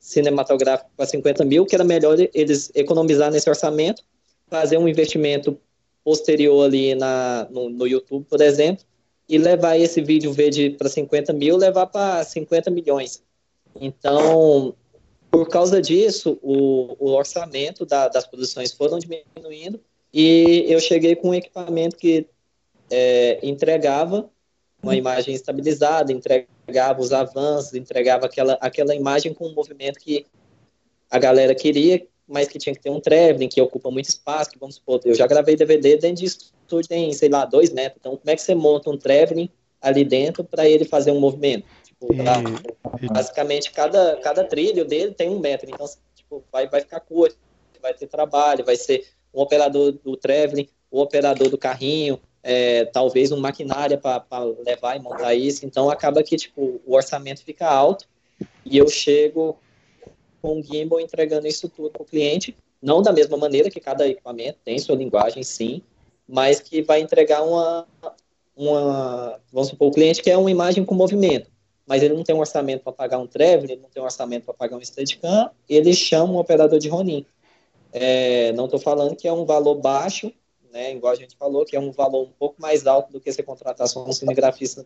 cinematográfica 0.00 0.88
para 0.96 1.06
50 1.06 1.44
mil, 1.44 1.66
que 1.66 1.74
era 1.74 1.84
melhor 1.84 2.16
eles 2.32 2.70
economizar 2.74 3.30
nesse 3.30 3.48
orçamento 3.48 4.02
fazer 4.48 4.78
um 4.78 4.88
investimento 4.88 5.58
posterior 6.04 6.64
ali 6.64 6.94
na, 6.94 7.46
no, 7.50 7.68
no 7.68 7.86
YouTube, 7.86 8.24
por 8.28 8.40
exemplo, 8.40 8.84
e 9.28 9.38
levar 9.38 9.78
esse 9.78 10.00
vídeo 10.00 10.32
verde 10.32 10.70
para 10.70 10.88
50 10.88 11.32
mil, 11.32 11.56
levar 11.56 11.86
para 11.86 12.22
50 12.22 12.70
milhões. 12.70 13.22
Então, 13.80 14.74
por 15.30 15.48
causa 15.48 15.82
disso, 15.82 16.38
o, 16.42 16.96
o 16.98 17.10
orçamento 17.12 17.84
da, 17.84 18.08
das 18.08 18.26
produções 18.26 18.72
foram 18.72 18.98
diminuindo 18.98 19.80
e 20.12 20.64
eu 20.68 20.80
cheguei 20.80 21.16
com 21.16 21.30
um 21.30 21.34
equipamento 21.34 21.96
que 21.96 22.26
é, 22.90 23.38
entregava 23.42 24.30
uma 24.82 24.94
imagem 24.94 25.34
estabilizada, 25.34 26.12
entregava 26.12 27.00
os 27.00 27.12
avanços, 27.12 27.74
entregava 27.74 28.26
aquela, 28.26 28.54
aquela 28.60 28.94
imagem 28.94 29.34
com 29.34 29.46
o 29.46 29.54
movimento 29.54 29.98
que 29.98 30.24
a 31.10 31.18
galera 31.18 31.54
queria, 31.54 32.06
mas 32.26 32.48
que 32.48 32.58
tinha 32.58 32.74
que 32.74 32.80
ter 32.80 32.90
um 32.90 33.00
traveling, 33.00 33.48
que 33.48 33.60
ocupa 33.60 33.90
muito 33.90 34.08
espaço, 34.08 34.50
que 34.50 34.58
vamos 34.58 34.76
supor, 34.76 35.00
eu 35.04 35.14
já 35.14 35.26
gravei 35.26 35.56
DVD 35.56 35.96
dentro 35.96 36.16
de 36.16 36.26
estúdio 36.66 36.88
tem, 36.88 37.12
sei 37.12 37.28
lá, 37.28 37.44
dois 37.44 37.70
metros, 37.72 37.98
então 38.00 38.16
como 38.16 38.30
é 38.30 38.34
que 38.34 38.42
você 38.42 38.54
monta 38.54 38.90
um 38.90 38.98
traveling 38.98 39.48
ali 39.80 40.04
dentro 40.04 40.42
para 40.42 40.68
ele 40.68 40.84
fazer 40.84 41.12
um 41.12 41.20
movimento? 41.20 41.66
Tipo, 41.84 42.08
pra, 42.08 42.42
basicamente, 43.12 43.70
cada, 43.70 44.16
cada 44.16 44.44
trilho 44.44 44.84
dele 44.84 45.12
tem 45.12 45.30
um 45.30 45.38
metro, 45.38 45.70
então 45.70 45.86
tipo, 46.14 46.44
vai, 46.52 46.68
vai 46.68 46.80
ficar 46.80 47.00
curto, 47.00 47.36
vai 47.80 47.94
ter 47.94 48.06
trabalho, 48.06 48.64
vai 48.64 48.76
ser 48.76 49.06
um 49.32 49.40
operador 49.40 49.92
do 49.92 50.16
traveling, 50.16 50.68
o 50.90 51.00
operador 51.00 51.48
do 51.48 51.56
carrinho, 51.56 52.20
é, 52.42 52.84
talvez 52.86 53.32
uma 53.32 53.40
maquinária 53.40 53.98
para 53.98 54.44
levar 54.64 54.96
e 54.96 55.00
montar 55.00 55.34
isso, 55.34 55.64
então 55.64 55.90
acaba 55.90 56.22
que 56.22 56.36
tipo, 56.36 56.80
o 56.84 56.94
orçamento 56.94 57.42
fica 57.42 57.66
alto 57.66 58.06
e 58.64 58.76
eu 58.76 58.88
chego 58.88 59.56
com 60.42 60.60
o 60.60 60.62
gimbal 60.62 61.00
entregando 61.00 61.46
isso 61.46 61.68
tudo 61.68 61.90
para 61.90 62.02
o 62.02 62.04
cliente, 62.04 62.56
não 62.80 63.02
da 63.02 63.12
mesma 63.12 63.36
maneira 63.36 63.70
que 63.70 63.80
cada 63.80 64.06
equipamento 64.06 64.58
tem 64.64 64.78
sua 64.78 64.94
linguagem, 64.94 65.42
sim, 65.42 65.82
mas 66.28 66.60
que 66.60 66.82
vai 66.82 67.00
entregar 67.00 67.42
uma, 67.42 67.86
uma 68.56 69.40
vamos 69.52 69.68
supor, 69.68 69.88
o 69.88 69.92
cliente 69.92 70.22
quer 70.22 70.36
uma 70.36 70.50
imagem 70.50 70.84
com 70.84 70.94
movimento, 70.94 71.50
mas 71.86 72.02
ele 72.02 72.14
não 72.14 72.24
tem 72.24 72.34
um 72.34 72.40
orçamento 72.40 72.82
para 72.82 72.92
pagar 72.92 73.18
um 73.18 73.26
traveling, 73.26 73.72
ele 73.72 73.82
não 73.82 73.90
tem 73.90 74.02
um 74.02 74.06
orçamento 74.06 74.44
para 74.44 74.54
pagar 74.54 74.76
um 74.76 74.84
Steadicam, 74.84 75.50
ele 75.68 75.92
chama 75.92 76.32
um 76.32 76.38
operador 76.38 76.78
de 76.78 76.88
Ronin. 76.88 77.24
É, 77.92 78.52
não 78.52 78.64
estou 78.64 78.80
falando 78.80 79.16
que 79.16 79.28
é 79.28 79.32
um 79.32 79.44
valor 79.44 79.76
baixo, 79.76 80.32
né, 80.72 80.92
igual 80.92 81.12
a 81.12 81.16
gente 81.16 81.36
falou, 81.36 81.64
que 81.64 81.76
é 81.76 81.80
um 81.80 81.92
valor 81.92 82.24
um 82.24 82.32
pouco 82.38 82.60
mais 82.60 82.86
alto 82.86 83.12
do 83.12 83.20
que 83.20 83.32
você 83.32 83.42
contratar 83.42 83.88
só 83.88 84.04
um 84.04 84.12
cinegrafista 84.12 84.84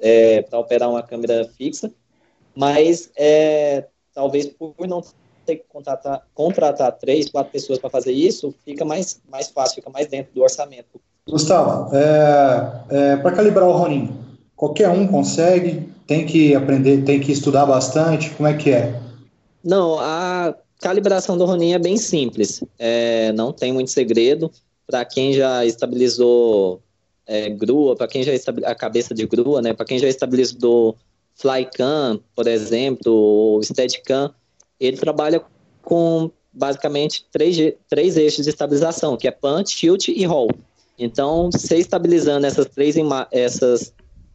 é, 0.00 0.42
para 0.42 0.58
operar 0.58 0.90
uma 0.90 1.02
câmera 1.02 1.48
fixa, 1.56 1.90
mas 2.54 3.10
é, 3.16 3.86
talvez 4.12 4.46
por 4.46 4.74
não 4.86 5.02
ter 5.44 5.56
que 5.56 5.64
contratar, 5.68 6.22
contratar 6.34 6.92
três, 6.92 7.28
quatro 7.28 7.52
pessoas 7.52 7.78
para 7.78 7.90
fazer 7.90 8.12
isso, 8.12 8.54
fica 8.64 8.84
mais, 8.84 9.20
mais 9.30 9.48
fácil, 9.48 9.76
fica 9.76 9.90
mais 9.90 10.06
dentro 10.06 10.32
do 10.34 10.42
orçamento. 10.42 11.00
Gustavo, 11.28 11.94
é, 11.94 12.82
é, 12.90 13.16
para 13.16 13.32
calibrar 13.32 13.68
o 13.68 13.72
Ronin, 13.72 14.10
qualquer 14.56 14.88
um 14.88 15.06
consegue? 15.06 15.88
Tem 16.06 16.26
que 16.26 16.54
aprender, 16.54 17.04
tem 17.04 17.20
que 17.20 17.30
estudar 17.30 17.64
bastante? 17.64 18.30
Como 18.30 18.48
é 18.48 18.54
que 18.54 18.70
é? 18.70 19.00
Não, 19.62 19.98
a 20.00 20.54
calibração 20.80 21.38
do 21.38 21.44
Ronin 21.44 21.72
é 21.72 21.78
bem 21.78 21.96
simples, 21.96 22.62
é, 22.78 23.32
não 23.32 23.52
tem 23.52 23.72
muito 23.72 23.90
segredo. 23.90 24.50
Para 24.86 25.04
quem 25.04 25.32
já 25.32 25.64
estabilizou 25.64 26.82
é, 27.26 27.48
grua, 27.48 27.96
para 27.96 28.08
quem 28.08 28.22
já 28.22 28.32
a 28.64 28.74
cabeça 28.74 29.14
de 29.14 29.26
grua, 29.26 29.62
né? 29.62 29.72
Para 29.72 29.86
quem 29.86 29.98
já 29.98 30.08
estabilizou 30.08 30.96
Flycam, 31.34 32.20
por 32.34 32.46
exemplo, 32.46 33.12
ou 33.12 33.62
Steadicam, 33.62 34.34
ele 34.84 34.96
trabalha 34.96 35.42
com 35.82 36.30
basicamente 36.52 37.24
três, 37.30 37.56
três 37.88 38.16
eixos 38.16 38.44
de 38.44 38.50
estabilização, 38.50 39.16
que 39.16 39.26
é 39.26 39.30
punch, 39.30 39.76
tilt 39.76 40.08
e 40.08 40.24
roll. 40.24 40.50
Então, 40.98 41.50
você 41.50 41.78
estabilizando 41.78 42.46
essas 42.46 42.66
três, 42.66 42.94
essas 43.30 43.94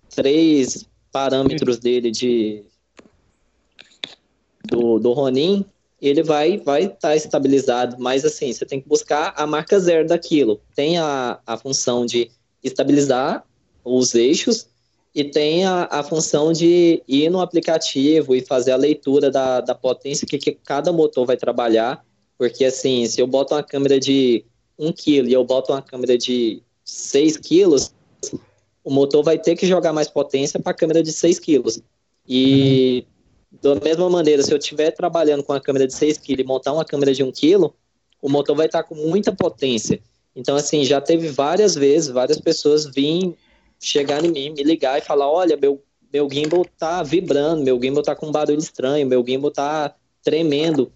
três 0.09 0.85
parâmetros 1.11 1.77
dele 1.77 2.11
de 2.11 2.63
do, 4.65 4.99
do 4.99 5.13
Ronin, 5.13 5.65
ele 6.01 6.23
vai 6.23 6.57
vai 6.57 6.83
estar 6.83 6.97
tá 6.99 7.15
estabilizado, 7.15 7.95
mas 7.99 8.25
assim, 8.25 8.51
você 8.51 8.65
tem 8.65 8.81
que 8.81 8.87
buscar 8.87 9.33
a 9.35 9.47
marca 9.47 9.79
zero 9.79 10.07
daquilo. 10.07 10.59
Tem 10.75 10.97
a, 10.97 11.39
a 11.45 11.57
função 11.57 12.05
de 12.05 12.29
estabilizar 12.63 13.45
os 13.83 14.13
eixos 14.13 14.66
e 15.17 15.23
tem 15.23 15.65
a, 15.65 15.87
a 15.89 16.03
função 16.03 16.53
de 16.53 17.01
ir 17.07 17.27
no 17.31 17.41
aplicativo 17.41 18.35
e 18.35 18.45
fazer 18.45 18.71
a 18.71 18.75
leitura 18.75 19.31
da, 19.31 19.61
da 19.61 19.73
potência 19.73 20.27
que, 20.27 20.37
que 20.37 20.51
cada 20.51 20.93
motor 20.93 21.25
vai 21.25 21.35
trabalhar, 21.35 22.05
porque 22.37 22.63
assim, 22.63 23.03
se 23.07 23.19
eu 23.19 23.25
boto 23.25 23.55
uma 23.55 23.63
câmera 23.63 23.99
de 23.99 24.45
1 24.77 24.93
kg 24.93 25.27
e 25.27 25.33
eu 25.33 25.43
boto 25.43 25.73
uma 25.73 25.81
câmera 25.81 26.15
de 26.19 26.61
6 26.85 27.37
kg, 27.37 27.89
o 28.83 28.91
motor 28.91 29.23
vai 29.23 29.39
ter 29.39 29.55
que 29.55 29.65
jogar 29.65 29.91
mais 29.91 30.07
potência 30.07 30.59
para 30.59 30.71
a 30.71 30.75
câmera 30.75 31.01
de 31.01 31.11
6 31.11 31.39
kg. 31.39 31.81
E 32.29 33.03
da 33.59 33.73
mesma 33.73 34.07
maneira, 34.11 34.43
se 34.43 34.53
eu 34.53 34.59
estiver 34.59 34.91
trabalhando 34.91 35.41
com 35.41 35.53
a 35.53 35.59
câmera 35.59 35.87
de 35.87 35.95
6 35.95 36.19
kg 36.19 36.41
e 36.41 36.43
montar 36.43 36.73
uma 36.73 36.85
câmera 36.85 37.11
de 37.11 37.23
1 37.23 37.31
kg, 37.31 37.71
o 38.21 38.29
motor 38.29 38.55
vai 38.55 38.67
estar 38.67 38.83
com 38.83 38.93
muita 38.93 39.31
potência. 39.31 39.99
Então, 40.35 40.55
assim, 40.55 40.85
já 40.85 41.01
teve 41.01 41.29
várias 41.29 41.73
vezes, 41.73 42.07
várias 42.07 42.39
pessoas 42.39 42.85
virem 42.85 43.35
chegar 43.79 44.23
em 44.23 44.31
mim, 44.31 44.49
me 44.51 44.63
ligar 44.63 44.97
e 44.97 45.01
falar, 45.01 45.29
olha, 45.29 45.57
meu, 45.57 45.81
meu 46.11 46.29
gimbal 46.29 46.65
tá 46.77 47.03
vibrando, 47.03 47.63
meu 47.63 47.79
gimbal 47.81 48.03
tá 48.03 48.15
com 48.15 48.27
um 48.27 48.31
barulho 48.31 48.59
estranho, 48.59 49.07
meu 49.07 49.23
gimbal 49.25 49.51
tá 49.51 49.93
tremendo. 50.23 50.91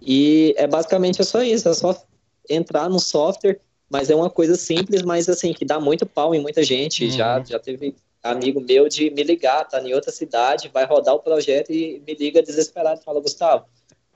E 0.00 0.54
é 0.56 0.66
basicamente 0.66 1.20
é 1.20 1.24
só 1.24 1.42
isso, 1.42 1.68
é 1.68 1.74
só 1.74 2.00
entrar 2.48 2.88
no 2.88 2.98
software, 2.98 3.60
mas 3.90 4.10
é 4.10 4.14
uma 4.14 4.30
coisa 4.30 4.54
simples, 4.54 5.02
mas 5.02 5.28
assim, 5.28 5.52
que 5.52 5.64
dá 5.64 5.80
muito 5.80 6.06
pau 6.06 6.34
em 6.34 6.40
muita 6.40 6.62
gente. 6.62 7.04
Uhum. 7.04 7.10
Já, 7.10 7.42
já 7.44 7.58
teve 7.58 7.94
amigo 8.22 8.60
meu 8.60 8.88
de 8.88 9.10
me 9.10 9.22
ligar, 9.22 9.64
tá 9.64 9.80
em 9.80 9.94
outra 9.94 10.12
cidade, 10.12 10.70
vai 10.72 10.84
rodar 10.84 11.14
o 11.14 11.20
projeto 11.20 11.72
e 11.72 12.02
me 12.06 12.14
liga 12.14 12.42
desesperado 12.42 13.00
e 13.00 13.04
fala, 13.04 13.20
Gustavo, 13.20 13.64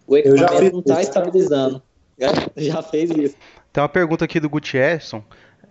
o 0.07 0.17
equipamento 0.17 0.77
não 0.77 0.83
tá 0.83 1.01
estabilizando. 1.01 1.83
Já 2.57 2.83
fez 2.83 3.11
isso. 3.11 3.37
Tem 3.73 3.83
uma 3.83 3.89
pergunta 3.89 4.25
aqui 4.25 4.39
do 4.39 4.49
Gutierson. 4.49 5.25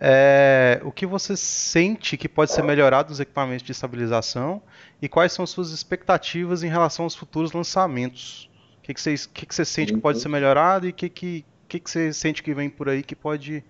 É, 0.04 0.80
o 0.84 0.90
que 0.90 1.06
você 1.06 1.36
sente 1.36 2.16
que 2.16 2.28
pode 2.28 2.50
ser 2.50 2.64
melhorado 2.64 3.10
nos 3.10 3.20
equipamentos 3.20 3.64
de 3.64 3.70
estabilização 3.70 4.60
e 5.00 5.08
quais 5.08 5.32
são 5.32 5.46
suas 5.46 5.70
expectativas 5.70 6.64
em 6.64 6.68
relação 6.68 7.04
aos 7.04 7.14
futuros 7.14 7.52
lançamentos? 7.52 8.50
O 8.78 8.82
que, 8.82 8.94
que, 8.94 9.00
você, 9.00 9.14
que, 9.32 9.46
que 9.46 9.54
você 9.54 9.64
sente 9.64 9.92
que 9.92 10.00
pode 10.00 10.18
ser 10.18 10.28
melhorado 10.28 10.88
e 10.88 10.90
o 10.90 10.92
que, 10.92 11.08
que, 11.08 11.44
que, 11.68 11.78
que 11.78 11.88
você 11.88 12.12
sente 12.12 12.42
que 12.42 12.52
vem 12.52 12.68
por 12.68 12.88
aí 12.88 13.04
que 13.04 13.14
pode 13.14 13.62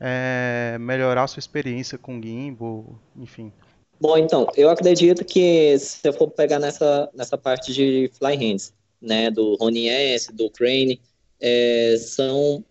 é, 0.00 0.78
melhorar 0.80 1.24
a 1.24 1.26
sua 1.26 1.40
experiência 1.40 1.98
com 1.98 2.18
gimbal, 2.18 2.98
enfim? 3.14 3.52
Bom, 4.00 4.16
então, 4.16 4.48
eu 4.56 4.70
acredito 4.70 5.22
que 5.22 5.78
se 5.78 6.08
eu 6.08 6.14
for 6.14 6.30
pegar 6.30 6.58
nessa, 6.58 7.10
nessa 7.12 7.36
parte 7.36 7.74
de 7.74 8.10
fly 8.18 8.36
hands, 8.36 8.72
né, 9.02 9.30
do 9.30 9.54
Ronin 9.56 9.88
S, 9.88 10.32
do 10.32 10.48
Crane, 10.48 10.98
é, 11.38 11.96
são 11.98 12.64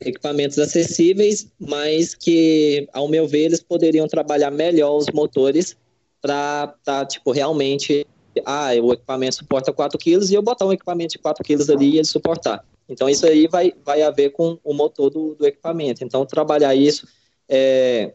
equipamentos 0.00 0.58
acessíveis, 0.58 1.50
mas 1.58 2.14
que, 2.14 2.88
ao 2.92 3.08
meu 3.08 3.26
ver, 3.26 3.44
eles 3.44 3.62
poderiam 3.62 4.06
trabalhar 4.06 4.50
melhor 4.50 4.96
os 4.96 5.06
motores 5.12 5.76
para 6.20 6.74
tá, 6.84 7.04
tipo, 7.04 7.30
realmente, 7.30 8.06
ah, 8.44 8.70
o 8.82 8.92
equipamento 8.92 9.36
suporta 9.36 9.72
4 9.72 9.98
kg 9.98 10.30
e 10.30 10.34
eu 10.34 10.42
botar 10.42 10.66
um 10.66 10.72
equipamento 10.72 11.12
de 11.12 11.18
4 11.18 11.44
kg 11.44 11.72
ali 11.72 11.90
e 11.90 11.98
ele 11.98 12.04
suportar. 12.04 12.64
Então, 12.88 13.08
isso 13.08 13.26
aí 13.26 13.48
vai, 13.48 13.72
vai 13.84 14.02
haver 14.02 14.30
com 14.30 14.58
o 14.62 14.72
motor 14.72 15.10
do, 15.10 15.34
do 15.34 15.46
equipamento. 15.46 16.04
Então, 16.04 16.24
trabalhar 16.24 16.74
isso, 16.74 17.06
é, 17.48 18.12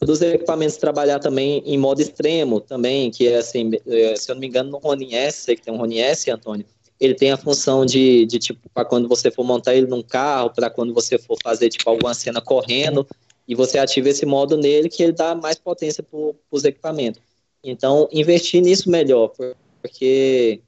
dos 0.00 0.20
equipamentos 0.22 0.76
trabalhar 0.76 1.18
também 1.18 1.62
em 1.66 1.78
modo 1.78 2.00
extremo 2.00 2.60
também, 2.60 3.10
que 3.10 3.28
é 3.28 3.36
assim, 3.36 3.70
é, 3.86 4.16
se 4.16 4.30
eu 4.30 4.34
não 4.34 4.40
me 4.40 4.46
engano, 4.46 4.70
no 4.70 4.78
Ronin 4.78 5.14
S, 5.14 5.54
que 5.54 5.62
tem 5.62 5.72
um 5.72 5.76
Ronin 5.76 5.98
S, 5.98 6.30
Antônio, 6.30 6.66
ele 7.00 7.14
tem 7.14 7.32
a 7.32 7.36
função 7.36 7.86
de, 7.86 8.26
de 8.26 8.38
tipo, 8.38 8.68
para 8.74 8.84
quando 8.84 9.08
você 9.08 9.30
for 9.30 9.42
montar 9.42 9.74
ele 9.74 9.86
num 9.86 10.02
carro, 10.02 10.50
para 10.50 10.68
quando 10.68 10.92
você 10.92 11.18
for 11.18 11.38
fazer, 11.42 11.70
tipo, 11.70 11.88
alguma 11.88 12.12
cena 12.12 12.42
correndo, 12.42 13.06
e 13.48 13.54
você 13.54 13.78
ativa 13.78 14.10
esse 14.10 14.26
modo 14.26 14.56
nele, 14.56 14.90
que 14.90 15.02
ele 15.02 15.12
dá 15.12 15.34
mais 15.34 15.58
potência 15.58 16.02
para 16.02 16.18
os 16.50 16.64
equipamentos. 16.64 17.22
Então, 17.64 18.06
investir 18.12 18.62
nisso 18.62 18.90
melhor, 18.90 19.32
porque 19.80 20.60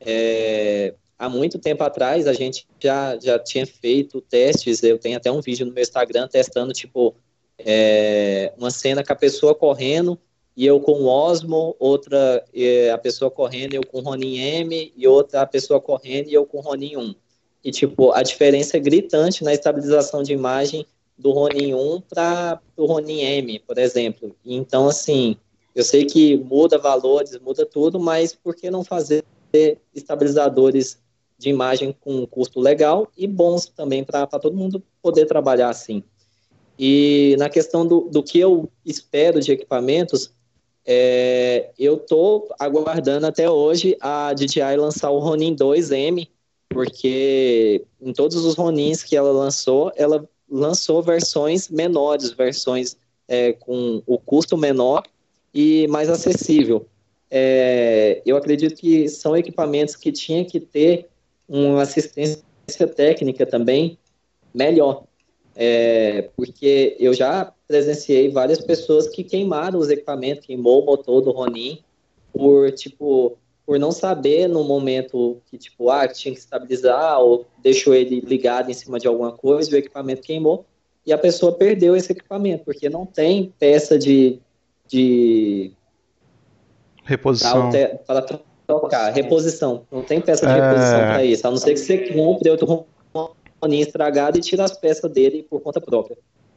é, 0.00 0.94
há 1.18 1.28
muito 1.28 1.58
tempo 1.58 1.82
atrás 1.82 2.28
a 2.28 2.32
gente 2.32 2.66
já, 2.80 3.18
já 3.20 3.38
tinha 3.38 3.66
feito 3.66 4.20
testes, 4.20 4.80
eu 4.82 4.96
tenho 4.96 5.16
até 5.16 5.30
um 5.30 5.40
vídeo 5.40 5.66
no 5.66 5.72
meu 5.72 5.82
Instagram 5.82 6.28
testando, 6.28 6.72
tipo, 6.72 7.14
é, 7.58 8.52
uma 8.56 8.70
cena 8.70 9.02
com 9.02 9.12
a 9.12 9.16
pessoa 9.16 9.54
correndo 9.54 10.18
e 10.56 10.64
eu 10.64 10.78
com 10.80 10.92
o 10.92 11.06
Osmo, 11.06 11.74
outra 11.78 12.44
a 12.92 12.98
pessoa 12.98 13.30
correndo 13.30 13.74
eu 13.74 13.84
com 13.84 13.98
o 13.98 14.02
Ronin 14.02 14.38
M, 14.38 14.92
e 14.96 15.06
outra 15.06 15.42
a 15.42 15.46
pessoa 15.46 15.80
correndo 15.80 16.28
e 16.28 16.34
eu 16.34 16.46
com 16.46 16.58
o 16.58 16.60
Ronin 16.60 16.96
1. 16.96 17.14
E, 17.64 17.70
tipo, 17.70 18.12
a 18.12 18.22
diferença 18.22 18.76
é 18.76 18.80
gritante 18.80 19.42
na 19.42 19.52
estabilização 19.52 20.22
de 20.22 20.32
imagem 20.32 20.86
do 21.16 21.30
Ronin 21.30 21.74
1 21.74 22.00
para 22.02 22.60
o 22.76 22.84
Ronin 22.84 23.20
M, 23.20 23.58
por 23.60 23.78
exemplo. 23.78 24.36
Então, 24.44 24.86
assim, 24.88 25.36
eu 25.74 25.82
sei 25.82 26.04
que 26.04 26.36
muda 26.36 26.78
valores, 26.78 27.38
muda 27.40 27.64
tudo, 27.64 27.98
mas 27.98 28.34
por 28.34 28.54
que 28.54 28.70
não 28.70 28.84
fazer 28.84 29.24
estabilizadores 29.94 30.98
de 31.38 31.48
imagem 31.48 31.94
com 32.00 32.16
um 32.16 32.26
custo 32.26 32.60
legal 32.60 33.08
e 33.16 33.26
bons 33.26 33.66
também 33.66 34.04
para 34.04 34.26
todo 34.26 34.56
mundo 34.56 34.82
poder 35.02 35.26
trabalhar 35.26 35.68
assim. 35.68 36.02
E 36.78 37.36
na 37.38 37.48
questão 37.48 37.86
do, 37.86 38.02
do 38.02 38.22
que 38.22 38.38
eu 38.38 38.68
espero 38.84 39.40
de 39.40 39.52
equipamentos, 39.52 40.32
é, 40.86 41.70
eu 41.78 41.96
estou 41.96 42.48
aguardando 42.58 43.26
até 43.26 43.48
hoje 43.48 43.96
a 44.00 44.34
DJI 44.34 44.76
lançar 44.76 45.10
o 45.10 45.18
Ronin 45.18 45.56
2M, 45.56 46.28
porque 46.68 47.84
em 48.00 48.12
todos 48.12 48.44
os 48.44 48.54
Ronins 48.54 49.02
que 49.02 49.16
ela 49.16 49.32
lançou, 49.32 49.92
ela 49.96 50.28
lançou 50.50 51.02
versões 51.02 51.68
menores, 51.68 52.32
versões 52.32 52.96
é, 53.26 53.52
com 53.52 54.02
o 54.06 54.18
custo 54.18 54.56
menor 54.58 55.04
e 55.54 55.86
mais 55.88 56.10
acessível. 56.10 56.86
É, 57.30 58.20
eu 58.26 58.36
acredito 58.36 58.74
que 58.74 59.08
são 59.08 59.36
equipamentos 59.36 59.96
que 59.96 60.12
tinham 60.12 60.44
que 60.44 60.60
ter 60.60 61.08
uma 61.48 61.82
assistência 61.82 62.42
técnica 62.94 63.46
também 63.46 63.96
melhor, 64.52 65.04
é, 65.56 66.28
porque 66.36 66.96
eu 66.98 67.14
já 67.14 67.52
presenciei 67.66 68.30
várias 68.30 68.60
pessoas 68.60 69.08
que 69.08 69.24
queimaram 69.24 69.78
os 69.78 69.88
equipamentos, 69.88 70.46
queimou 70.46 70.82
o 70.82 70.86
motor 70.86 71.20
do 71.20 71.30
Ronin 71.30 71.78
por, 72.32 72.70
tipo, 72.72 73.38
por 73.64 73.78
não 73.78 73.90
saber 73.90 74.48
no 74.48 74.64
momento 74.64 75.40
que, 75.50 75.56
tipo, 75.56 75.88
ah, 75.90 76.06
tinha 76.06 76.34
que 76.34 76.40
estabilizar 76.40 77.20
ou 77.20 77.46
deixou 77.62 77.94
ele 77.94 78.20
ligado 78.20 78.70
em 78.70 78.74
cima 78.74 78.98
de 78.98 79.06
alguma 79.06 79.32
coisa 79.32 79.70
e 79.70 79.74
o 79.74 79.78
equipamento 79.78 80.22
queimou 80.22 80.66
e 81.06 81.12
a 81.12 81.18
pessoa 81.18 81.52
perdeu 81.52 81.94
esse 81.94 82.12
equipamento, 82.12 82.64
porque 82.64 82.88
não 82.88 83.04
tem 83.04 83.52
peça 83.58 83.98
de... 83.98 84.38
de 84.86 85.72
reposição. 87.04 87.70
Para 88.06 88.22
trocar, 88.66 89.10
reposição. 89.12 89.86
Não 89.90 90.02
tem 90.02 90.20
peça 90.20 90.46
de 90.46 90.52
é... 90.52 90.54
reposição 90.54 90.98
para 90.98 91.24
isso, 91.24 91.46
a 91.46 91.50
não 91.50 91.58
ser 91.58 91.74
que 91.74 91.80
você 91.80 91.98
compre 92.12 92.50
outro 92.50 92.86
Ronin 93.62 93.80
estragado 93.80 94.38
e 94.38 94.40
tira 94.40 94.64
as 94.64 94.76
peças 94.76 95.10
dele 95.10 95.46
por 95.48 95.60
conta 95.60 95.80
própria. 95.80 96.16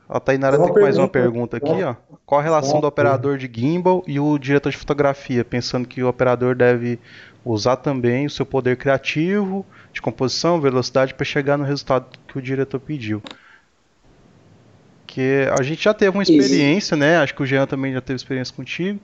A 0.10 0.20
Tainara 0.22 0.58
tem 0.58 0.82
mais 0.82 0.97
uma 0.97 1.08
pergunta 1.08 1.58
aqui, 1.58 1.84
ó. 1.84 1.95
Qual 2.26 2.39
a 2.39 2.43
relação 2.43 2.80
do 2.80 2.88
operador 2.88 3.38
de 3.38 3.49
gimbal 3.53 4.03
e 4.08 4.20
o 4.20 4.38
diretor 4.38 4.70
de 4.70 4.78
fotografia? 4.78 5.43
Pensando 5.43 5.88
que 5.88 6.01
o 6.01 6.08
operador 6.08 6.55
deve 6.55 6.99
usar 7.43 7.78
também 7.78 8.26
o 8.26 8.30
seu 8.30 8.45
poder 8.45 8.78
criativo, 8.78 9.66
de 9.91 10.01
composição, 10.01 10.62
velocidade 10.62 11.14
para 11.14 11.26
chegar 11.26 11.58
no 11.58 11.64
resultado 11.64 12.05
que 12.28 12.38
o 12.38 12.41
diretor 12.41 12.80
pediu. 12.80 13.22
Que 15.05 15.47
a 15.58 15.62
gente 15.62 15.84
já 15.84 15.93
teve 15.93 16.12
uma 16.16 16.24
experiência, 16.24 16.95
né? 16.95 17.18
Acho 17.18 17.34
que 17.34 17.43
o 17.43 17.45
Jean 17.45 17.66
também 17.66 17.93
já 17.93 18.01
teve 18.01 18.16
experiência 18.16 18.55
contigo. 18.55 18.99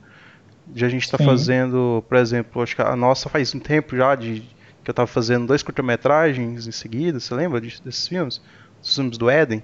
De 0.66 0.86
a 0.86 0.90
gente 0.90 1.04
está 1.04 1.18
fazendo, 1.18 2.04
por 2.08 2.18
exemplo, 2.18 2.62
acho 2.62 2.76
que 2.76 2.82
a 2.82 2.96
nossa 2.96 3.28
faz 3.28 3.54
um 3.54 3.60
tempo 3.60 3.98
já 3.98 4.16
de 4.16 4.42
que 4.84 4.90
eu 4.90 4.94
estava 4.94 5.08
fazendo 5.08 5.48
dois 5.48 5.64
curta-metragens 5.64 6.68
em 6.68 6.72
seguida. 6.72 7.20
Você 7.20 7.34
lembra 7.34 7.60
desses 7.60 8.08
filmes? 8.08 8.42
Os 8.82 8.96
filmes 8.96 9.18
do 9.18 9.30
Éden. 9.30 9.64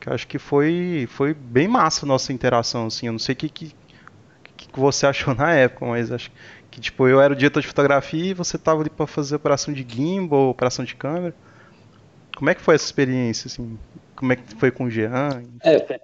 Que 0.00 0.10
acho 0.10 0.26
que 0.26 0.38
foi, 0.38 1.08
foi 1.10 1.34
bem 1.34 1.66
massa 1.66 2.06
a 2.06 2.08
nossa 2.08 2.32
interação, 2.32 2.86
assim. 2.86 3.06
Eu 3.06 3.12
não 3.12 3.18
sei 3.18 3.32
o 3.34 3.36
que, 3.36 3.48
que, 3.48 3.74
que 4.56 4.78
você 4.78 5.06
achou 5.06 5.34
na 5.34 5.52
época, 5.52 5.86
mas 5.86 6.12
acho 6.12 6.30
que, 6.70 6.80
tipo, 6.80 7.06
eu 7.08 7.20
era 7.20 7.32
o 7.32 7.36
diretor 7.36 7.60
de 7.60 7.66
fotografia 7.66 8.30
e 8.30 8.34
você 8.34 8.56
tava 8.56 8.80
ali 8.80 8.90
para 8.90 9.06
fazer 9.06 9.36
operação 9.36 9.72
de 9.74 9.86
gimbal, 9.88 10.50
operação 10.50 10.84
de 10.84 10.94
câmera. 10.94 11.34
Como 12.36 12.48
é 12.48 12.54
que 12.54 12.60
foi 12.60 12.76
essa 12.76 12.84
experiência, 12.84 13.48
assim? 13.48 13.78
Como 14.14 14.32
é 14.32 14.36
que 14.36 14.54
foi 14.56 14.70
com 14.70 14.84
o 14.84 14.90
Jean? 14.90 15.42
É, 15.64 16.00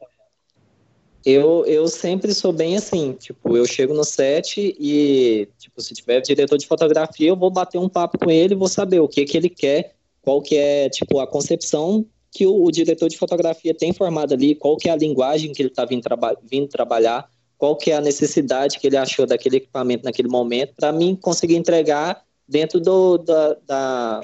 eu, 1.24 1.64
eu 1.64 1.88
sempre 1.88 2.34
sou 2.34 2.52
bem 2.52 2.76
assim, 2.76 3.14
tipo, 3.14 3.56
eu 3.56 3.64
chego 3.64 3.94
no 3.94 4.04
set 4.04 4.76
e, 4.78 5.48
tipo, 5.58 5.80
se 5.80 5.94
tiver 5.94 6.20
diretor 6.20 6.58
de 6.58 6.66
fotografia, 6.66 7.28
eu 7.28 7.36
vou 7.36 7.50
bater 7.50 7.78
um 7.78 7.88
papo 7.88 8.18
com 8.18 8.30
ele, 8.30 8.54
vou 8.54 8.68
saber 8.68 9.00
o 9.00 9.08
que 9.08 9.24
que 9.24 9.36
ele 9.36 9.48
quer, 9.48 9.94
qual 10.20 10.42
que 10.42 10.56
é, 10.56 10.90
tipo, 10.90 11.20
a 11.20 11.26
concepção 11.26 12.04
que 12.34 12.46
o, 12.46 12.64
o, 12.64 12.70
diretor 12.72 13.08
de 13.08 13.16
fotografia 13.16 13.72
tem 13.72 13.92
formado 13.92 14.34
ali, 14.34 14.56
qual 14.56 14.76
que 14.76 14.88
é 14.88 14.92
a 14.92 14.96
linguagem 14.96 15.52
que 15.52 15.62
ele 15.62 15.68
está 15.68 15.84
vindo, 15.84 16.02
traba 16.02 16.36
vindo 16.42 16.66
trabalhar, 16.66 17.30
qual 17.56 17.76
que 17.76 17.92
é 17.92 17.96
a 17.96 18.00
necessidade 18.00 18.80
que 18.80 18.88
ele 18.88 18.96
achou 18.96 19.24
daquele 19.24 19.58
equipamento 19.58 20.04
naquele 20.04 20.28
momento, 20.28 20.74
para 20.74 20.92
mim 20.92 21.14
conseguir 21.14 21.54
entregar 21.54 22.24
dentro 22.46 22.80
do, 22.80 23.18
da, 23.18 23.56
da, 23.64 24.20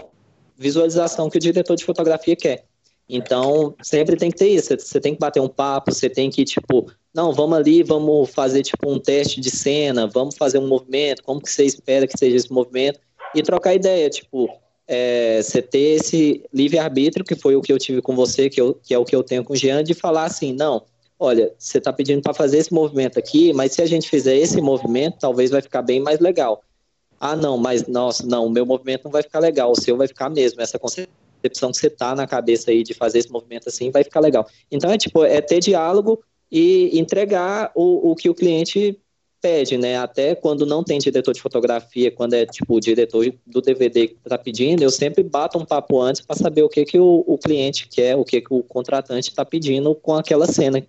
visualização 0.58 1.30
que 1.30 1.38
o 1.38 1.40
diretor 1.40 1.74
de 1.74 1.84
fotografia 1.84 2.36
quer. 2.36 2.64
Então, 3.08 3.74
sempre 3.80 4.16
tem 4.16 4.30
que 4.30 4.36
ter 4.36 4.48
isso, 4.48 4.76
você 4.78 5.00
tem 5.00 5.14
que 5.14 5.20
bater 5.20 5.40
um 5.40 5.48
papo, 5.48 5.92
você 5.92 6.11
tem 6.11 6.28
que, 6.28 6.44
tipo, 6.44 6.92
não, 7.14 7.32
vamos 7.32 7.56
ali, 7.56 7.82
vamos 7.82 8.28
fazer, 8.30 8.62
tipo, 8.62 8.90
um 8.90 8.98
teste 8.98 9.40
de 9.40 9.50
cena, 9.50 10.06
vamos 10.06 10.36
fazer 10.36 10.58
um 10.58 10.68
movimento, 10.68 11.22
como 11.22 11.40
que 11.40 11.50
você 11.50 11.64
espera 11.64 12.06
que 12.06 12.18
seja 12.18 12.36
esse 12.36 12.52
movimento, 12.52 13.00
e 13.34 13.42
trocar 13.42 13.74
ideia, 13.74 14.11
tipo, 14.11 14.48
é, 14.93 15.41
você 15.41 15.62
ter 15.62 16.01
esse 16.01 16.43
livre-arbítrio, 16.53 17.24
que 17.24 17.36
foi 17.36 17.55
o 17.55 17.62
que 17.62 17.72
eu 17.72 17.78
tive 17.78 18.03
com 18.03 18.16
você, 18.16 18.51
que, 18.51 18.61
eu, 18.61 18.74
que 18.74 18.93
é 18.93 18.99
o 18.99 19.05
que 19.05 19.14
eu 19.14 19.22
tenho 19.22 19.45
com 19.45 19.53
o 19.53 19.57
Jean, 19.57 19.84
de 19.84 19.95
falar 19.95 20.24
assim, 20.24 20.53
não, 20.53 20.82
olha, 21.16 21.55
você 21.57 21.78
está 21.78 21.93
pedindo 21.93 22.20
para 22.20 22.34
fazer 22.34 22.59
esse 22.59 22.74
movimento 22.74 23.16
aqui, 23.16 23.53
mas 23.53 23.72
se 23.72 23.80
a 23.80 23.86
gente 23.86 24.11
fizer 24.11 24.36
esse 24.36 24.61
movimento, 24.61 25.18
talvez 25.20 25.53
vai 25.53 25.62
ficar 25.62 25.82
bem 25.82 26.01
mais 26.01 26.18
legal. 26.18 26.64
Ah, 27.20 27.36
não, 27.36 27.57
mas, 27.57 27.86
nossa, 27.86 28.26
não, 28.26 28.47
o 28.47 28.51
meu 28.51 28.66
movimento 28.66 29.05
não 29.05 29.12
vai 29.12 29.22
ficar 29.22 29.38
legal, 29.38 29.70
o 29.70 29.80
seu 29.80 29.97
vai 29.97 30.09
ficar 30.09 30.28
mesmo, 30.28 30.61
essa 30.61 30.76
concepção 30.76 31.70
que 31.70 31.78
você 31.78 31.88
tá 31.88 32.16
na 32.16 32.26
cabeça 32.26 32.72
aí 32.72 32.82
de 32.82 32.93
fazer 32.93 33.20
esse 33.20 33.30
movimento 33.30 33.68
assim, 33.68 33.93
vai 33.93 34.03
ficar 34.03 34.18
legal. 34.18 34.45
Então, 34.72 34.91
é 34.91 34.99
tipo, 34.99 35.24
é 35.24 35.41
ter 35.41 35.61
diálogo 35.61 36.20
e 36.51 36.99
entregar 36.99 37.70
o, 37.76 38.11
o 38.11 38.16
que 38.16 38.28
o 38.28 38.34
cliente 38.34 38.99
pede, 39.41 39.76
né? 39.78 39.99
Até 39.99 40.34
quando 40.34 40.66
não 40.66 40.84
tem 40.84 40.99
diretor 40.99 41.32
de 41.32 41.41
fotografia, 41.41 42.11
quando 42.11 42.34
é 42.34 42.47
tipo 42.47 42.74
o 42.74 42.80
diretor 42.80 43.24
do 43.47 43.61
DVD 43.61 44.09
que 44.09 44.16
está 44.24 44.36
pedindo, 44.36 44.82
eu 44.82 44.91
sempre 44.91 45.22
bato 45.22 45.59
um 45.59 45.64
papo 45.64 46.01
antes 46.01 46.20
para 46.20 46.36
saber 46.36 46.62
o 46.62 46.68
que, 46.68 46.84
que 46.84 46.99
o, 46.99 47.24
o, 47.26 47.38
cliente 47.38 47.88
quer, 47.88 48.16
o 48.16 48.24
que, 48.24 48.41
que 48.41 48.53
o 48.53 48.62
contratante 48.62 49.30
está 49.30 49.45
pedindo 49.45 49.95
com 49.95 50.14
aquela 50.14 50.47
cena. 50.47 50.82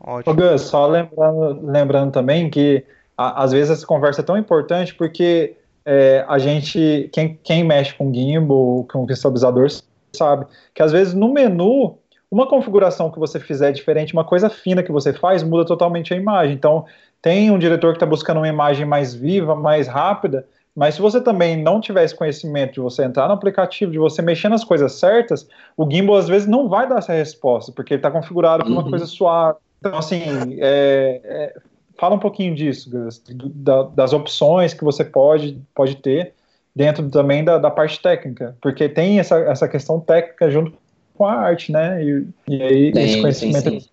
Ótimo. 0.00 0.32
Ô 0.32 0.36
Gus, 0.36 0.62
só 0.62 0.86
lembrando, 0.86 1.66
lembrando 1.66 2.12
também 2.12 2.50
que 2.50 2.84
a, 3.16 3.44
às 3.44 3.52
vezes 3.52 3.70
essa 3.70 3.86
conversa 3.86 4.20
é 4.20 4.24
tão 4.24 4.36
importante 4.36 4.94
porque 4.94 5.56
é, 5.84 6.24
a 6.28 6.38
gente, 6.38 7.08
quem, 7.12 7.38
quem 7.42 7.64
mexe 7.64 7.94
com 7.94 8.12
gimbal, 8.12 8.86
com 8.90 9.06
estabilizador, 9.08 9.68
sabe 10.14 10.46
que 10.74 10.82
às 10.82 10.92
vezes 10.92 11.14
no 11.14 11.32
menu 11.32 11.98
uma 12.34 12.48
configuração 12.48 13.12
que 13.12 13.18
você 13.18 13.38
fizer 13.38 13.70
diferente, 13.70 14.12
uma 14.12 14.24
coisa 14.24 14.50
fina 14.50 14.82
que 14.82 14.90
você 14.90 15.12
faz, 15.12 15.44
muda 15.44 15.64
totalmente 15.64 16.12
a 16.12 16.16
imagem. 16.16 16.52
Então, 16.52 16.84
tem 17.22 17.48
um 17.48 17.58
diretor 17.58 17.92
que 17.92 17.96
está 17.96 18.06
buscando 18.06 18.38
uma 18.38 18.48
imagem 18.48 18.84
mais 18.84 19.14
viva, 19.14 19.54
mais 19.54 19.86
rápida, 19.86 20.44
mas 20.74 20.96
se 20.96 21.00
você 21.00 21.20
também 21.20 21.62
não 21.62 21.80
tiver 21.80 22.02
esse 22.02 22.14
conhecimento 22.14 22.74
de 22.74 22.80
você 22.80 23.04
entrar 23.04 23.28
no 23.28 23.34
aplicativo, 23.34 23.92
de 23.92 23.98
você 23.98 24.20
mexer 24.20 24.48
nas 24.48 24.64
coisas 24.64 24.94
certas, 24.94 25.48
o 25.76 25.88
gimbal 25.88 26.16
às 26.16 26.26
vezes 26.26 26.48
não 26.48 26.68
vai 26.68 26.88
dar 26.88 26.98
essa 26.98 27.12
resposta, 27.12 27.70
porque 27.70 27.94
ele 27.94 27.98
está 28.00 28.10
configurado 28.10 28.64
para 28.64 28.72
uma 28.72 28.82
uhum. 28.82 28.90
coisa 28.90 29.06
suave. 29.06 29.58
Então, 29.78 29.96
assim, 29.96 30.20
é, 30.58 31.20
é, 31.22 31.54
fala 31.96 32.16
um 32.16 32.18
pouquinho 32.18 32.52
disso, 32.56 32.90
Gus, 32.90 33.22
da, 33.28 33.84
das 33.84 34.12
opções 34.12 34.74
que 34.74 34.82
você 34.82 35.04
pode, 35.04 35.62
pode 35.72 35.94
ter 35.94 36.34
dentro 36.74 37.08
também 37.10 37.44
da, 37.44 37.58
da 37.58 37.70
parte 37.70 38.02
técnica, 38.02 38.56
porque 38.60 38.88
tem 38.88 39.20
essa, 39.20 39.38
essa 39.38 39.68
questão 39.68 40.00
técnica 40.00 40.50
junto 40.50 40.76
com 41.14 41.24
a 41.24 41.32
arte, 41.32 41.72
né? 41.72 42.04
E, 42.04 42.26
e 42.48 42.62
aí 42.62 42.92
tem, 42.92 43.04
esse 43.04 43.20
conhecimento. 43.20 43.88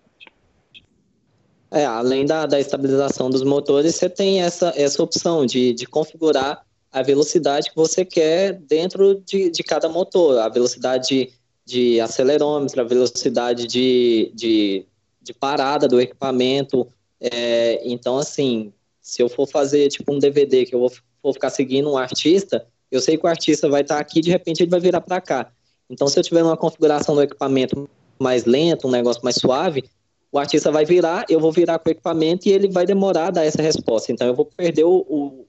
É, 1.70 1.86
além 1.86 2.26
da, 2.26 2.44
da 2.44 2.60
estabilização 2.60 3.30
dos 3.30 3.42
motores, 3.42 3.94
você 3.94 4.10
tem 4.10 4.42
essa, 4.42 4.74
essa 4.76 5.02
opção 5.02 5.46
de, 5.46 5.72
de 5.72 5.86
configurar 5.86 6.62
a 6.92 7.02
velocidade 7.02 7.70
que 7.70 7.76
você 7.76 8.04
quer 8.04 8.52
dentro 8.52 9.14
de, 9.24 9.50
de 9.50 9.62
cada 9.62 9.88
motor, 9.88 10.38
a 10.38 10.48
velocidade 10.50 11.08
de, 11.08 11.30
de 11.64 12.00
acelerômetro, 12.00 12.78
a 12.78 12.84
velocidade 12.84 13.66
de, 13.66 14.30
de, 14.34 14.84
de 15.22 15.32
parada 15.32 15.88
do 15.88 15.98
equipamento. 15.98 16.86
É, 17.18 17.80
então, 17.84 18.18
assim, 18.18 18.70
se 19.00 19.22
eu 19.22 19.28
for 19.30 19.46
fazer 19.46 19.88
tipo 19.88 20.12
um 20.12 20.18
DVD 20.18 20.66
que 20.66 20.74
eu 20.74 20.80
vou, 20.80 20.92
vou 21.22 21.32
ficar 21.32 21.48
seguindo 21.48 21.90
um 21.90 21.96
artista, 21.96 22.66
eu 22.90 23.00
sei 23.00 23.16
que 23.16 23.24
o 23.24 23.28
artista 23.28 23.66
vai 23.70 23.80
estar 23.80 23.98
aqui, 23.98 24.20
de 24.20 24.30
repente 24.30 24.62
ele 24.62 24.70
vai 24.70 24.80
virar 24.80 25.00
para 25.00 25.22
cá. 25.22 25.50
Então, 25.92 26.08
se 26.08 26.18
eu 26.18 26.22
tiver 26.22 26.42
uma 26.42 26.56
configuração 26.56 27.14
do 27.14 27.22
equipamento 27.22 27.88
mais 28.18 28.46
lenta, 28.46 28.86
um 28.86 28.90
negócio 28.90 29.22
mais 29.22 29.36
suave, 29.36 29.84
o 30.32 30.38
artista 30.38 30.72
vai 30.72 30.86
virar, 30.86 31.26
eu 31.28 31.38
vou 31.38 31.52
virar 31.52 31.78
com 31.78 31.90
o 31.90 31.92
equipamento 31.92 32.48
e 32.48 32.52
ele 32.52 32.70
vai 32.70 32.86
demorar 32.86 33.26
a 33.26 33.30
dar 33.30 33.44
essa 33.44 33.60
resposta. 33.60 34.10
Então, 34.10 34.26
eu 34.26 34.34
vou 34.34 34.46
perder 34.46 34.84
o, 34.84 35.04
o, 35.06 35.46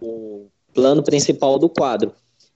o 0.00 0.46
plano 0.72 1.02
principal 1.02 1.58
do 1.58 1.68
quadro. 1.68 2.12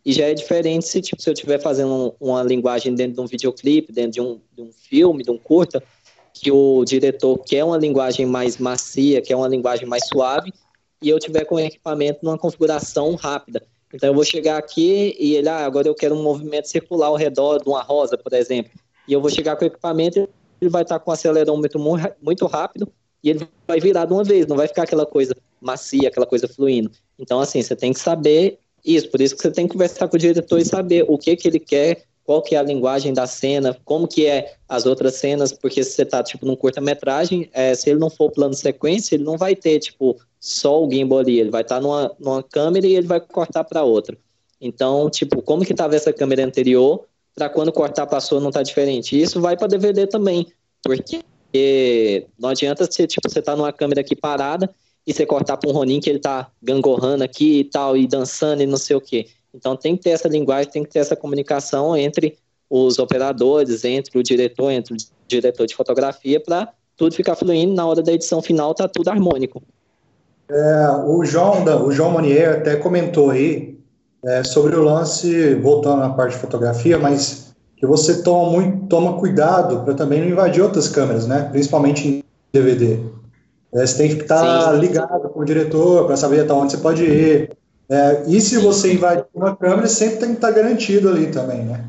E 0.07 0.13
já 0.13 0.27
é 0.27 0.35
diferente 0.35 0.87
se, 0.87 1.03
tipo, 1.03 1.21
se 1.21 1.29
eu 1.29 1.35
estiver 1.35 1.61
fazendo 1.61 2.15
uma 2.21 2.41
linguagem 2.45 2.95
dentro 2.95 3.15
de 3.15 3.21
um 3.21 3.27
videoclipe, 3.27 3.93
dentro 3.93 4.13
de 4.13 4.21
um, 4.21 4.41
de 4.55 4.63
um 4.63 4.71
filme, 4.71 5.25
de 5.25 5.31
um 5.33 5.39
curta, 5.39 5.83
que 6.33 6.53
o 6.53 6.85
diretor 6.85 7.39
quer 7.39 7.65
uma 7.65 7.79
linguagem 7.79 8.27
mais 8.27 8.59
macia, 8.59 9.21
quer 9.21 9.35
uma 9.35 9.49
linguagem 9.49 9.89
mais 9.89 10.07
suave, 10.07 10.53
e 11.03 11.09
eu 11.09 11.19
tiver 11.19 11.45
com 11.47 11.57
o 11.57 11.61
equipamento 11.61 12.21
numa 12.23 12.39
configuração 12.39 13.17
rápida. 13.17 13.63
Então 13.95 14.09
eu 14.09 14.15
vou 14.15 14.25
chegar 14.25 14.59
aqui 14.59 15.17
e 15.19 15.37
ele, 15.37 15.49
ah, 15.49 15.65
agora 15.65 15.87
eu 15.89 15.95
quero 15.95 16.15
um 16.17 16.23
movimento 16.23 16.69
circular 16.69 17.07
ao 17.07 17.17
redor 17.17 17.63
de 17.63 17.69
uma 17.69 17.81
rosa, 17.81 18.19
por 18.19 18.33
exemplo. 18.33 18.73
E 19.09 19.13
eu 19.13 19.21
vou 19.21 19.31
chegar 19.31 19.57
com 19.57 19.65
o 19.65 19.69
equipamento, 19.69 20.29
ele 20.61 20.71
vai 20.71 20.83
estar 20.83 20.99
com 20.99 21.11
um 21.11 21.15
acelerômetro 21.15 21.81
muito 22.21 22.47
rápido 22.47 22.93
e 23.23 23.31
ele 23.31 23.49
vai 23.67 23.79
virar 23.81 24.05
de 24.07 24.13
uma 24.13 24.25
vez, 24.25 24.47
não 24.47 24.57
vai 24.57 24.67
ficar 24.67 24.83
aquela 24.83 25.07
coisa 25.07 25.35
macia, 25.61 26.09
aquela 26.09 26.27
coisa 26.27 26.49
fluindo. 26.49 26.91
Então, 27.19 27.41
assim, 27.41 27.63
você 27.63 27.77
tem 27.77 27.93
que 27.93 28.01
saber 28.01 28.59
Isso, 28.85 29.11
por 29.11 29.21
isso 29.21 29.35
que 29.35 29.43
você 29.43 29.51
tem 29.51 29.67
que 29.67 29.73
conversar 29.73 30.09
com 30.09 30.17
o 30.17 30.19
diretor 30.19 30.59
e 30.59 30.65
saber 30.65 31.07
o 31.09 31.17
que 31.17 31.35
que 31.37 31.49
ele 31.49 31.59
quer, 31.59 32.05
qual 32.25 32.43
que 32.43 32.55
é 32.55 32.59
a 32.59 32.63
linguagem 32.63 33.13
da 33.13 33.27
cena, 33.27 33.77
como 33.85 34.09
que 34.09 34.27
é 34.27 34.55
as 34.69 34.87
outras 34.87 35.15
cenas, 35.15 35.53
porque 35.53 35.85
se 35.85 35.93
você 35.93 36.05
tá, 36.05 36.23
tipo, 36.23 36.47
num 36.47 36.57
curta-metragem, 36.57 37.49
é, 37.53 37.75
se 37.75 37.91
ele 37.91 37.99
não 37.99 38.09
for 38.09 38.31
plano 38.31 38.55
sequência, 38.55 39.15
ele 39.15 39.25
não 39.25 39.37
vai 39.37 39.55
ter, 39.55 39.79
tipo, 39.79 40.17
só 40.41 40.83
o 40.83 40.91
gimbal 40.91 41.19
ali, 41.19 41.39
ele 41.39 41.51
vai 41.51 41.63
estar 41.63 41.77
tá 41.77 41.81
numa, 41.81 42.15
numa 42.19 42.43
câmera 42.43 42.87
e 42.87 42.97
ele 42.97 43.07
vai 43.07 43.21
cortar 43.21 43.63
para 43.65 43.85
outra. 43.85 44.17
Então, 44.61 45.11
tipo, 45.11 45.43
como 45.43 45.65
que 45.65 45.73
estava 45.73 45.95
essa 45.95 46.13
câmera 46.13 46.45
anterior, 46.45 47.05
para 47.35 47.49
quando 47.49 47.73
cortar 47.73 48.07
passou 48.07 48.41
não 48.41 48.51
tá 48.51 48.63
diferente. 48.63 49.21
Isso 49.21 49.41
vai 49.41 49.57
para 49.57 49.67
DVD 49.67 50.07
também, 50.07 50.47
porque 50.83 52.27
não 52.39 52.49
adianta 52.49 52.87
você, 52.87 53.07
tipo, 53.07 53.29
você 53.29 53.43
tá 53.43 53.55
numa 53.57 53.73
câmera 53.73 54.01
aqui 54.01 54.17
parada 54.17 54.71
e 55.07 55.13
você 55.13 55.27
cortar 55.27 55.57
para 55.57 55.69
um 55.69 55.73
Ronin 55.73 56.01
que 56.01 56.09
ele 56.09 56.19
tá 56.19 56.51
gangorrando 56.63 57.23
aqui 57.23 57.61
e 57.61 57.65
tal, 57.65 57.97
e 57.97 58.07
dançando 58.07 58.63
e 58.63 58.67
não 58.67 58.79
sei 58.79 58.97
o 58.97 59.01
quê. 59.01 59.27
Então 59.55 59.77
tem 59.77 59.97
que 59.97 60.03
ter 60.03 60.11
essa 60.11 60.29
linguagem, 60.29 60.71
tem 60.71 60.83
que 60.83 60.91
ter 60.91 60.99
essa 60.99 61.15
comunicação 61.15 61.97
entre 61.97 62.37
os 62.69 62.99
operadores, 62.99 63.85
entre 63.85 64.19
o 64.19 64.23
diretor, 64.23 64.71
entre 64.71 64.95
o 64.95 64.97
diretor 65.29 65.67
de 65.67 65.77
fotografia, 65.77 66.41
para 66.41 66.69
tudo 66.97 67.15
ficar 67.15 67.37
fluindo. 67.37 67.75
Na 67.75 67.87
hora 67.87 68.03
da 68.03 68.13
edição 68.13 68.43
final, 68.43 68.75
tá 68.75 68.89
tudo 68.89 69.09
harmônico. 69.09 69.63
É, 70.49 70.89
o 71.07 71.25
João, 71.25 71.65
o 71.87 71.93
João 71.93 72.11
Monier 72.11 72.59
até 72.59 72.77
comentou 72.77 73.31
aí 73.31 73.79
é, 74.25 74.43
sobre 74.43 74.75
o 74.75 74.83
lance, 74.83 75.55
voltando 75.55 76.01
na 76.01 76.11
parte 76.11 76.33
de 76.33 76.39
fotografia, 76.39 76.99
mas 76.99 77.55
que 77.77 77.87
você 77.87 78.23
toma 78.23 78.51
muito, 78.51 78.87
toma 78.87 79.19
cuidado 79.19 79.85
para 79.85 79.95
também 79.95 80.21
não 80.21 80.29
invadir 80.29 80.63
outras 80.63 80.89
câmeras, 80.89 81.27
né? 81.27 81.49
Principalmente 81.51 82.09
em 82.09 82.25
DVD. 82.53 82.99
É, 83.73 83.87
você 83.87 83.99
tem 83.99 84.17
que 84.17 84.23
estar 84.23 84.65
tá 84.65 84.73
ligado 84.73 85.29
com 85.29 85.41
o 85.41 85.45
diretor 85.45 86.07
para 86.07 86.17
saber 86.17 86.41
até 86.41 86.53
onde 86.53 86.73
você 86.73 86.79
pode 86.79 87.05
ir. 87.05 87.57
É, 87.89 88.25
e 88.29 88.41
se 88.41 88.59
você 88.59 88.95
invadir 88.95 89.27
uma 89.35 89.55
câmera, 89.55 89.87
sempre 89.87 90.19
tem 90.19 90.29
que 90.31 90.35
estar 90.37 90.51
garantido 90.51 91.09
ali 91.09 91.27
também, 91.27 91.65
né? 91.65 91.89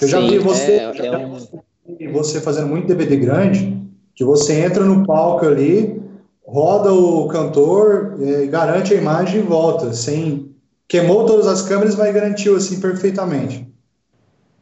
Eu 0.00 0.08
já 0.08 0.20
Sim, 0.20 0.30
vi 0.30 0.38
você, 0.38 0.72
é, 0.72 0.94
já 0.94 1.04
é 1.04 1.26
um... 1.26 2.12
você 2.12 2.40
fazendo 2.40 2.68
muito 2.68 2.86
DVD 2.86 3.16
grande, 3.16 3.80
que 4.14 4.24
você 4.24 4.60
entra 4.60 4.84
no 4.84 5.04
palco 5.06 5.46
ali, 5.46 6.00
roda 6.46 6.92
o 6.92 7.28
cantor, 7.28 8.16
é, 8.20 8.46
garante 8.46 8.94
a 8.94 8.96
imagem 8.96 9.40
e 9.40 9.44
volta, 9.44 9.92
sem 9.92 10.52
queimou 10.88 11.24
todas 11.24 11.46
as 11.46 11.62
câmeras, 11.62 11.96
mas 11.96 12.14
garantiu 12.14 12.54
assim 12.54 12.78
perfeitamente. 12.78 13.66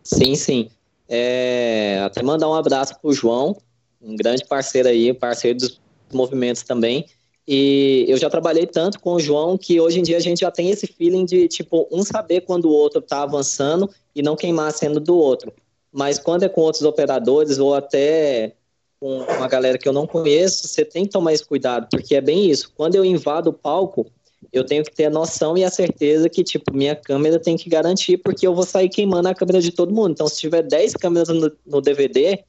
Sim, 0.02 0.34
sim. 0.36 0.70
É, 1.08 2.00
até 2.04 2.22
mandar 2.22 2.48
um 2.48 2.54
abraço 2.54 2.98
pro 3.00 3.12
João, 3.12 3.56
um 4.00 4.14
grande 4.14 4.44
parceiro 4.46 4.88
aí, 4.88 5.12
parceiro 5.12 5.58
dos 5.58 5.80
movimentos 6.12 6.62
também. 6.62 7.06
E 7.52 8.04
eu 8.06 8.16
já 8.16 8.30
trabalhei 8.30 8.64
tanto 8.64 9.00
com 9.00 9.14
o 9.14 9.18
João 9.18 9.58
que 9.58 9.80
hoje 9.80 9.98
em 9.98 10.04
dia 10.04 10.16
a 10.16 10.20
gente 10.20 10.42
já 10.42 10.52
tem 10.52 10.70
esse 10.70 10.86
feeling 10.86 11.24
de, 11.24 11.48
tipo, 11.48 11.88
um 11.90 12.04
saber 12.04 12.42
quando 12.42 12.66
o 12.66 12.72
outro 12.72 13.00
está 13.00 13.24
avançando 13.24 13.90
e 14.14 14.22
não 14.22 14.36
queimar 14.36 14.68
a 14.68 14.70
cena 14.70 15.00
do 15.00 15.16
outro. 15.16 15.52
Mas 15.92 16.16
quando 16.16 16.44
é 16.44 16.48
com 16.48 16.60
outros 16.60 16.84
operadores 16.84 17.58
ou 17.58 17.74
até 17.74 18.52
com 19.00 19.22
uma 19.22 19.48
galera 19.48 19.76
que 19.78 19.88
eu 19.88 19.92
não 19.92 20.06
conheço, 20.06 20.68
você 20.68 20.84
tem 20.84 21.04
que 21.04 21.10
tomar 21.10 21.32
esse 21.32 21.44
cuidado, 21.44 21.88
porque 21.90 22.14
é 22.14 22.20
bem 22.20 22.48
isso. 22.48 22.70
Quando 22.76 22.94
eu 22.94 23.04
invado 23.04 23.48
o 23.48 23.52
palco, 23.52 24.06
eu 24.52 24.62
tenho 24.62 24.84
que 24.84 24.94
ter 24.94 25.06
a 25.06 25.10
noção 25.10 25.58
e 25.58 25.64
a 25.64 25.70
certeza 25.72 26.28
que, 26.28 26.44
tipo, 26.44 26.72
minha 26.72 26.94
câmera 26.94 27.40
tem 27.40 27.56
que 27.56 27.68
garantir, 27.68 28.18
porque 28.18 28.46
eu 28.46 28.54
vou 28.54 28.64
sair 28.64 28.88
queimando 28.88 29.26
a 29.26 29.34
câmera 29.34 29.60
de 29.60 29.72
todo 29.72 29.92
mundo. 29.92 30.12
Então, 30.12 30.28
se 30.28 30.38
tiver 30.38 30.62
10 30.62 30.92
câmeras 30.94 31.28
no, 31.28 31.50
no 31.66 31.80
DVD, 31.80 32.44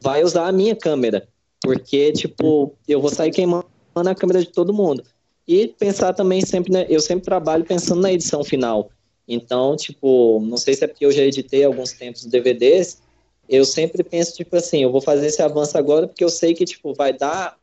vai 0.00 0.24
usar 0.24 0.48
a 0.48 0.52
minha 0.52 0.74
câmera, 0.74 1.28
porque, 1.60 2.10
tipo, 2.10 2.74
eu 2.88 3.00
vou 3.00 3.08
sair 3.08 3.30
queimando 3.30 3.70
a 3.94 4.14
câmera 4.14 4.40
de 4.40 4.48
todo 4.48 4.72
mundo. 4.72 5.02
E 5.46 5.68
pensar 5.68 6.12
também 6.12 6.40
sempre, 6.40 6.72
né, 6.72 6.86
eu 6.88 7.00
sempre 7.00 7.24
trabalho 7.24 7.64
pensando 7.64 8.00
na 8.00 8.12
edição 8.12 8.44
final. 8.44 8.90
Então, 9.26 9.76
tipo, 9.76 10.40
não 10.40 10.56
sei 10.56 10.74
se 10.74 10.84
é 10.84 10.86
porque 10.86 11.04
eu 11.04 11.12
já 11.12 11.22
editei 11.22 11.64
alguns 11.64 11.92
tempos 11.92 12.24
DVDs, 12.24 13.00
eu 13.48 13.64
sempre 13.64 14.02
penso, 14.02 14.34
tipo 14.34 14.56
assim, 14.56 14.82
eu 14.82 14.92
vou 14.92 15.00
fazer 15.00 15.26
esse 15.26 15.42
avanço 15.42 15.76
agora 15.76 16.06
porque 16.06 16.24
eu 16.24 16.28
sei 16.28 16.54
que, 16.54 16.64
tipo, 16.64 16.94
vai 16.94 17.12
dar 17.12 17.56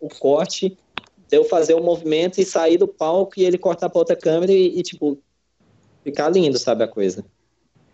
o 0.00 0.08
corte 0.08 0.76
de 1.28 1.36
eu 1.36 1.44
fazer 1.44 1.74
o 1.74 1.82
movimento 1.82 2.40
e 2.40 2.44
sair 2.44 2.78
do 2.78 2.88
palco 2.88 3.34
e 3.36 3.44
ele 3.44 3.58
cortar 3.58 3.88
para 3.88 3.98
outra 3.98 4.16
câmera 4.16 4.52
e, 4.52 4.78
e, 4.78 4.82
tipo, 4.82 5.18
ficar 6.04 6.28
lindo, 6.28 6.58
sabe, 6.58 6.84
a 6.84 6.88
coisa. 6.88 7.24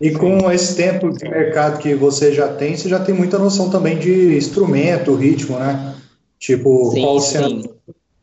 E 0.00 0.10
com 0.10 0.50
esse 0.50 0.76
tempo 0.76 1.10
de 1.12 1.28
mercado 1.28 1.78
que 1.78 1.94
você 1.94 2.32
já 2.32 2.52
tem, 2.52 2.76
você 2.76 2.88
já 2.88 2.98
tem 2.98 3.14
muita 3.14 3.38
noção 3.38 3.70
também 3.70 3.98
de 3.98 4.36
instrumento, 4.36 5.14
ritmo, 5.14 5.58
né? 5.58 5.94
Tipo, 6.42 6.90
sim, 6.90 7.02
qual 7.02 7.20
sim. 7.20 7.70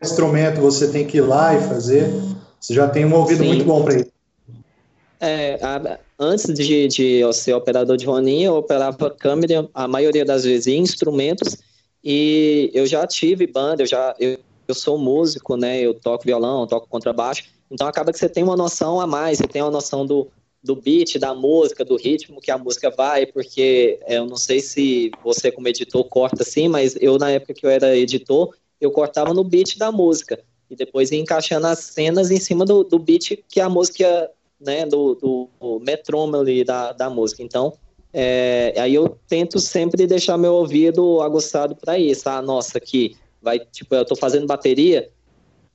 instrumento 0.03 0.59
você 0.59 0.91
tem 0.91 1.07
que 1.07 1.19
ir 1.19 1.21
lá 1.21 1.55
e 1.55 1.61
fazer. 1.61 2.11
Você 2.59 2.73
já 2.73 2.85
tem 2.89 3.05
um 3.05 3.15
ouvido 3.15 3.43
sim. 3.43 3.47
muito 3.47 3.63
bom 3.63 3.81
para 3.81 3.95
isso. 3.95 4.11
É, 5.21 5.57
a, 5.63 5.97
antes 6.19 6.53
de, 6.53 6.89
de 6.89 7.05
eu 7.15 7.31
ser 7.31 7.53
operador 7.53 7.95
de 7.95 8.05
Ronin, 8.05 8.43
eu 8.43 8.55
operava 8.55 9.09
câmera, 9.09 9.69
a 9.73 9.87
maioria 9.87 10.25
das 10.25 10.43
vezes, 10.43 10.67
em 10.67 10.81
instrumentos, 10.81 11.59
e 12.03 12.69
eu 12.73 12.85
já 12.85 13.07
tive 13.07 13.47
banda, 13.47 13.83
eu 13.83 13.87
já 13.87 14.13
eu, 14.19 14.37
eu 14.67 14.75
sou 14.75 14.97
músico, 14.97 15.55
né? 15.55 15.79
Eu 15.79 15.93
toco 15.93 16.25
violão, 16.25 16.67
toco 16.67 16.89
contrabaixo, 16.89 17.45
então 17.71 17.87
acaba 17.87 18.11
que 18.11 18.19
você 18.19 18.27
tem 18.27 18.43
uma 18.43 18.57
noção 18.57 18.99
a 18.99 19.07
mais, 19.07 19.37
você 19.37 19.47
tem 19.47 19.61
uma 19.61 19.71
noção 19.71 20.05
do, 20.05 20.27
do 20.61 20.75
beat, 20.75 21.17
da 21.17 21.33
música, 21.33 21.85
do 21.85 21.95
ritmo 21.95 22.41
que 22.41 22.51
a 22.51 22.57
música 22.57 22.89
vai, 22.89 23.25
porque 23.25 23.99
é, 24.05 24.17
eu 24.17 24.25
não 24.25 24.35
sei 24.35 24.59
se 24.59 25.09
você 25.23 25.51
como 25.51 25.67
editor 25.67 26.03
corta 26.05 26.43
assim, 26.43 26.67
mas 26.67 26.97
eu 26.99 27.17
na 27.17 27.31
época 27.31 27.53
que 27.53 27.65
eu 27.65 27.69
era 27.69 27.95
editor, 27.95 28.53
eu 28.79 28.91
cortava 28.91 29.33
no 29.33 29.43
beat 29.43 29.77
da 29.77 29.91
música 29.91 30.39
e 30.69 30.75
depois 30.75 31.11
ia 31.11 31.19
encaixando 31.19 31.67
as 31.67 31.79
cenas 31.79 32.29
em 32.29 32.39
cima 32.39 32.65
do, 32.65 32.83
do 32.83 32.99
beat 32.99 33.43
que 33.47 33.59
a 33.59 33.69
música, 33.69 34.29
né, 34.59 34.85
do, 34.85 35.15
do, 35.15 35.79
metrônomo 35.79 36.37
ali 36.37 36.63
da, 36.63 36.91
da 36.91 37.09
música. 37.09 37.41
Então, 37.41 37.73
é, 38.13 38.73
aí 38.77 38.93
eu 38.93 39.17
tento 39.27 39.59
sempre 39.59 40.05
deixar 40.05 40.37
meu 40.37 40.53
ouvido 40.53 41.21
aguçado 41.21 41.75
para 41.75 41.97
isso. 41.97 42.29
Ah, 42.29 42.41
nossa, 42.41 42.77
aqui 42.77 43.15
vai, 43.41 43.59
tipo, 43.59 43.95
eu 43.95 44.05
tô 44.05 44.15
fazendo 44.15 44.45
bateria, 44.45 45.09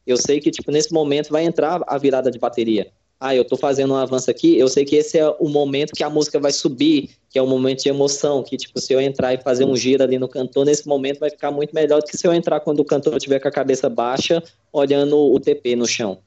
eu 0.07 0.19
sei 0.19 0.39
que, 0.41 0.51
tipo, 0.51 0.71
nesse 0.71 0.93
momento 0.93 1.31
vai 1.31 1.45
entrar 1.45 1.83
a 1.87 1.97
virada 1.97 2.31
de 2.31 2.39
bateria 2.39 2.93
ah, 3.25 3.35
eu 3.35 3.41
estou 3.41 3.57
fazendo 3.57 3.95
um 3.95 3.97
avanço 3.97 4.31
aqui, 4.31 4.59
eu 4.59 4.69
sei 4.69 4.85
que 4.85 4.97
esse 4.97 5.19
é 5.19 5.27
o 5.41 5.49
momento 5.49 5.95
que 5.95 6.05
a 6.05 6.11
música 6.11 6.39
vai 6.39 6.53
subir, 6.53 7.09
que 7.31 7.39
é 7.39 7.43
o 7.43 7.47
momento 7.47 7.83
de 7.83 7.89
emoção, 7.89 8.43
que 8.43 8.55
tipo, 8.55 8.79
se 8.79 8.93
eu 8.93 9.01
entrar 9.01 9.33
e 9.33 9.39
fazer 9.39 9.65
um 9.65 9.75
giro 9.75 10.03
ali 10.03 10.19
no 10.19 10.29
cantor, 10.29 10.67
nesse 10.67 10.87
momento 10.87 11.21
vai 11.21 11.31
ficar 11.31 11.51
muito 11.51 11.75
melhor 11.75 12.03
do 12.03 12.05
que 12.05 12.19
se 12.19 12.27
eu 12.27 12.35
entrar 12.35 12.61
quando 12.61 12.81
o 12.81 12.85
cantor 12.85 13.17
estiver 13.17 13.41
com 13.41 13.49
a 13.49 13.51
cabeça 13.51 13.89
baixa, 13.89 14.43
olhando 14.71 15.17
o 15.17 15.41
TP 15.41 15.75
no 15.75 15.87
chão. 15.87 16.19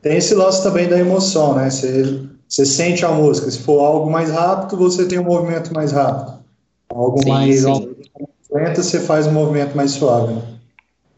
Tem 0.00 0.16
esse 0.16 0.34
lance 0.34 0.64
também 0.64 0.88
da 0.88 0.98
emoção, 0.98 1.54
né? 1.54 1.70
Você, 1.70 2.20
você 2.48 2.66
sente 2.66 3.04
a 3.04 3.12
música. 3.12 3.48
Se 3.48 3.60
for 3.60 3.78
algo 3.78 4.10
mais 4.10 4.28
rápido, 4.28 4.76
você 4.76 5.06
tem 5.06 5.20
um 5.20 5.24
movimento 5.24 5.72
mais 5.72 5.92
rápido. 5.92 6.40
Algo 6.92 7.22
sim, 7.22 7.28
mais 7.28 7.60
sim. 7.60 7.96
lento, 8.50 8.82
você 8.82 8.98
faz 8.98 9.28
um 9.28 9.32
movimento 9.32 9.76
mais 9.76 9.92
suave. 9.92 10.34
Né? 10.34 10.42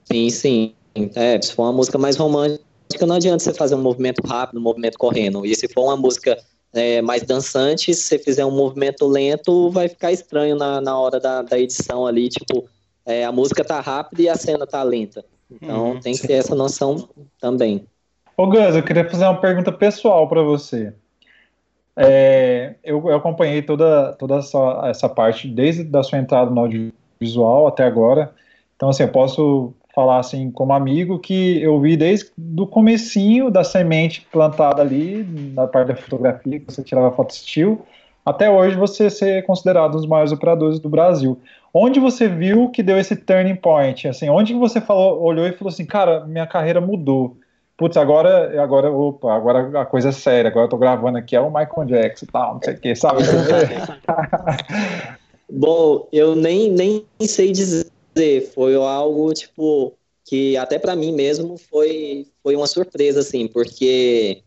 Sim, 0.04 0.28
sim. 0.28 0.74
É, 1.14 1.40
se 1.40 1.54
for 1.54 1.62
uma 1.62 1.72
música 1.72 1.96
mais 1.96 2.14
romântica, 2.16 2.62
música 2.94 3.06
não 3.06 3.16
adianta 3.16 3.42
você 3.42 3.52
fazer 3.52 3.74
um 3.74 3.82
movimento 3.82 4.26
rápido, 4.26 4.58
um 4.58 4.62
movimento 4.62 4.96
correndo. 4.98 5.44
E 5.44 5.54
se 5.54 5.68
for 5.68 5.84
uma 5.84 5.96
música 5.96 6.38
é, 6.72 7.02
mais 7.02 7.22
dançante, 7.22 7.92
se 7.92 8.02
você 8.02 8.18
fizer 8.18 8.44
um 8.44 8.50
movimento 8.50 9.06
lento, 9.06 9.70
vai 9.70 9.88
ficar 9.88 10.12
estranho 10.12 10.56
na, 10.56 10.80
na 10.80 10.98
hora 10.98 11.18
da, 11.20 11.42
da 11.42 11.58
edição 11.58 12.06
ali. 12.06 12.28
Tipo, 12.28 12.64
é, 13.04 13.24
a 13.24 13.32
música 13.32 13.64
tá 13.64 13.80
rápida 13.80 14.22
e 14.22 14.28
a 14.28 14.36
cena 14.36 14.66
tá 14.66 14.82
lenta. 14.82 15.24
Então 15.50 15.92
uhum, 15.92 16.00
tem 16.00 16.14
que 16.14 16.26
ter 16.26 16.34
essa 16.34 16.54
noção 16.54 17.08
também. 17.40 17.84
Ô 18.36 18.46
Gus, 18.46 18.74
eu 18.74 18.82
queria 18.82 19.08
fazer 19.08 19.24
uma 19.24 19.40
pergunta 19.40 19.70
pessoal 19.70 20.28
para 20.28 20.42
você. 20.42 20.92
É, 21.96 22.74
eu, 22.82 23.08
eu, 23.08 23.16
acompanhei 23.16 23.62
toda, 23.62 24.12
toda 24.14 24.36
essa, 24.36 24.82
essa 24.86 25.08
parte, 25.08 25.46
desde 25.46 25.88
a 25.96 26.02
sua 26.02 26.18
entrada 26.18 26.50
no 26.50 26.60
audiovisual 26.60 27.68
até 27.68 27.84
agora. 27.84 28.34
Então, 28.74 28.88
assim, 28.88 29.04
eu 29.04 29.10
posso 29.10 29.72
falar 29.94 30.18
assim 30.18 30.50
como 30.50 30.72
amigo 30.72 31.18
que 31.18 31.62
eu 31.62 31.80
vi 31.80 31.96
desde 31.96 32.30
o 32.58 32.66
comecinho 32.66 33.50
da 33.50 33.62
semente 33.62 34.26
plantada 34.32 34.82
ali 34.82 35.24
na 35.54 35.66
parte 35.66 35.88
da 35.88 35.96
fotografia 35.96 36.58
que 36.58 36.66
você 36.66 36.82
tirava 36.82 37.14
foto 37.14 37.30
estilo 37.30 37.80
até 38.24 38.50
hoje 38.50 38.76
você 38.76 39.10
ser 39.10 39.44
considerado 39.44 39.94
um 39.94 39.98
dos 39.98 40.06
maiores 40.06 40.32
operadores 40.32 40.80
do 40.80 40.88
Brasil. 40.88 41.38
Onde 41.72 42.00
você 42.00 42.26
viu 42.26 42.70
que 42.70 42.82
deu 42.82 42.98
esse 42.98 43.14
turning 43.14 43.56
point? 43.56 44.08
Assim, 44.08 44.30
onde 44.30 44.54
você 44.54 44.80
falou, 44.80 45.22
olhou 45.22 45.46
e 45.46 45.52
falou 45.52 45.70
assim, 45.70 45.84
cara, 45.84 46.24
minha 46.24 46.46
carreira 46.46 46.80
mudou. 46.80 47.36
Putz, 47.76 47.96
agora, 47.96 48.62
agora, 48.62 48.90
opa, 48.90 49.34
agora 49.34 49.80
a 49.80 49.84
coisa 49.84 50.10
é 50.10 50.12
séria, 50.12 50.48
agora 50.48 50.66
eu 50.66 50.70
tô 50.70 50.78
gravando 50.78 51.18
aqui, 51.18 51.34
é 51.34 51.40
o 51.40 51.50
Michael 51.50 51.86
Jackson 51.86 52.24
e 52.24 52.28
tal, 52.28 52.54
não 52.54 52.62
sei 52.62 52.74
o 52.74 52.78
que, 52.78 52.94
sabe? 52.94 53.18
Bom, 55.50 56.06
eu 56.12 56.36
nem, 56.36 56.70
nem 56.70 57.04
sei 57.20 57.50
dizer 57.50 57.86
dizer, 58.14 58.52
foi 58.52 58.74
algo 58.74 59.32
tipo 59.32 59.94
que 60.24 60.56
até 60.56 60.78
para 60.78 60.96
mim 60.96 61.12
mesmo 61.12 61.58
foi 61.58 62.26
foi 62.42 62.56
uma 62.56 62.66
surpresa 62.66 63.20
assim, 63.20 63.46
porque 63.46 64.42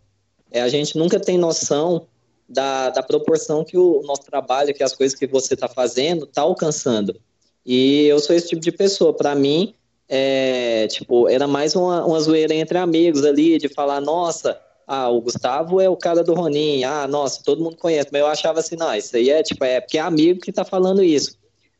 é, 0.52 0.62
a 0.62 0.70
gente 0.70 0.98
nunca 0.98 1.20
tem 1.20 1.38
noção 1.38 2.08
da, 2.48 2.90
da 2.90 3.04
proporção 3.04 3.64
que 3.64 3.78
o 3.78 4.02
nosso 4.04 4.24
trabalho, 4.24 4.74
que 4.74 4.84
as 4.84 4.96
coisas 4.96 5.18
que 5.18 5.28
você 5.28 5.54
está 5.54 5.68
fazendo, 5.68 6.26
está 6.26 6.42
alcançando. 6.42 7.20
E 7.66 8.06
eu 8.06 8.20
sou 8.20 8.36
esse 8.36 8.48
tipo 8.48 8.62
de 8.62 8.72
pessoa. 8.72 9.14
Para 9.14 9.36
mim, 9.36 9.74
é, 10.08 10.88
tipo, 10.88 11.28
era 11.28 11.46
mais 11.48 11.76
uma, 11.76 12.06
uma 12.06 12.20
zoeira 12.20 12.54
entre 12.54 12.78
amigos 12.78 13.26
ali, 13.26 13.58
de 13.58 13.68
falar, 13.68 14.00
nossa, 14.00 14.58
ah, 14.88 15.10
o 15.10 15.20
Gustavo 15.20 15.82
é 15.82 15.90
o 15.90 15.98
cara 15.98 16.24
do 16.24 16.34
Ronin, 16.34 16.86
ah, 16.86 17.06
nossa, 17.08 17.44
todo 17.44 17.62
mundo 17.62 17.76
conhece, 17.76 18.08
mas 18.10 18.22
eu 18.22 18.28
achava 18.28 18.62
assim, 18.62 18.78
não, 18.78 18.96
isso 18.96 19.16
aí 19.18 19.30
é 19.30 19.44
tipo, 19.44 19.64
é 19.66 19.82
porque 19.82 19.98
é 19.98 20.02
amigo 20.02 20.40
que 20.40 20.52
tá 20.52 20.64
falando 20.64 21.04
isso. 21.04 21.38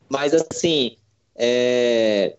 Mas 0.10 0.34
assim, 0.34 0.97
é... 1.38 2.36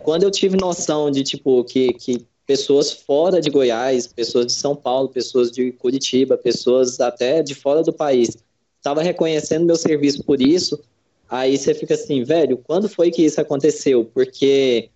quando 0.00 0.24
eu 0.24 0.30
tive 0.30 0.56
noção 0.56 1.10
de 1.10 1.22
tipo 1.22 1.64
que, 1.64 1.92
que 1.92 2.26
pessoas 2.46 2.92
fora 2.92 3.40
de 3.40 3.50
Goiás, 3.50 4.06
pessoas 4.06 4.46
de 4.46 4.52
São 4.52 4.74
Paulo, 4.74 5.08
pessoas 5.08 5.50
de 5.50 5.72
Curitiba, 5.72 6.36
pessoas 6.36 7.00
até 7.00 7.42
de 7.42 7.54
fora 7.54 7.82
do 7.82 7.92
país, 7.92 8.36
estava 8.76 9.02
reconhecendo 9.02 9.64
meu 9.64 9.76
serviço 9.76 10.24
por 10.24 10.42
isso, 10.42 10.78
aí 11.28 11.56
você 11.56 11.72
fica 11.72 11.94
assim, 11.94 12.24
velho, 12.24 12.58
quando 12.58 12.88
foi 12.88 13.10
que 13.10 13.22
isso 13.22 13.40
aconteceu? 13.40 14.04
Porque 14.04 14.90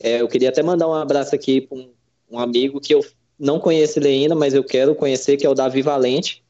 é, 0.00 0.20
eu 0.20 0.28
queria 0.28 0.48
até 0.48 0.62
mandar 0.62 0.88
um 0.88 0.94
abraço 0.94 1.34
aqui 1.34 1.60
para 1.60 1.76
um, 1.76 1.90
um 2.30 2.38
amigo 2.38 2.80
que 2.80 2.94
eu 2.94 3.04
não 3.38 3.58
conheço 3.58 3.98
ele 3.98 4.08
ainda, 4.08 4.34
mas 4.34 4.54
eu 4.54 4.62
quero 4.62 4.94
conhecer, 4.94 5.36
que 5.36 5.44
é 5.44 5.50
o 5.50 5.54
Davi 5.54 5.82
Valente, 5.82 6.42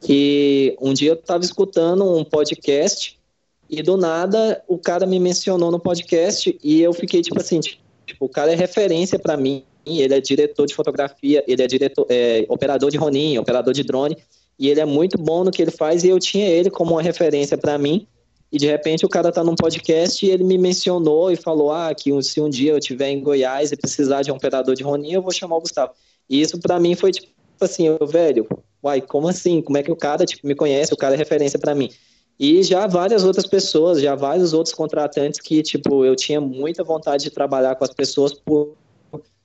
que 0.00 0.76
um 0.80 0.94
dia 0.94 1.10
eu 1.10 1.14
estava 1.14 1.44
escutando 1.44 2.16
um 2.16 2.24
podcast 2.24 3.17
e 3.68 3.82
do 3.82 3.96
nada 3.96 4.62
o 4.66 4.78
cara 4.78 5.06
me 5.06 5.18
mencionou 5.18 5.70
no 5.70 5.78
podcast 5.78 6.58
e 6.62 6.80
eu 6.80 6.92
fiquei 6.92 7.20
tipo 7.20 7.38
assim, 7.40 7.60
tipo, 7.60 8.24
o 8.24 8.28
cara 8.28 8.52
é 8.52 8.54
referência 8.54 9.18
para 9.18 9.36
mim, 9.36 9.64
ele 9.86 10.14
é 10.14 10.20
diretor 10.20 10.66
de 10.66 10.74
fotografia, 10.74 11.44
ele 11.46 11.62
é 11.62 11.66
diretor, 11.66 12.06
é, 12.08 12.44
operador 12.48 12.90
de 12.90 12.96
Ronin, 12.96 13.38
operador 13.38 13.72
de 13.72 13.82
drone, 13.82 14.16
e 14.58 14.68
ele 14.68 14.80
é 14.80 14.84
muito 14.84 15.16
bom 15.16 15.44
no 15.44 15.50
que 15.50 15.62
ele 15.62 15.70
faz 15.70 16.04
e 16.04 16.08
eu 16.08 16.18
tinha 16.18 16.46
ele 16.46 16.70
como 16.70 16.92
uma 16.92 17.02
referência 17.02 17.56
para 17.56 17.78
mim. 17.78 18.06
E 18.50 18.58
de 18.58 18.66
repente 18.66 19.04
o 19.04 19.08
cara 19.08 19.30
tá 19.30 19.44
num 19.44 19.54
podcast 19.54 20.24
e 20.24 20.30
ele 20.30 20.42
me 20.42 20.56
mencionou 20.56 21.30
e 21.30 21.36
falou: 21.36 21.70
Ah, 21.70 21.94
que 21.94 22.10
se 22.22 22.40
um 22.40 22.48
dia 22.48 22.72
eu 22.72 22.78
estiver 22.78 23.10
em 23.10 23.20
Goiás 23.20 23.70
e 23.70 23.76
precisar 23.76 24.22
de 24.22 24.32
um 24.32 24.36
operador 24.36 24.74
de 24.74 24.82
Ronin, 24.82 25.12
eu 25.12 25.22
vou 25.22 25.30
chamar 25.30 25.56
o 25.56 25.60
Gustavo. 25.60 25.92
E 26.28 26.40
isso 26.40 26.58
para 26.58 26.80
mim 26.80 26.94
foi 26.94 27.12
tipo 27.12 27.28
assim, 27.60 27.88
eu, 27.88 28.06
velho, 28.06 28.48
uai, 28.82 29.00
como 29.00 29.28
assim? 29.28 29.60
Como 29.60 29.76
é 29.76 29.82
que 29.82 29.92
o 29.92 29.96
cara 29.96 30.24
tipo, 30.24 30.46
me 30.46 30.54
conhece? 30.54 30.94
O 30.94 30.96
cara 30.96 31.14
é 31.14 31.18
referência 31.18 31.58
para 31.58 31.74
mim. 31.74 31.90
E 32.38 32.62
já 32.62 32.86
várias 32.86 33.24
outras 33.24 33.46
pessoas, 33.46 34.00
já 34.00 34.14
vários 34.14 34.52
outros 34.52 34.74
contratantes 34.74 35.40
que, 35.40 35.62
tipo, 35.62 36.04
eu 36.04 36.14
tinha 36.14 36.40
muita 36.40 36.84
vontade 36.84 37.24
de 37.24 37.30
trabalhar 37.30 37.74
com 37.74 37.84
as 37.84 37.92
pessoas 37.92 38.32
por, 38.32 38.76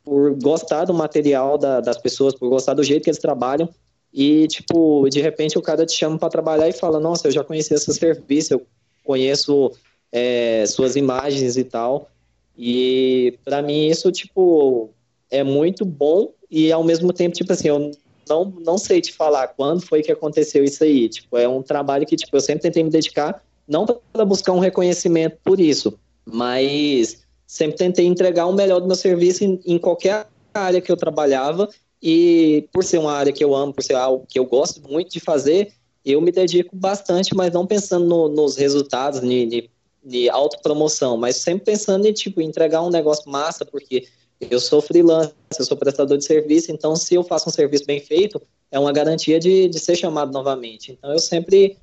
por 0.03 0.35
gostar 0.39 0.85
do 0.85 0.93
material 0.93 1.57
da, 1.57 1.81
das 1.81 1.97
pessoas, 1.97 2.35
por 2.35 2.49
gostar 2.49 2.75
do 2.75 2.83
jeito 2.83 3.03
que 3.03 3.09
eles 3.09 3.19
trabalham. 3.19 3.67
E, 4.13 4.47
tipo, 4.47 5.09
de 5.09 5.19
repente 5.19 5.57
o 5.57 5.61
cara 5.61 5.87
te 5.87 5.93
chama 5.93 6.19
para 6.19 6.29
trabalhar 6.29 6.69
e 6.69 6.73
fala: 6.73 6.99
Nossa, 6.99 7.27
eu 7.27 7.31
já 7.31 7.43
conheci 7.43 7.73
esse 7.73 7.91
serviço, 7.93 8.53
eu 8.53 8.61
conheço 9.03 9.71
é, 10.11 10.63
suas 10.67 10.95
imagens 10.95 11.57
e 11.57 11.63
tal. 11.63 12.11
E 12.55 13.39
para 13.43 13.63
mim 13.63 13.87
isso, 13.87 14.11
tipo, 14.11 14.91
é 15.31 15.43
muito 15.43 15.83
bom 15.83 16.31
e 16.49 16.71
ao 16.71 16.83
mesmo 16.83 17.11
tempo, 17.11 17.35
tipo 17.35 17.51
assim, 17.51 17.69
eu 17.69 17.91
não, 18.27 18.45
não 18.45 18.77
sei 18.77 19.01
te 19.01 19.13
falar 19.13 19.47
quando 19.49 19.85
foi 19.85 20.01
que 20.01 20.11
aconteceu 20.11 20.63
isso 20.63 20.83
aí. 20.83 21.09
Tipo, 21.09 21.37
é 21.37 21.47
um 21.47 21.61
trabalho 21.61 22.05
que 22.05 22.15
tipo, 22.15 22.35
eu 22.35 22.41
sempre 22.41 22.63
tentei 22.63 22.83
me 22.83 22.89
dedicar, 22.89 23.43
não 23.67 23.85
para 23.85 24.25
buscar 24.25 24.53
um 24.53 24.59
reconhecimento 24.59 25.37
por 25.43 25.59
isso, 25.59 25.97
mas 26.25 27.23
sempre 27.47 27.77
tentei 27.77 28.05
entregar 28.05 28.47
o 28.47 28.53
melhor 28.53 28.79
do 28.79 28.87
meu 28.87 28.95
serviço 28.95 29.43
em, 29.43 29.59
em 29.65 29.77
qualquer 29.77 30.27
área 30.53 30.81
que 30.81 30.91
eu 30.91 30.97
trabalhava 30.97 31.69
e 32.01 32.67
por 32.73 32.83
ser 32.83 32.97
uma 32.97 33.13
área 33.13 33.31
que 33.31 33.43
eu 33.43 33.55
amo, 33.55 33.73
por 33.73 33.83
ser 33.83 33.95
algo 33.95 34.25
que 34.27 34.37
eu 34.37 34.45
gosto 34.45 34.81
muito 34.89 35.11
de 35.11 35.19
fazer, 35.19 35.71
eu 36.05 36.19
me 36.19 36.31
dedico 36.31 36.75
bastante, 36.75 37.33
mas 37.33 37.53
não 37.53 37.65
pensando 37.65 38.05
no, 38.05 38.27
nos 38.27 38.57
resultados, 38.57 39.21
de, 39.21 39.69
de, 40.03 40.29
autopromoção, 40.29 41.15
mas 41.15 41.37
sempre 41.37 41.63
pensando 41.63 42.05
em 42.05 42.11
tipo, 42.11 42.41
entregar 42.41 42.81
um 42.81 42.89
negócio 42.89 43.29
massa, 43.31 43.65
porque 43.65 44.05
eu 44.49 44.59
sou 44.59 44.81
freelancer, 44.81 45.33
eu 45.57 45.65
sou 45.65 45.77
prestador 45.77 46.17
de 46.17 46.25
serviço, 46.25 46.71
então 46.71 46.95
se 46.95 47.15
eu 47.15 47.23
faço 47.23 47.49
um 47.49 47.51
serviço 47.51 47.85
bem 47.85 47.99
feito, 47.99 48.41
é 48.71 48.79
uma 48.79 48.91
garantia 48.91 49.39
de, 49.39 49.67
de 49.67 49.79
ser 49.79 49.95
chamado 49.95 50.31
novamente. 50.31 50.91
Então 50.91 51.11
eu 51.11 51.19
sempre 51.19 51.77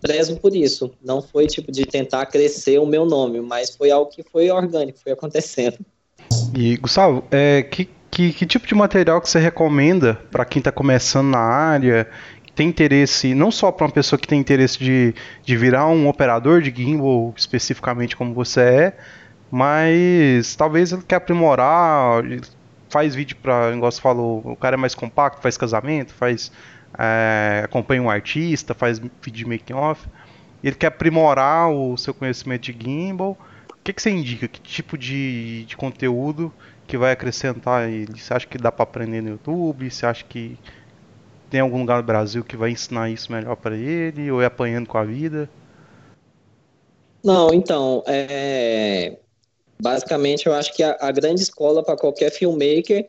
prezo 0.00 0.36
por 0.36 0.54
isso. 0.54 0.92
Não 1.02 1.22
foi 1.22 1.46
tipo 1.46 1.72
de 1.72 1.86
tentar 1.86 2.26
crescer 2.26 2.78
o 2.78 2.86
meu 2.86 3.06
nome, 3.06 3.40
mas 3.40 3.74
foi 3.74 3.90
algo 3.90 4.10
que 4.10 4.22
foi 4.22 4.50
orgânico, 4.50 4.98
foi 4.98 5.12
acontecendo. 5.12 5.78
E 6.54 6.76
Gustavo, 6.76 7.24
é, 7.30 7.62
que, 7.62 7.88
que, 8.10 8.32
que 8.32 8.46
tipo 8.46 8.66
de 8.66 8.74
material 8.74 9.20
que 9.20 9.28
você 9.28 9.38
recomenda 9.38 10.14
para 10.30 10.44
quem 10.44 10.60
está 10.60 10.70
começando 10.70 11.28
na 11.28 11.38
área, 11.38 12.06
tem 12.54 12.68
interesse, 12.68 13.34
não 13.34 13.50
só 13.50 13.72
para 13.72 13.86
uma 13.86 13.92
pessoa 13.92 14.18
que 14.18 14.28
tem 14.28 14.38
interesse 14.38 14.78
de, 14.78 15.14
de 15.42 15.56
virar 15.56 15.88
um 15.88 16.08
operador 16.08 16.62
de 16.62 16.70
gimbal, 16.70 17.34
especificamente 17.36 18.16
como 18.16 18.32
você 18.32 18.60
é, 18.60 18.96
mas 19.56 20.56
talvez 20.56 20.90
ele 20.90 21.02
quer 21.02 21.14
aprimorar, 21.14 22.24
faz 22.88 23.14
vídeo 23.14 23.36
para, 23.40 23.70
você 23.76 24.00
falou, 24.00 24.42
o 24.44 24.56
cara 24.56 24.74
é 24.74 24.76
mais 24.76 24.96
compacto, 24.96 25.40
faz 25.40 25.56
casamento, 25.56 26.12
faz 26.12 26.50
é, 26.98 27.62
acompanha 27.64 28.02
um 28.02 28.10
artista, 28.10 28.74
faz 28.74 28.98
vídeo 28.98 29.12
de 29.30 29.46
making 29.46 29.74
off. 29.74 30.08
Ele 30.60 30.74
quer 30.74 30.88
aprimorar 30.88 31.70
o 31.70 31.96
seu 31.96 32.12
conhecimento 32.12 32.72
de 32.72 32.72
gimbal. 32.72 33.38
O 33.70 33.76
que, 33.84 33.92
que 33.92 34.02
você 34.02 34.10
indica? 34.10 34.48
Que 34.48 34.60
tipo 34.60 34.98
de, 34.98 35.64
de 35.66 35.76
conteúdo 35.76 36.52
que 36.84 36.98
vai 36.98 37.12
acrescentar 37.12 37.88
ele? 37.88 38.18
Você 38.18 38.34
acha 38.34 38.48
que 38.48 38.58
dá 38.58 38.72
para 38.72 38.82
aprender 38.82 39.20
no 39.20 39.28
YouTube? 39.28 39.88
Você 39.88 40.04
acha 40.04 40.24
que 40.24 40.58
tem 41.48 41.60
algum 41.60 41.78
lugar 41.78 41.98
no 41.98 42.02
Brasil 42.02 42.42
que 42.42 42.56
vai 42.56 42.70
ensinar 42.70 43.08
isso 43.08 43.30
melhor 43.30 43.54
para 43.54 43.76
ele? 43.76 44.32
Ou 44.32 44.42
é 44.42 44.46
apanhando 44.46 44.88
com 44.88 44.98
a 44.98 45.04
vida? 45.04 45.48
Não, 47.22 47.54
então, 47.54 48.02
é, 48.06 49.16
Basicamente, 49.84 50.46
eu 50.46 50.54
acho 50.54 50.72
que 50.72 50.82
a, 50.82 50.96
a 50.98 51.12
grande 51.12 51.42
escola 51.42 51.82
para 51.82 51.94
qualquer 51.94 52.30
filmmaker 52.30 53.06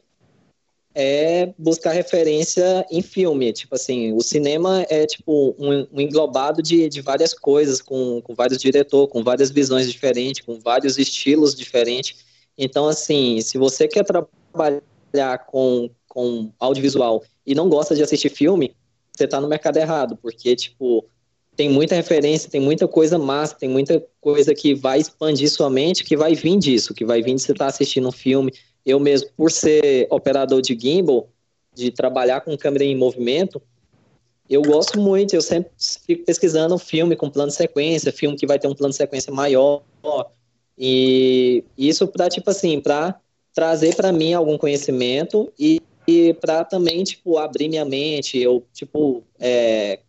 é 0.93 1.53
buscar 1.57 1.93
referência 1.93 2.86
em 2.91 3.01
filme. 3.01 3.53
Tipo 3.53 3.76
assim, 3.76 4.11
o 4.11 4.19
cinema 4.19 4.86
é 4.89 5.05
tipo 5.05 5.55
um, 5.57 5.88
um 5.89 6.01
englobado 6.01 6.61
de, 6.61 6.89
de 6.89 6.99
várias 6.99 7.34
coisas, 7.34 7.82
com, 7.82 8.21
com 8.21 8.36
vários 8.36 8.57
diretores, 8.57 9.09
com 9.09 9.23
várias 9.23 9.51
visões 9.51 9.89
diferentes, 9.89 10.45
com 10.45 10.59
vários 10.59 10.97
estilos 10.97 11.55
diferentes. 11.55 12.26
Então, 12.57 12.89
assim, 12.89 13.39
se 13.39 13.57
você 13.57 13.88
quer 13.88 14.03
trabalhar 14.03 15.45
com, 15.47 15.89
com 16.09 16.51
audiovisual 16.59 17.23
e 17.45 17.55
não 17.55 17.69
gosta 17.69 17.95
de 17.95 18.03
assistir 18.03 18.28
filme, 18.28 18.76
você 19.15 19.23
está 19.23 19.39
no 19.39 19.47
mercado 19.47 19.78
errado, 19.78 20.17
porque, 20.21 20.53
tipo, 20.57 21.05
tem 21.55 21.69
muita 21.69 21.95
referência, 21.95 22.49
tem 22.49 22.59
muita 22.59 22.87
coisa 22.87 23.17
massa, 23.17 23.55
tem 23.55 23.69
muita 23.69 24.03
coisa 24.19 24.53
que 24.53 24.73
vai 24.73 24.99
expandir 24.99 25.49
sua 25.49 25.69
mente, 25.69 26.03
que 26.03 26.17
vai 26.17 26.35
vir 26.35 26.57
disso, 26.57 26.93
que 26.93 27.05
vai 27.05 27.21
vir 27.21 27.35
de 27.35 27.41
você 27.41 27.51
estar 27.51 27.65
tá 27.65 27.69
assistindo 27.69 28.07
um 28.07 28.11
filme. 28.11 28.51
Eu 28.85 28.99
mesmo, 28.99 29.29
por 29.35 29.51
ser 29.51 30.07
operador 30.09 30.61
de 30.61 30.77
gimbal, 30.77 31.29
de 31.73 31.91
trabalhar 31.91 32.41
com 32.41 32.57
câmera 32.57 32.83
em 32.83 32.95
movimento, 32.95 33.61
eu 34.49 34.61
gosto 34.61 34.99
muito, 34.99 35.33
eu 35.33 35.41
sempre 35.41 35.71
fico 36.05 36.23
pesquisando 36.23 36.77
filme 36.77 37.15
com 37.15 37.29
plano 37.29 37.49
de 37.49 37.55
sequência, 37.55 38.11
filme 38.11 38.37
que 38.37 38.45
vai 38.45 38.59
ter 38.59 38.67
um 38.67 38.75
plano 38.75 38.91
de 38.91 38.97
sequência 38.97 39.33
maior, 39.33 39.81
e 40.77 41.63
isso 41.77 42.07
para 42.07 42.29
tipo 42.29 42.49
assim, 42.49 42.79
para 42.79 43.19
trazer 43.53 43.95
para 43.95 44.11
mim 44.11 44.33
algum 44.33 44.57
conhecimento 44.57 45.51
e, 45.57 45.81
e 46.07 46.33
para 46.33 46.63
também 46.63 47.03
tipo 47.03 47.37
abrir 47.37 47.69
minha 47.69 47.85
mente, 47.85 48.37
eu 48.37 48.63
tipo 48.71 49.23
é, 49.39 49.99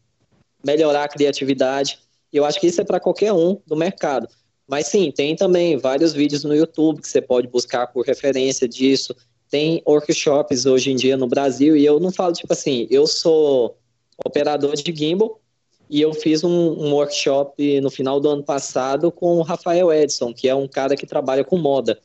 melhorar 0.66 1.04
a 1.04 1.08
criatividade. 1.08 2.00
Eu 2.32 2.44
acho 2.44 2.60
que 2.60 2.66
isso 2.66 2.80
é 2.80 2.84
para 2.84 2.98
qualquer 2.98 3.32
um 3.32 3.58
do 3.64 3.76
mercado. 3.76 4.28
Mas 4.66 4.88
sim, 4.88 5.12
tem 5.12 5.36
também 5.36 5.76
vários 5.76 6.12
vídeos 6.12 6.42
no 6.42 6.54
YouTube 6.54 7.00
que 7.00 7.08
você 7.08 7.22
pode 7.22 7.46
buscar 7.46 7.86
por 7.86 8.04
referência 8.04 8.68
disso. 8.68 9.14
Tem 9.48 9.80
workshops 9.86 10.66
hoje 10.66 10.90
em 10.90 10.96
dia 10.96 11.16
no 11.16 11.28
Brasil, 11.28 11.76
e 11.76 11.86
eu 11.86 12.00
não 12.00 12.10
falo 12.10 12.32
tipo 12.32 12.52
assim, 12.52 12.88
eu 12.90 13.06
sou 13.06 13.78
operador 14.24 14.74
de 14.74 14.92
gimbal 14.92 15.40
e 15.88 16.00
eu 16.00 16.12
fiz 16.12 16.42
um, 16.42 16.50
um 16.50 16.92
workshop 16.94 17.80
no 17.80 17.90
final 17.90 18.18
do 18.18 18.28
ano 18.28 18.42
passado 18.42 19.12
com 19.12 19.36
o 19.36 19.42
Rafael 19.42 19.92
Edson, 19.92 20.34
que 20.34 20.48
é 20.48 20.54
um 20.54 20.66
cara 20.66 20.96
que 20.96 21.06
trabalha 21.06 21.44
com 21.44 21.56
moda. 21.56 21.96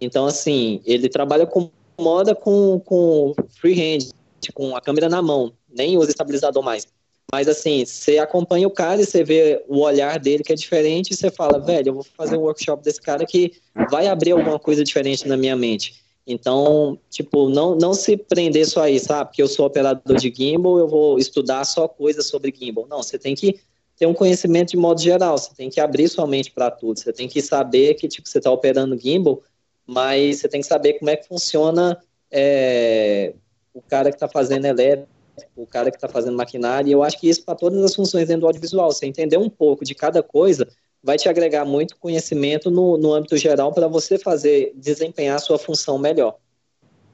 Então, 0.00 0.24
assim, 0.24 0.80
ele 0.86 1.08
trabalha 1.08 1.46
com 1.46 1.68
moda 1.98 2.32
com, 2.32 2.78
com 2.78 3.34
freehand, 3.60 4.10
com 4.52 4.76
a 4.76 4.80
câmera 4.80 5.08
na 5.08 5.20
mão, 5.20 5.52
nem 5.68 5.98
usa 5.98 6.10
estabilizador 6.10 6.62
mais. 6.62 6.86
Mas 7.34 7.48
assim, 7.48 7.84
você 7.84 8.18
acompanha 8.18 8.64
o 8.64 8.70
cara 8.70 9.02
e 9.02 9.04
você 9.04 9.24
vê 9.24 9.60
o 9.66 9.80
olhar 9.80 10.20
dele 10.20 10.44
que 10.44 10.52
é 10.52 10.54
diferente 10.54 11.10
e 11.10 11.16
você 11.16 11.32
fala, 11.32 11.58
velho, 11.58 11.88
eu 11.88 11.94
vou 11.94 12.04
fazer 12.16 12.36
um 12.36 12.42
workshop 12.42 12.84
desse 12.84 13.00
cara 13.00 13.26
que 13.26 13.54
vai 13.90 14.06
abrir 14.06 14.30
alguma 14.30 14.56
coisa 14.56 14.84
diferente 14.84 15.26
na 15.26 15.36
minha 15.36 15.56
mente. 15.56 15.96
Então, 16.24 16.96
tipo, 17.10 17.48
não, 17.48 17.74
não 17.74 17.92
se 17.92 18.16
prender 18.16 18.64
só 18.66 18.82
aí, 18.82 19.00
sabe? 19.00 19.30
Porque 19.30 19.42
eu 19.42 19.48
sou 19.48 19.66
operador 19.66 20.16
de 20.16 20.32
gimbal, 20.32 20.78
eu 20.78 20.86
vou 20.86 21.18
estudar 21.18 21.64
só 21.64 21.88
coisas 21.88 22.28
sobre 22.28 22.54
gimbal. 22.56 22.86
Não, 22.88 23.02
você 23.02 23.18
tem 23.18 23.34
que 23.34 23.58
ter 23.98 24.06
um 24.06 24.14
conhecimento 24.14 24.70
de 24.70 24.76
modo 24.76 25.00
geral, 25.02 25.36
você 25.36 25.52
tem 25.56 25.68
que 25.68 25.80
abrir 25.80 26.08
sua 26.08 26.28
mente 26.28 26.52
para 26.52 26.70
tudo, 26.70 27.00
você 27.00 27.12
tem 27.12 27.26
que 27.26 27.42
saber 27.42 27.94
que, 27.94 28.06
tipo, 28.06 28.28
você 28.28 28.38
está 28.38 28.52
operando 28.52 28.96
gimbal, 28.96 29.42
mas 29.84 30.38
você 30.38 30.48
tem 30.48 30.60
que 30.60 30.68
saber 30.68 31.00
como 31.00 31.10
é 31.10 31.16
que 31.16 31.26
funciona 31.26 32.00
é, 32.30 33.34
o 33.74 33.82
cara 33.82 34.10
que 34.10 34.16
está 34.16 34.28
fazendo 34.28 34.66
elétrico, 34.66 35.12
o 35.56 35.66
cara 35.66 35.90
que 35.90 35.96
está 35.96 36.08
fazendo 36.08 36.36
maquinário, 36.36 36.88
e 36.88 36.92
eu 36.92 37.02
acho 37.02 37.18
que 37.18 37.28
isso 37.28 37.44
para 37.44 37.54
todas 37.54 37.82
as 37.82 37.94
funções 37.94 38.28
dentro 38.28 38.42
do 38.42 38.46
audiovisual, 38.46 38.90
você 38.90 39.06
entender 39.06 39.36
um 39.36 39.48
pouco 39.48 39.84
de 39.84 39.94
cada 39.94 40.22
coisa, 40.22 40.68
vai 41.02 41.16
te 41.16 41.28
agregar 41.28 41.64
muito 41.64 41.96
conhecimento 41.96 42.70
no, 42.70 42.96
no 42.96 43.12
âmbito 43.12 43.36
geral 43.36 43.72
para 43.72 43.86
você 43.86 44.18
fazer, 44.18 44.72
desempenhar 44.74 45.36
a 45.36 45.40
sua 45.40 45.58
função 45.58 45.98
melhor. 45.98 46.36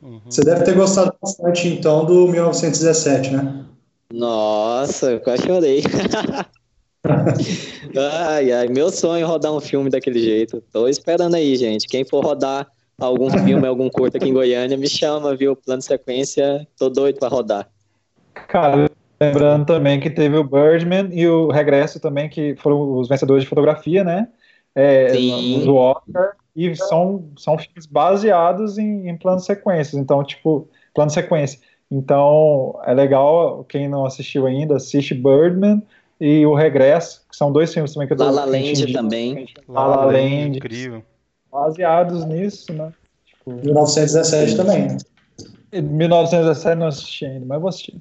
Uhum. 0.00 0.20
Você 0.24 0.42
deve 0.42 0.64
ter 0.64 0.74
gostado 0.74 1.12
bastante, 1.20 1.68
então, 1.68 2.04
do 2.04 2.28
1917, 2.28 3.32
né? 3.32 3.66
Nossa, 4.12 5.12
eu 5.12 5.20
quase 5.20 5.42
chorei. 5.44 5.82
ai, 8.24 8.52
ai, 8.52 8.68
meu 8.68 8.90
sonho 8.90 9.22
é 9.22 9.26
rodar 9.26 9.52
um 9.52 9.60
filme 9.60 9.90
daquele 9.90 10.20
jeito. 10.20 10.62
Tô 10.72 10.88
esperando 10.88 11.34
aí, 11.34 11.54
gente. 11.56 11.86
Quem 11.86 12.04
for 12.04 12.24
rodar 12.24 12.66
algum 12.98 13.30
filme, 13.30 13.66
algum 13.66 13.88
curto 13.88 14.16
aqui 14.16 14.28
em 14.28 14.32
Goiânia, 14.32 14.76
me 14.76 14.88
chama, 14.88 15.34
viu? 15.34 15.56
Plano 15.56 15.80
de 15.80 15.86
sequência, 15.86 16.66
tô 16.78 16.88
doido 16.88 17.18
para 17.18 17.28
rodar. 17.28 17.70
Cara, 18.34 18.90
lembrando 19.20 19.66
também 19.66 20.00
que 20.00 20.10
teve 20.10 20.36
o 20.36 20.44
Birdman 20.44 21.08
e 21.12 21.26
o 21.28 21.50
Regresso 21.50 22.00
também, 22.00 22.28
que 22.28 22.56
foram 22.56 22.98
os 22.98 23.08
vencedores 23.08 23.42
de 23.42 23.48
fotografia, 23.48 24.02
né? 24.02 24.28
É, 24.74 25.12
do 25.12 25.76
Oscar. 25.76 26.36
E 26.54 26.74
são, 26.74 27.30
são 27.38 27.56
filmes 27.56 27.86
baseados 27.86 28.76
em, 28.76 29.08
em 29.08 29.16
planos 29.16 29.44
sequências. 29.44 29.94
Então, 29.94 30.22
tipo, 30.24 30.68
plano 30.94 31.10
sequência. 31.10 31.60
Então, 31.90 32.78
é 32.84 32.94
legal, 32.94 33.64
quem 33.64 33.88
não 33.88 34.04
assistiu 34.04 34.46
ainda, 34.46 34.76
assiste 34.76 35.14
Birdman 35.14 35.82
e 36.20 36.44
O 36.46 36.54
Regresso, 36.54 37.24
que 37.28 37.36
são 37.36 37.50
dois 37.50 37.72
filmes 37.72 37.92
também 37.92 38.06
que 38.06 38.12
eu 38.12 38.16
tô 38.16 38.24
La 38.24 38.30
La 38.30 38.44
Land 38.44 38.92
também. 38.92 39.48
La 39.68 39.86
La 39.86 40.04
Land. 40.04 40.58
Incrível. 40.58 41.02
Baseados 41.50 42.24
nisso, 42.26 42.72
né? 42.72 42.92
Tipo, 43.24 43.52
1917 43.52 44.56
também. 44.56 44.98
1917 45.72 46.76
não 46.76 46.86
assisti 46.86 47.24
ainda, 47.24 47.46
mas 47.46 47.60
vou 47.60 47.68
assistir. 47.68 48.00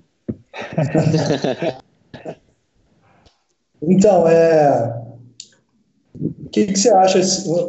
Então, 3.81 4.27
é. 4.27 4.99
O 6.19 6.49
que, 6.49 6.67
que 6.67 6.77
você 6.77 6.89
acha? 6.89 7.19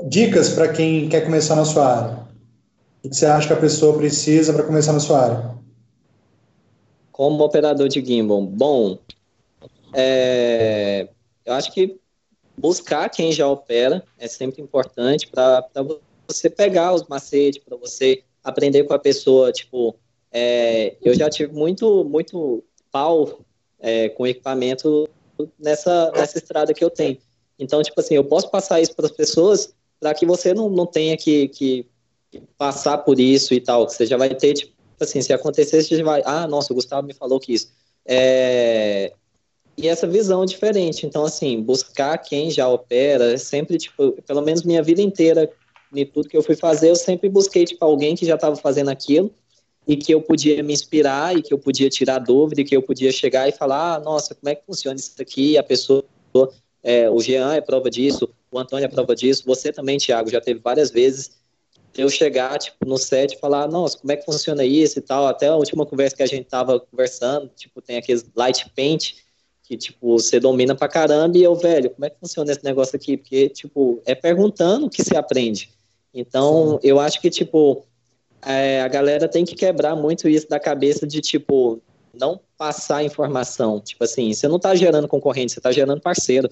Dicas 0.09 0.51
para 0.51 0.73
quem 0.73 1.09
quer 1.09 1.25
começar 1.25 1.55
na 1.57 1.65
sua 1.65 1.87
área. 1.87 2.21
O 3.05 3.09
que 3.09 3.17
você 3.17 3.27
acha 3.27 3.47
que 3.47 3.53
a 3.53 3.61
pessoa 3.61 3.97
precisa 3.97 4.53
para 4.53 4.65
começar 4.65 4.93
na 4.93 5.01
sua 5.01 5.23
área? 5.23 5.55
Como 7.13 7.45
operador 7.45 7.89
de 7.89 8.05
gimbal, 8.05 8.43
bom, 8.43 8.99
é, 9.93 11.09
eu 11.45 11.53
acho 11.53 11.73
que 11.73 11.99
buscar 12.57 13.09
quem 13.09 13.33
já 13.33 13.49
opera 13.49 14.05
é 14.19 14.29
sempre 14.29 14.63
importante 14.63 15.29
para 15.29 15.67
você 16.27 16.49
pegar 16.49 16.95
os 16.95 17.07
macetes, 17.09 17.63
para 17.63 17.77
você 17.77 18.23
aprender 18.45 18.85
com 18.85 18.95
a 18.95 18.99
pessoa. 18.99 19.53
Tipo, 19.53 19.97
é, 20.31 20.97
eu 21.03 21.15
já 21.15 21.29
tive 21.29 21.53
muito, 21.53 22.05
muito 22.05 22.63
pau 22.91 23.41
é, 23.79 24.09
com 24.11 24.27
equipamento 24.27 25.09
nessa, 25.59 26.11
nessa 26.13 26.39
estrada 26.39 26.75
que 26.75 26.85
eu 26.85 26.91
tenho. 26.91 27.19
Então, 27.59 27.83
tipo 27.83 28.01
assim, 28.01 28.15
eu 28.15 28.25
posso 28.25 28.51
passar 28.51 28.81
isso 28.81 28.95
para 28.95 29.07
as 29.07 29.13
pessoas 29.13 29.73
para 29.99 30.15
que 30.15 30.25
você 30.25 30.55
não, 30.55 30.71
não 30.71 30.87
tenha 30.87 31.17
que, 31.17 31.49
que 31.49 31.87
passar 32.57 32.99
por 32.99 33.21
isso 33.21 33.53
e 33.53 33.61
tal. 33.61 33.89
Você 33.89 34.07
já 34.07 34.17
vai 34.17 34.35
ter, 34.35 34.55
tipo 34.55 34.73
assim, 34.99 35.21
se 35.21 35.33
acontecer, 35.33 35.83
você 35.83 35.97
já 35.97 36.05
vai, 36.05 36.23
ah, 36.25 36.47
nossa, 36.47 36.73
o 36.73 36.77
Gustavo 36.77 37.07
me 37.07 37.13
falou 37.13 37.39
que 37.39 37.53
isso. 37.53 37.71
É, 38.07 39.13
e 39.77 39.89
essa 39.89 40.07
visão 40.07 40.45
diferente. 40.45 41.07
Então, 41.07 41.25
assim, 41.25 41.61
buscar 41.63 42.17
quem 42.19 42.51
já 42.51 42.67
opera, 42.69 43.37
sempre, 43.37 43.77
tipo, 43.77 44.13
pelo 44.27 44.41
menos 44.41 44.63
minha 44.63 44.83
vida 44.83 45.03
inteira, 45.03 45.51
em 45.95 46.07
tudo 46.07 46.29
que 46.29 46.37
eu 46.37 46.43
fui 46.43 46.57
fazer, 46.57 46.91
eu 46.91 46.97
sempre 46.97 47.29
busquei, 47.29 47.65
tipo, 47.65 47.85
alguém 47.85 48.15
que 48.15 48.25
já 48.25 48.37
estava 48.37 48.57
fazendo 48.57 48.89
aquilo 48.89 49.31
e 49.91 49.97
que 49.97 50.15
eu 50.15 50.23
podia 50.23 50.63
me 50.63 50.73
inspirar 50.73 51.37
e 51.37 51.43
que 51.43 51.53
eu 51.53 51.59
podia 51.59 51.91
tirar 51.91 52.21
dúvida 52.21 52.61
e 52.61 52.65
que 52.65 52.77
eu 52.77 52.81
podia 52.81 53.11
chegar 53.11 53.49
e 53.49 53.53
falar, 53.53 53.97
ah, 53.97 53.99
nossa, 53.99 54.37
como 54.37 54.49
é 54.49 54.55
que 54.55 54.65
funciona 54.65 54.97
isso 54.97 55.21
aqui? 55.21 55.55
E 55.55 55.59
a 55.59 55.65
pessoa, 55.65 56.05
é, 56.81 57.11
o 57.11 57.19
Jean 57.21 57.55
é 57.55 57.61
prova 57.61 57.91
disso, 57.91 58.29
o 58.53 58.59
Antônio 58.61 58.85
é 58.85 58.89
prova 58.89 59.17
disso, 59.17 59.43
você 59.45 59.73
também, 59.73 59.99
Thiago, 59.99 60.31
já 60.31 60.41
teve 60.41 60.61
várias 60.61 60.93
vezes 60.93 61.33
eu 61.99 62.09
chegar, 62.09 62.57
tipo, 62.61 62.87
no 62.87 62.97
set 62.97 63.33
e 63.33 63.41
falar, 63.41 63.67
nossa, 63.67 63.99
como 63.99 64.13
é 64.13 64.17
que 64.17 64.25
funciona 64.25 64.65
isso 64.65 65.01
e 65.01 65.03
tal, 65.03 65.27
até 65.27 65.49
a 65.49 65.57
última 65.57 65.85
conversa 65.85 66.15
que 66.15 66.23
a 66.23 66.27
gente 66.27 66.45
tava 66.45 66.79
conversando, 66.79 67.51
tipo, 67.57 67.83
tem 67.83 67.97
aqueles 67.97 68.25
light 68.37 68.71
paint, 68.77 69.15
que, 69.65 69.77
tipo, 69.77 70.17
você 70.17 70.39
domina 70.39 70.73
pra 70.77 70.87
caramba, 70.87 71.37
e 71.37 71.43
eu, 71.43 71.57
velho, 71.57 71.91
como 71.91 72.05
é 72.05 72.11
que 72.11 72.21
funciona 72.21 72.53
esse 72.53 72.63
negócio 72.63 72.95
aqui? 72.95 73.17
Porque, 73.17 73.49
tipo, 73.49 74.01
é 74.07 74.15
perguntando 74.15 74.89
que 74.89 75.03
se 75.03 75.17
aprende. 75.17 75.69
Então, 76.15 76.79
eu 76.81 77.01
acho 77.01 77.21
que, 77.21 77.29
tipo, 77.29 77.85
é, 78.43 78.81
a 78.81 78.89
galera 78.89 79.29
tem 79.29 79.45
que 79.45 79.55
quebrar 79.55 79.95
muito 79.95 80.29
isso 80.29 80.49
da 80.49 80.59
cabeça 80.59 81.07
de, 81.07 81.21
tipo, 81.21 81.81
não 82.15 82.41
passar 82.57 83.05
informação. 83.05 83.81
Tipo 83.81 84.05
assim, 84.05 84.33
você 84.33 84.49
não 84.49 84.59
tá 84.59 84.75
gerando 84.75 85.09
concorrente, 85.09 85.53
você 85.53 85.61
tá 85.61 85.73
gerando 85.73 86.01
parceiro. 86.01 86.49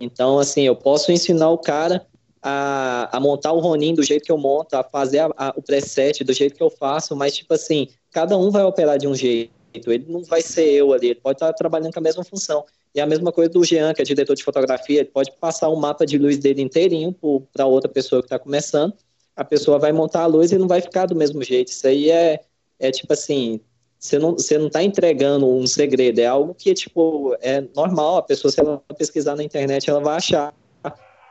Então, 0.00 0.38
assim, 0.38 0.62
eu 0.62 0.76
posso 0.76 1.12
ensinar 1.12 1.50
o 1.50 1.58
cara 1.58 2.06
a, 2.42 3.08
a 3.16 3.20
montar 3.20 3.52
o 3.52 3.60
Ronin 3.60 3.94
do 3.94 4.02
jeito 4.02 4.24
que 4.24 4.32
eu 4.32 4.38
monto, 4.38 4.76
a 4.76 4.84
fazer 4.84 5.20
a, 5.20 5.30
a, 5.36 5.54
o 5.56 5.62
preset 5.62 6.22
do 6.22 6.32
jeito 6.32 6.54
que 6.54 6.62
eu 6.62 6.70
faço, 6.70 7.16
mas, 7.16 7.34
tipo 7.34 7.54
assim, 7.54 7.88
cada 8.10 8.36
um 8.36 8.50
vai 8.50 8.62
operar 8.62 8.98
de 8.98 9.06
um 9.06 9.14
jeito 9.14 9.56
ele 9.86 10.06
não 10.08 10.22
vai 10.22 10.40
ser 10.40 10.64
eu 10.64 10.92
ali, 10.92 11.08
ele 11.08 11.20
pode 11.20 11.36
estar 11.36 11.52
trabalhando 11.52 11.92
com 11.92 11.98
a 11.98 12.02
mesma 12.02 12.24
função. 12.24 12.64
E 12.94 13.00
a 13.00 13.06
mesma 13.06 13.30
coisa 13.30 13.50
do 13.50 13.62
Jean, 13.62 13.92
que 13.92 14.00
é 14.00 14.04
diretor 14.04 14.34
de 14.34 14.42
fotografia, 14.42 15.00
ele 15.00 15.10
pode 15.10 15.30
passar 15.32 15.68
o 15.68 15.76
mapa 15.76 16.06
de 16.06 16.16
luz 16.16 16.38
dele 16.38 16.62
inteirinho 16.62 17.14
para 17.52 17.66
outra 17.66 17.90
pessoa 17.90 18.22
que 18.22 18.26
está 18.26 18.38
começando, 18.38 18.94
a 19.36 19.44
pessoa 19.44 19.78
vai 19.78 19.92
montar 19.92 20.22
a 20.22 20.26
luz 20.26 20.50
e 20.50 20.58
não 20.58 20.66
vai 20.66 20.80
ficar 20.80 21.06
do 21.06 21.14
mesmo 21.14 21.42
jeito. 21.42 21.68
Isso 21.68 21.86
aí 21.86 22.10
é, 22.10 22.40
é 22.80 22.90
tipo 22.90 23.12
assim, 23.12 23.60
você 23.98 24.18
não, 24.18 24.32
você 24.32 24.56
não 24.56 24.68
está 24.68 24.82
entregando 24.82 25.46
um 25.46 25.66
segredo, 25.66 26.20
é 26.20 26.26
algo 26.26 26.54
que, 26.54 26.72
tipo, 26.74 27.36
é 27.40 27.64
normal, 27.74 28.18
a 28.18 28.22
pessoa, 28.22 28.50
se 28.50 28.60
ela 28.60 28.82
pesquisar 28.96 29.36
na 29.36 29.42
internet, 29.42 29.88
ela 29.90 30.00
vai 30.00 30.16
achar. 30.16 30.54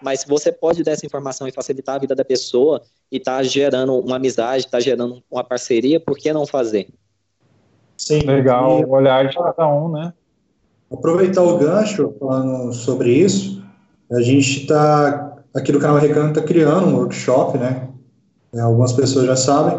Mas 0.01 0.25
você 0.27 0.51
pode 0.51 0.83
dar 0.83 0.91
essa 0.91 1.05
informação 1.05 1.47
e 1.47 1.51
facilitar 1.51 1.95
a 1.95 1.99
vida 1.99 2.13
da 2.13 2.25
pessoa 2.25 2.81
e 3.11 3.19
tá 3.19 3.41
gerando 3.41 3.97
uma 3.97 4.17
amizade, 4.17 4.67
tá 4.67 4.79
gerando 4.79 5.23
uma 5.31 5.43
parceria, 5.43 5.99
por 5.99 6.17
que 6.17 6.31
não 6.33 6.45
fazer? 6.45 6.89
Sim. 7.97 8.19
Legal, 8.19 8.81
o 8.81 8.91
olhar 8.91 9.27
de 9.27 9.35
cada 9.35 9.67
um, 9.67 9.89
né? 9.89 10.13
Aproveitar 10.91 11.41
o 11.41 11.57
gancho 11.57 12.13
falando 12.19 12.73
sobre 12.73 13.13
isso, 13.13 13.63
a 14.11 14.21
gente 14.21 14.61
está 14.61 15.37
aqui 15.55 15.71
no 15.71 15.79
canal 15.79 15.97
Recanto 15.97 16.37
está 16.37 16.41
criando 16.41 16.87
um 16.87 16.97
workshop, 16.97 17.57
né? 17.57 17.87
É, 18.55 18.61
algumas 18.61 18.93
pessoas 18.93 19.25
já 19.25 19.35
sabem. 19.35 19.77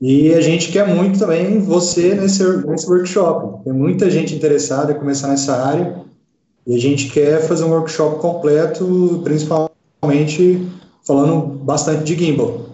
E 0.00 0.34
a 0.34 0.40
gente 0.40 0.72
quer 0.72 0.86
muito 0.88 1.18
também 1.18 1.60
você 1.60 2.14
nesse, 2.14 2.44
nesse 2.66 2.88
workshop. 2.88 3.62
Tem 3.64 3.72
muita 3.72 4.10
gente 4.10 4.34
interessada 4.34 4.92
em 4.92 4.98
começar 4.98 5.28
nessa 5.28 5.54
área 5.64 5.96
e 6.66 6.74
a 6.74 6.78
gente 6.78 7.08
quer 7.10 7.46
fazer 7.46 7.64
um 7.64 7.70
workshop 7.70 8.18
completo, 8.18 9.20
principalmente 9.22 10.66
falando 11.06 11.46
bastante 11.58 12.04
de 12.04 12.16
gimbal. 12.16 12.66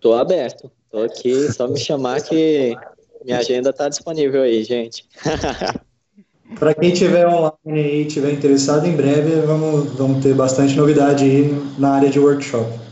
Tô 0.00 0.14
aberto. 0.14 0.70
Tô 0.90 0.98
aqui, 0.98 1.52
só 1.52 1.68
me 1.68 1.78
chamar 1.78 2.20
que 2.22 2.76
minha 3.24 3.38
agenda 3.38 3.70
está 3.70 3.88
disponível 3.88 4.42
aí, 4.42 4.64
gente. 4.64 5.06
Para 6.58 6.74
quem 6.74 6.92
tiver 6.92 7.26
online 7.28 8.02
e 8.02 8.04
tiver 8.06 8.32
interessado, 8.32 8.86
em 8.86 8.96
breve 8.96 9.42
vamos, 9.42 9.92
vamos 9.92 10.22
ter 10.22 10.34
bastante 10.34 10.74
novidade 10.74 11.24
aí 11.24 11.54
na 11.78 11.90
área 11.90 12.08
de 12.08 12.18
workshop. 12.18 12.87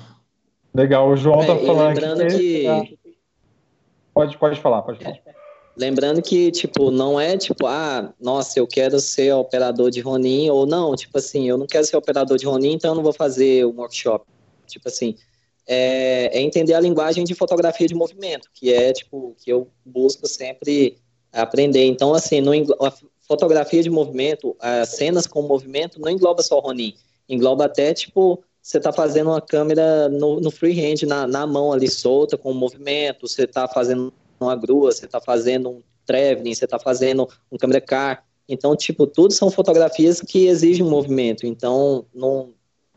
Legal, 0.76 1.08
o 1.08 1.16
João 1.16 1.40
está 1.40 1.54
é, 1.54 1.64
falando 1.64 1.94
lembrando 1.94 2.20
aqui. 2.20 2.64
Que... 2.64 2.98
Pode, 4.12 4.36
pode 4.36 4.60
falar, 4.60 4.82
pode 4.82 5.02
falar. 5.02 5.16
Lembrando 5.74 6.20
que, 6.22 6.50
tipo, 6.50 6.90
não 6.90 7.18
é 7.18 7.36
tipo, 7.36 7.66
ah, 7.66 8.12
nossa, 8.20 8.58
eu 8.58 8.66
quero 8.66 9.00
ser 9.00 9.32
operador 9.34 9.90
de 9.90 10.00
Ronin, 10.00 10.50
ou 10.50 10.66
não, 10.66 10.94
tipo 10.94 11.16
assim, 11.16 11.48
eu 11.48 11.56
não 11.56 11.66
quero 11.66 11.84
ser 11.86 11.96
operador 11.96 12.36
de 12.36 12.46
Ronin, 12.46 12.72
então 12.74 12.90
eu 12.90 12.94
não 12.94 13.02
vou 13.02 13.12
fazer 13.12 13.64
o 13.64 13.70
um 13.70 13.76
workshop. 13.76 14.26
Tipo 14.66 14.88
assim, 14.88 15.14
é, 15.66 16.30
é, 16.32 16.40
entender 16.42 16.74
a 16.74 16.80
linguagem 16.80 17.24
de 17.24 17.34
fotografia 17.34 17.86
de 17.88 17.94
movimento, 17.94 18.48
que 18.52 18.72
é 18.72 18.92
tipo 18.92 19.34
que 19.42 19.50
eu 19.50 19.68
busco 19.84 20.26
sempre 20.26 20.98
aprender. 21.32 21.84
Então, 21.86 22.14
assim, 22.14 22.40
no, 22.40 22.52
a 22.84 22.92
fotografia 23.26 23.82
de 23.82 23.90
movimento, 23.90 24.54
as 24.60 24.90
cenas 24.90 25.26
com 25.26 25.42
movimento, 25.42 26.00
não 26.00 26.10
engloba 26.10 26.42
só 26.42 26.58
Ronin, 26.58 26.94
engloba 27.28 27.64
até 27.64 27.94
tipo 27.94 28.42
você 28.66 28.78
está 28.78 28.92
fazendo 28.92 29.30
uma 29.30 29.40
câmera 29.40 30.08
no, 30.08 30.40
no 30.40 30.50
freehand, 30.50 31.06
na, 31.06 31.24
na 31.24 31.46
mão 31.46 31.72
ali 31.72 31.88
solta, 31.88 32.36
com 32.36 32.52
movimento, 32.52 33.28
você 33.28 33.44
está 33.44 33.68
fazendo 33.68 34.12
uma 34.40 34.56
grua, 34.56 34.90
você 34.90 35.04
está 35.04 35.20
fazendo 35.20 35.70
um 35.70 35.82
traveling, 36.04 36.52
você 36.52 36.64
está 36.64 36.76
fazendo 36.76 37.28
um 37.50 37.56
câmera 37.56 37.80
car. 37.80 38.24
Então, 38.48 38.74
tipo, 38.74 39.06
tudo 39.06 39.32
são 39.32 39.52
fotografias 39.52 40.20
que 40.20 40.48
exigem 40.48 40.84
movimento. 40.84 41.46
Então, 41.46 42.06
não, 42.12 42.48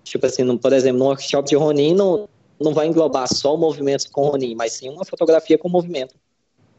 tipo 0.04 0.26
assim, 0.26 0.58
por 0.58 0.74
exemplo, 0.74 0.98
no 0.98 1.06
workshop 1.06 1.48
de 1.48 1.56
Ronin, 1.56 1.94
não, 1.94 2.28
não 2.60 2.74
vai 2.74 2.88
englobar 2.88 3.32
só 3.32 3.54
o 3.54 3.58
movimento 3.58 4.10
com 4.12 4.28
Ronin, 4.28 4.56
mas 4.56 4.74
sim 4.74 4.90
uma 4.90 5.06
fotografia 5.06 5.56
com 5.56 5.70
movimento. 5.70 6.16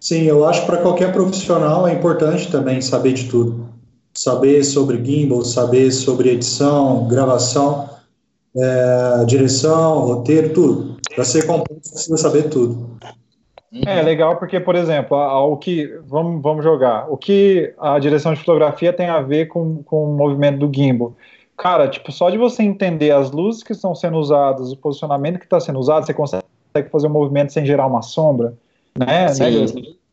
Sim, 0.01 0.23
eu 0.23 0.45
acho 0.45 0.63
que 0.63 0.67
para 0.67 0.79
qualquer 0.79 1.13
profissional 1.13 1.87
é 1.87 1.95
importante 1.95 2.51
também 2.51 2.81
saber 2.81 3.13
de 3.13 3.29
tudo. 3.29 3.69
Saber 4.13 4.65
sobre 4.65 5.01
gimbal, 5.05 5.45
saber 5.45 5.93
sobre 5.93 6.31
edição, 6.31 7.07
gravação, 7.07 7.90
é, 8.57 9.25
direção, 9.27 10.01
roteiro, 10.01 10.53
tudo. 10.53 10.97
Para 11.15 11.25
ser 11.25 11.47
completo, 11.47 11.81
precisa 11.91 12.17
saber 12.17 12.49
tudo. 12.49 12.99
É 13.87 14.03
legal 14.03 14.37
porque, 14.37 14.59
por 14.59 14.75
exemplo, 14.75 15.17
o 15.17 15.57
que 15.57 15.87
vamos, 16.07 16.43
vamos 16.43 16.65
jogar. 16.65 17.09
O 17.09 17.17
que 17.17 17.73
a 17.79 17.99
direção 17.99 18.35
de 18.35 18.41
fotografia 18.41 18.93
tem 18.93 19.09
a 19.09 19.21
ver 19.21 19.47
com, 19.47 19.83
com 19.85 20.13
o 20.13 20.17
movimento 20.17 20.67
do 20.67 20.75
gimbal? 20.75 21.15
Cara, 21.57 21.87
tipo, 21.89 22.11
só 22.11 22.31
de 22.31 22.39
você 22.39 22.63
entender 22.63 23.13
as 23.13 23.31
luzes 23.31 23.63
que 23.63 23.73
estão 23.73 23.95
sendo 23.95 24.19
usadas, 24.19 24.73
o 24.73 24.77
posicionamento 24.77 25.39
que 25.39 25.45
está 25.45 25.61
sendo 25.61 25.79
usado, 25.79 26.05
você 26.05 26.15
consegue 26.15 26.45
fazer 26.91 27.07
um 27.07 27.11
movimento 27.11 27.53
sem 27.53 27.65
gerar 27.65 27.87
uma 27.87 28.03
sombra. 28.03 28.55
né? 28.99 29.27
né 29.27 29.51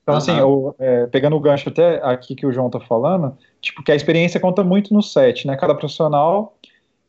então, 0.08 0.14
uhum. 0.14 0.18
assim, 0.18 0.38
eu, 0.38 0.76
é, 0.80 1.06
pegando 1.08 1.36
o 1.36 1.40
gancho 1.40 1.68
até 1.70 2.02
aqui 2.04 2.36
que 2.36 2.46
o 2.46 2.52
João 2.52 2.70
tá 2.70 2.80
falando, 2.80 3.36
tipo, 3.60 3.84
que 3.84 3.92
a 3.92 3.96
experiência 3.96 4.40
conta 4.40 4.64
muito 4.64 4.94
no 4.94 5.02
set, 5.02 5.46
né? 5.46 5.58
Cada 5.58 5.76
profissional 5.76 6.54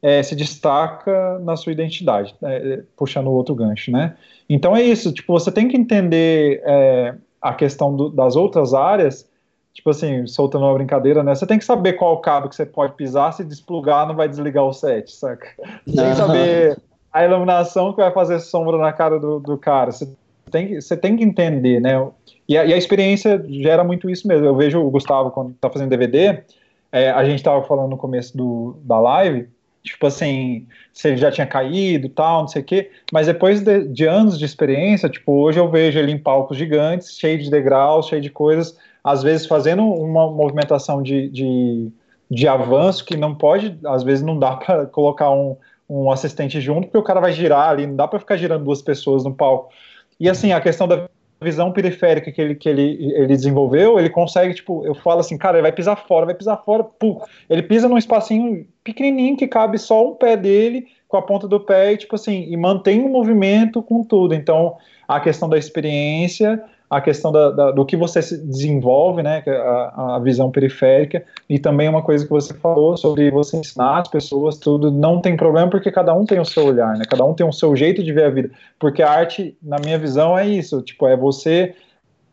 é, 0.02 0.22
se 0.22 0.34
destaca 0.34 1.38
na 1.40 1.56
sua 1.56 1.72
identidade, 1.72 2.34
né? 2.40 2.82
puxando 2.96 3.26
o 3.26 3.32
outro 3.32 3.54
gancho, 3.54 3.90
né? 3.90 4.16
Então 4.48 4.76
é 4.76 4.82
isso, 4.82 5.12
tipo, 5.12 5.32
você 5.32 5.50
tem 5.50 5.68
que 5.68 5.76
entender 5.76 6.62
é, 6.64 7.14
a 7.40 7.52
questão 7.52 7.94
do, 7.94 8.08
das 8.08 8.36
outras 8.36 8.74
áreas, 8.74 9.28
tipo 9.74 9.90
assim, 9.90 10.26
soltando 10.26 10.64
uma 10.64 10.74
brincadeira, 10.74 11.22
né? 11.22 11.34
Você 11.34 11.46
tem 11.46 11.58
que 11.58 11.64
saber 11.64 11.94
qual 11.94 12.20
cabo 12.20 12.48
que 12.48 12.56
você 12.56 12.64
pode 12.64 12.94
pisar, 12.94 13.32
se 13.32 13.44
desplugar, 13.44 14.06
não 14.06 14.14
vai 14.14 14.28
desligar 14.28 14.64
o 14.64 14.72
set, 14.72 15.10
saca? 15.10 15.48
Você 15.86 15.96
tem 15.96 16.10
que 16.10 16.16
saber 16.16 16.78
a 17.12 17.24
iluminação 17.24 17.92
que 17.92 18.00
vai 18.00 18.12
fazer 18.12 18.38
sombra 18.40 18.78
na 18.78 18.92
cara 18.92 19.18
do, 19.18 19.40
do 19.40 19.58
cara. 19.58 19.90
Você 19.90 20.08
tem, 20.50 20.80
você 20.80 20.96
tem 20.96 21.16
que 21.16 21.24
entender, 21.24 21.80
né? 21.80 22.06
E 22.48 22.56
a, 22.56 22.64
e 22.64 22.72
a, 22.72 22.76
experiência 22.76 23.44
gera 23.48 23.84
muito 23.84 24.08
isso 24.08 24.26
mesmo. 24.26 24.46
Eu 24.46 24.56
vejo 24.56 24.80
o 24.80 24.90
Gustavo, 24.90 25.30
quando 25.30 25.54
tá 25.54 25.68
fazendo 25.68 25.90
DVD, 25.90 26.42
é, 26.90 27.10
a 27.10 27.24
gente 27.24 27.42
tava 27.42 27.62
falando 27.64 27.90
no 27.90 27.96
começo 27.96 28.36
do, 28.36 28.78
da 28.82 28.98
live, 28.98 29.48
tipo 29.82 30.06
assim, 30.06 30.66
se 30.92 31.08
ele 31.08 31.16
já 31.16 31.30
tinha 31.30 31.46
caído 31.46 32.08
tal, 32.08 32.42
não 32.42 32.48
sei 32.48 32.62
o 32.62 32.64
quê, 32.64 32.90
mas 33.12 33.26
depois 33.26 33.60
de, 33.60 33.86
de, 33.88 34.06
anos 34.06 34.38
de 34.38 34.44
experiência, 34.44 35.08
tipo, 35.08 35.32
hoje 35.32 35.58
eu 35.58 35.70
vejo 35.70 35.98
ele 35.98 36.12
em 36.12 36.18
palcos 36.18 36.56
gigantes, 36.56 37.18
cheio 37.18 37.38
de 37.38 37.50
degraus, 37.50 38.06
cheio 38.06 38.20
de 38.20 38.30
coisas, 38.30 38.76
às 39.02 39.22
vezes 39.22 39.46
fazendo 39.46 39.84
uma 39.84 40.30
movimentação 40.30 41.02
de, 41.02 41.28
de, 41.30 41.90
de 42.30 42.48
avanço 42.48 43.04
que 43.04 43.16
não 43.16 43.34
pode, 43.34 43.78
às 43.86 44.02
vezes 44.02 44.24
não 44.24 44.38
dá 44.38 44.56
para 44.58 44.86
colocar 44.86 45.30
um, 45.30 45.56
um 45.88 46.10
assistente 46.10 46.60
junto, 46.60 46.82
porque 46.88 46.98
o 46.98 47.02
cara 47.02 47.20
vai 47.20 47.32
girar 47.32 47.70
ali, 47.70 47.86
não 47.86 47.96
dá 47.96 48.06
para 48.06 48.18
ficar 48.18 48.36
girando 48.36 48.64
duas 48.64 48.82
pessoas 48.82 49.24
no 49.24 49.34
palco. 49.34 49.72
E 50.20 50.28
assim, 50.28 50.52
a 50.52 50.60
questão 50.60 50.88
da 50.88 51.08
visão 51.40 51.72
periférica 51.72 52.32
que 52.32 52.40
ele, 52.40 52.54
que 52.54 52.68
ele, 52.68 53.12
ele 53.14 53.28
desenvolveu, 53.28 53.98
ele 53.98 54.10
consegue, 54.10 54.54
tipo, 54.54 54.84
eu 54.84 54.94
falo 54.94 55.20
assim, 55.20 55.38
cara, 55.38 55.56
ele 55.56 55.62
vai 55.62 55.72
pisar 55.72 55.96
fora, 55.96 56.26
vai 56.26 56.34
pisar 56.34 56.56
fora, 56.64 56.82
pum, 56.82 57.20
ele 57.48 57.62
pisa 57.62 57.88
num 57.88 57.98
espacinho 57.98 58.66
pequenininho 58.82 59.36
que 59.36 59.46
cabe 59.46 59.78
só 59.78 60.08
um 60.08 60.14
pé 60.14 60.36
dele 60.36 60.86
com 61.06 61.16
a 61.16 61.22
ponta 61.22 61.46
do 61.46 61.60
pé 61.60 61.92
e, 61.92 61.96
tipo 61.96 62.16
assim, 62.16 62.46
e 62.50 62.56
mantém 62.56 63.00
o 63.00 63.08
movimento 63.08 63.82
com 63.82 64.02
tudo. 64.02 64.34
Então, 64.34 64.76
a 65.06 65.20
questão 65.20 65.48
da 65.48 65.56
experiência, 65.56 66.62
a 66.90 67.00
questão 67.00 67.30
da, 67.30 67.50
da, 67.50 67.70
do 67.70 67.84
que 67.84 67.96
você 67.96 68.20
desenvolve, 68.20 69.22
né, 69.22 69.42
é 69.44 69.50
a, 69.50 70.16
a, 70.16 70.18
visão 70.18 70.50
periférica, 70.50 71.22
e 71.48 71.58
também 71.58 71.88
uma 71.88 72.02
coisa 72.02 72.24
que 72.24 72.30
você 72.30 72.54
falou 72.54 72.96
sobre 72.96 73.30
você 73.30 73.58
ensinar 73.58 74.00
as 74.00 74.08
pessoas 74.08 74.56
tudo, 74.56 74.90
não 74.90 75.20
tem 75.20 75.36
problema 75.36 75.68
porque 75.68 75.92
cada 75.92 76.14
um 76.14 76.24
tem 76.24 76.40
o 76.40 76.46
seu 76.46 76.64
olhar, 76.64 76.96
né, 76.96 77.04
cada 77.08 77.24
um 77.24 77.34
tem 77.34 77.46
o 77.46 77.52
seu 77.52 77.76
jeito 77.76 78.02
de 78.02 78.12
ver 78.12 78.24
a 78.24 78.30
vida, 78.30 78.50
porque 78.78 79.02
a 79.02 79.10
arte, 79.10 79.56
na 79.62 79.76
minha 79.78 79.98
visão, 79.98 80.38
é 80.38 80.46
isso, 80.46 80.80
tipo, 80.80 81.06
é 81.06 81.14
você 81.14 81.74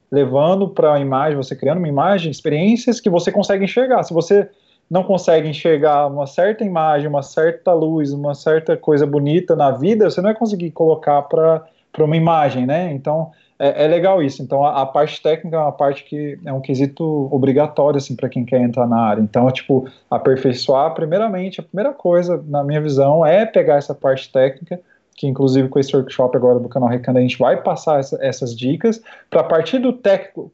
levando 0.10 0.70
para 0.70 0.94
a 0.94 1.00
imagem, 1.00 1.36
você 1.36 1.56
criando 1.56 1.80
uma 1.80 1.90
imagem, 1.90 2.32
experiências 2.32 3.02
que 3.02 3.10
você 3.10 3.32
consegue 3.32 3.66
enxergar, 3.66 4.04
se 4.04 4.14
você 4.14 4.50
não 4.90 5.04
consegue 5.04 5.50
enxergar 5.50 6.08
uma 6.08 6.28
certa 6.28 6.64
imagem, 6.64 7.08
uma 7.10 7.24
certa 7.24 7.74
luz, 7.74 8.14
uma 8.14 8.36
certa 8.36 8.78
coisa 8.78 9.06
bonita 9.06 9.56
na 9.56 9.72
vida, 9.72 10.10
você 10.10 10.22
não 10.22 10.30
vai 10.30 10.36
conseguir 10.36 10.72
colocar 10.72 11.24
para 11.24 11.66
uma 12.00 12.16
imagem, 12.16 12.66
né, 12.66 12.94
então 12.94 13.32
é, 13.58 13.86
é, 13.86 13.88
legal 13.88 14.22
isso. 14.22 14.42
Então, 14.42 14.64
a, 14.64 14.82
a, 14.82 14.86
parte 14.86 15.22
técnica 15.22 15.56
é 15.56 15.60
uma 15.60 15.72
parte 15.72 16.04
que 16.04 16.38
é 16.44 16.52
um 16.52 16.60
quesito 16.60 17.30
obrigatório, 17.32 17.98
assim, 17.98 18.16
para 18.16 18.28
quem 18.28 18.44
quer 18.44 18.62
entrar 18.62 18.86
na 18.86 19.00
área. 19.00 19.22
Então, 19.22 19.48
é, 19.48 19.52
tipo, 19.52 19.88
aperfeiçoar, 20.10 20.94
primeiramente, 20.94 21.60
a 21.60 21.64
primeira 21.64 21.94
coisa, 21.94 22.44
na 22.48 22.64
minha 22.64 22.82
visão, 22.82 23.26
é 23.26 23.46
pegar 23.46 23.76
essa 23.76 23.96
parte 23.96 24.32
técnica, 24.32 24.80
que 25.16 25.26
inclusive 25.26 25.70
com 25.70 25.80
esse 25.80 25.96
workshop 25.96 26.36
agora 26.36 26.60
do 26.60 26.68
canal 26.68 26.90
Recanda, 26.90 27.20
a 27.20 27.22
gente 27.22 27.38
vai 27.38 27.62
passar 27.62 28.00
essa, 28.00 28.18
essas 28.22 28.54
dicas, 28.54 29.02
para 29.30 29.44
partir 29.44 29.80
do 29.80 29.94
técnico, 29.94 30.52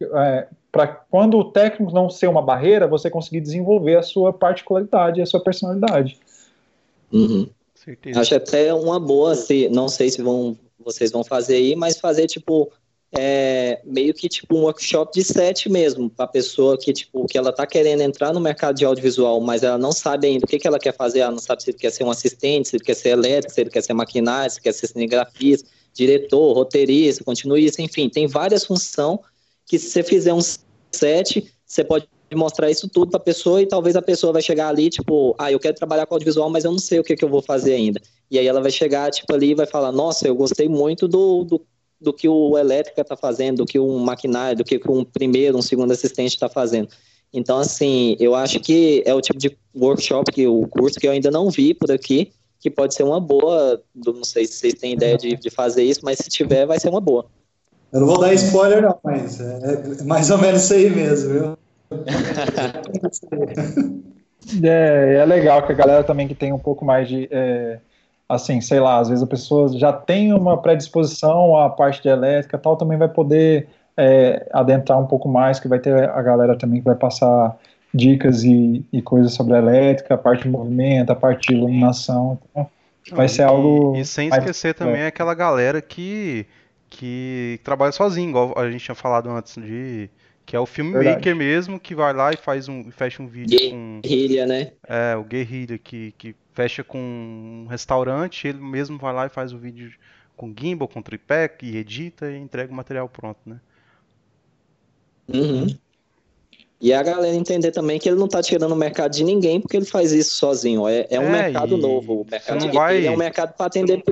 é, 0.00 0.46
para 0.70 0.86
quando 0.86 1.36
o 1.36 1.44
técnico 1.44 1.92
não 1.92 2.08
ser 2.08 2.28
uma 2.28 2.42
barreira, 2.42 2.86
você 2.86 3.10
conseguir 3.10 3.40
desenvolver 3.40 3.96
a 3.96 4.02
sua 4.02 4.32
particularidade, 4.32 5.20
a 5.20 5.26
sua 5.26 5.40
personalidade. 5.40 6.18
Uhum. 7.12 7.48
Acho 8.16 8.36
até 8.36 8.72
uma 8.72 8.98
boa, 8.98 9.34
se, 9.34 9.68
não 9.68 9.88
sei 9.88 10.08
se 10.08 10.22
vão 10.22 10.56
vocês 10.84 11.10
vão 11.10 11.24
fazer 11.24 11.56
aí, 11.56 11.76
mas 11.76 11.98
fazer 11.98 12.26
tipo 12.26 12.70
é, 13.16 13.80
meio 13.84 14.12
que 14.12 14.28
tipo 14.28 14.56
um 14.56 14.62
workshop 14.62 15.12
de 15.14 15.24
sete 15.24 15.68
mesmo, 15.68 16.10
para 16.10 16.24
a 16.24 16.28
pessoa 16.28 16.76
que 16.76 16.92
tipo 16.92 17.26
que 17.26 17.38
ela 17.38 17.52
tá 17.52 17.66
querendo 17.66 18.00
entrar 18.00 18.32
no 18.32 18.40
mercado 18.40 18.76
de 18.76 18.84
audiovisual, 18.84 19.40
mas 19.40 19.62
ela 19.62 19.78
não 19.78 19.92
sabe 19.92 20.26
ainda 20.26 20.44
o 20.44 20.48
que, 20.48 20.58
que 20.58 20.66
ela 20.66 20.78
quer 20.78 20.94
fazer, 20.94 21.20
ela 21.20 21.30
não 21.30 21.38
sabe 21.38 21.62
se 21.62 21.70
ele 21.70 21.78
quer 21.78 21.90
ser 21.90 22.04
um 22.04 22.10
assistente, 22.10 22.68
se 22.68 22.76
ele 22.76 22.84
quer 22.84 22.94
ser 22.94 23.10
elétrico, 23.10 23.54
se 23.54 23.60
ele 23.60 23.70
quer 23.70 23.82
ser 23.82 23.94
maquinário, 23.94 24.50
se 24.50 24.60
quer 24.60 24.72
ser 24.72 24.88
cinegrafista, 24.88 25.68
diretor, 25.92 26.52
roteirista, 26.52 27.22
continuista, 27.22 27.80
enfim, 27.80 28.08
tem 28.08 28.26
várias 28.26 28.64
funções 28.64 29.20
que 29.64 29.78
se 29.78 29.90
você 29.90 30.02
fizer 30.02 30.34
um 30.34 30.40
set, 30.90 31.52
você 31.64 31.84
pode 31.84 32.08
mostrar 32.34 32.70
isso 32.70 32.88
tudo 32.88 33.10
para 33.10 33.18
a 33.18 33.22
pessoa 33.22 33.60
e 33.60 33.66
talvez 33.66 33.96
a 33.96 34.02
pessoa 34.02 34.32
vai 34.32 34.42
chegar 34.42 34.68
ali, 34.68 34.90
tipo, 34.90 35.34
ah, 35.38 35.50
eu 35.50 35.58
quero 35.58 35.74
trabalhar 35.74 36.06
com 36.06 36.14
audiovisual, 36.14 36.50
mas 36.50 36.64
eu 36.64 36.70
não 36.70 36.78
sei 36.78 36.98
o 36.98 37.04
que, 37.04 37.16
que 37.16 37.24
eu 37.24 37.28
vou 37.28 37.42
fazer 37.42 37.74
ainda. 37.74 38.00
E 38.30 38.38
aí 38.38 38.46
ela 38.46 38.60
vai 38.60 38.70
chegar, 38.70 39.10
tipo, 39.10 39.32
ali 39.34 39.50
e 39.50 39.54
vai 39.54 39.66
falar, 39.66 39.92
nossa, 39.92 40.26
eu 40.26 40.34
gostei 40.34 40.68
muito 40.68 41.06
do, 41.06 41.44
do, 41.44 41.66
do 42.00 42.12
que 42.12 42.28
o 42.28 42.56
elétrica 42.58 43.02
está 43.02 43.16
fazendo, 43.16 43.58
do 43.58 43.66
que 43.66 43.78
um 43.78 43.98
maquinário, 43.98 44.58
do 44.58 44.64
que 44.64 44.80
um 44.88 45.04
primeiro, 45.04 45.58
um 45.58 45.62
segundo 45.62 45.92
assistente 45.92 46.34
está 46.34 46.48
fazendo. 46.48 46.88
Então, 47.32 47.58
assim, 47.58 48.16
eu 48.20 48.34
acho 48.34 48.60
que 48.60 49.02
é 49.04 49.12
o 49.12 49.20
tipo 49.20 49.38
de 49.38 49.56
workshop, 49.74 50.30
que 50.30 50.46
o 50.46 50.68
curso 50.68 51.00
que 51.00 51.06
eu 51.06 51.10
ainda 51.10 51.30
não 51.30 51.50
vi 51.50 51.74
por 51.74 51.90
aqui, 51.90 52.32
que 52.60 52.70
pode 52.70 52.94
ser 52.94 53.02
uma 53.02 53.20
boa, 53.20 53.82
não 53.94 54.24
sei 54.24 54.46
se 54.46 54.54
vocês 54.54 54.74
têm 54.74 54.92
ideia 54.92 55.18
de, 55.18 55.36
de 55.36 55.50
fazer 55.50 55.82
isso, 55.82 56.00
mas 56.04 56.18
se 56.18 56.30
tiver, 56.30 56.64
vai 56.64 56.78
ser 56.78 56.88
uma 56.88 57.00
boa. 57.00 57.26
Eu 57.92 58.00
não 58.00 58.06
vou 58.06 58.18
dar 58.18 58.34
spoiler, 58.34 58.82
não, 58.82 58.98
mas 59.04 59.40
é 59.40 60.02
mais 60.04 60.30
ou 60.30 60.38
menos 60.38 60.64
isso 60.64 60.74
aí 60.74 60.90
mesmo, 60.90 61.32
viu? 61.32 61.58
É, 64.62 65.16
é 65.16 65.24
legal 65.24 65.62
que 65.66 65.72
a 65.72 65.74
galera 65.74 66.04
também 66.04 66.28
que 66.28 66.34
tem 66.34 66.52
um 66.52 66.58
pouco 66.58 66.84
mais 66.84 67.08
de. 67.08 67.28
É, 67.30 67.78
assim, 68.28 68.60
sei 68.60 68.80
lá, 68.80 68.98
às 68.98 69.08
vezes 69.08 69.22
a 69.22 69.26
pessoa 69.26 69.68
já 69.76 69.92
tem 69.92 70.32
uma 70.32 70.60
predisposição 70.60 71.58
à 71.58 71.68
parte 71.68 72.02
de 72.02 72.08
elétrica 72.08 72.58
tal, 72.58 72.76
também 72.76 72.98
vai 72.98 73.08
poder 73.08 73.68
é, 73.96 74.48
adentrar 74.52 74.98
um 74.98 75.06
pouco 75.06 75.28
mais, 75.28 75.60
que 75.60 75.68
vai 75.68 75.78
ter 75.78 76.08
a 76.08 76.22
galera 76.22 76.56
também 76.56 76.80
que 76.80 76.84
vai 76.84 76.96
passar 76.96 77.56
dicas 77.92 78.42
e, 78.42 78.84
e 78.92 79.00
coisas 79.00 79.34
sobre 79.34 79.54
a 79.54 79.58
elétrica, 79.58 80.14
a 80.14 80.18
parte 80.18 80.42
de 80.42 80.48
movimento, 80.48 81.10
a 81.10 81.14
parte 81.14 81.48
de 81.48 81.54
iluminação. 81.54 82.38
Então, 82.50 82.68
vai 83.12 83.28
ser 83.28 83.42
algo. 83.42 83.94
E, 83.96 84.04
sem 84.04 84.28
esquecer 84.28 84.74
também 84.74 85.02
é. 85.02 85.06
aquela 85.06 85.34
galera 85.34 85.80
que, 85.80 86.46
que 86.90 87.60
trabalha 87.62 87.92
sozinho, 87.92 88.30
igual 88.30 88.54
a 88.56 88.68
gente 88.70 88.84
tinha 88.84 88.94
falado 88.94 89.30
antes 89.30 89.54
de 89.54 90.10
que 90.46 90.54
é 90.54 90.60
o 90.60 90.66
filmmaker 90.66 91.34
mesmo, 91.34 91.80
que 91.80 91.94
vai 91.94 92.12
lá 92.12 92.32
e 92.32 92.36
faz 92.36 92.68
um, 92.68 92.90
fecha 92.90 93.22
um 93.22 93.26
vídeo 93.26 93.70
com. 93.70 94.00
Guerrilha, 94.02 94.46
né? 94.46 94.72
É, 94.86 95.16
o 95.16 95.24
Guerrilha, 95.24 95.78
que, 95.78 96.12
que 96.18 96.34
fecha 96.52 96.84
com 96.84 96.98
um 96.98 97.66
restaurante, 97.68 98.46
ele 98.46 98.58
mesmo 98.58 98.98
vai 98.98 99.12
lá 99.12 99.26
e 99.26 99.30
faz 99.30 99.52
o 99.52 99.58
vídeo 99.58 99.92
com 100.36 100.52
gimbal, 100.58 100.88
com 100.88 101.00
tripé, 101.00 101.50
e 101.62 101.76
edita 101.76 102.30
e 102.30 102.36
entrega 102.36 102.72
o 102.72 102.76
material 102.76 103.08
pronto, 103.08 103.38
né? 103.46 103.60
Uhum. 105.32 105.66
E 106.80 106.92
a 106.92 107.02
galera 107.02 107.34
entender 107.34 107.70
também 107.70 107.98
que 107.98 108.08
ele 108.08 108.18
não 108.18 108.26
está 108.26 108.42
tirando 108.42 108.72
o 108.72 108.76
mercado 108.76 109.12
de 109.12 109.24
ninguém 109.24 109.58
porque 109.60 109.76
ele 109.76 109.86
faz 109.86 110.12
isso 110.12 110.34
sozinho. 110.34 110.86
É, 110.86 111.06
é 111.08 111.18
um 111.18 111.34
é, 111.34 111.42
mercado 111.44 111.78
novo. 111.78 112.20
O 112.20 112.26
mercado 112.30 112.70
vai... 112.72 113.06
é 113.06 113.10
um 113.10 113.16
mercado 113.16 113.54
para 113.54 113.66
atender 113.66 114.02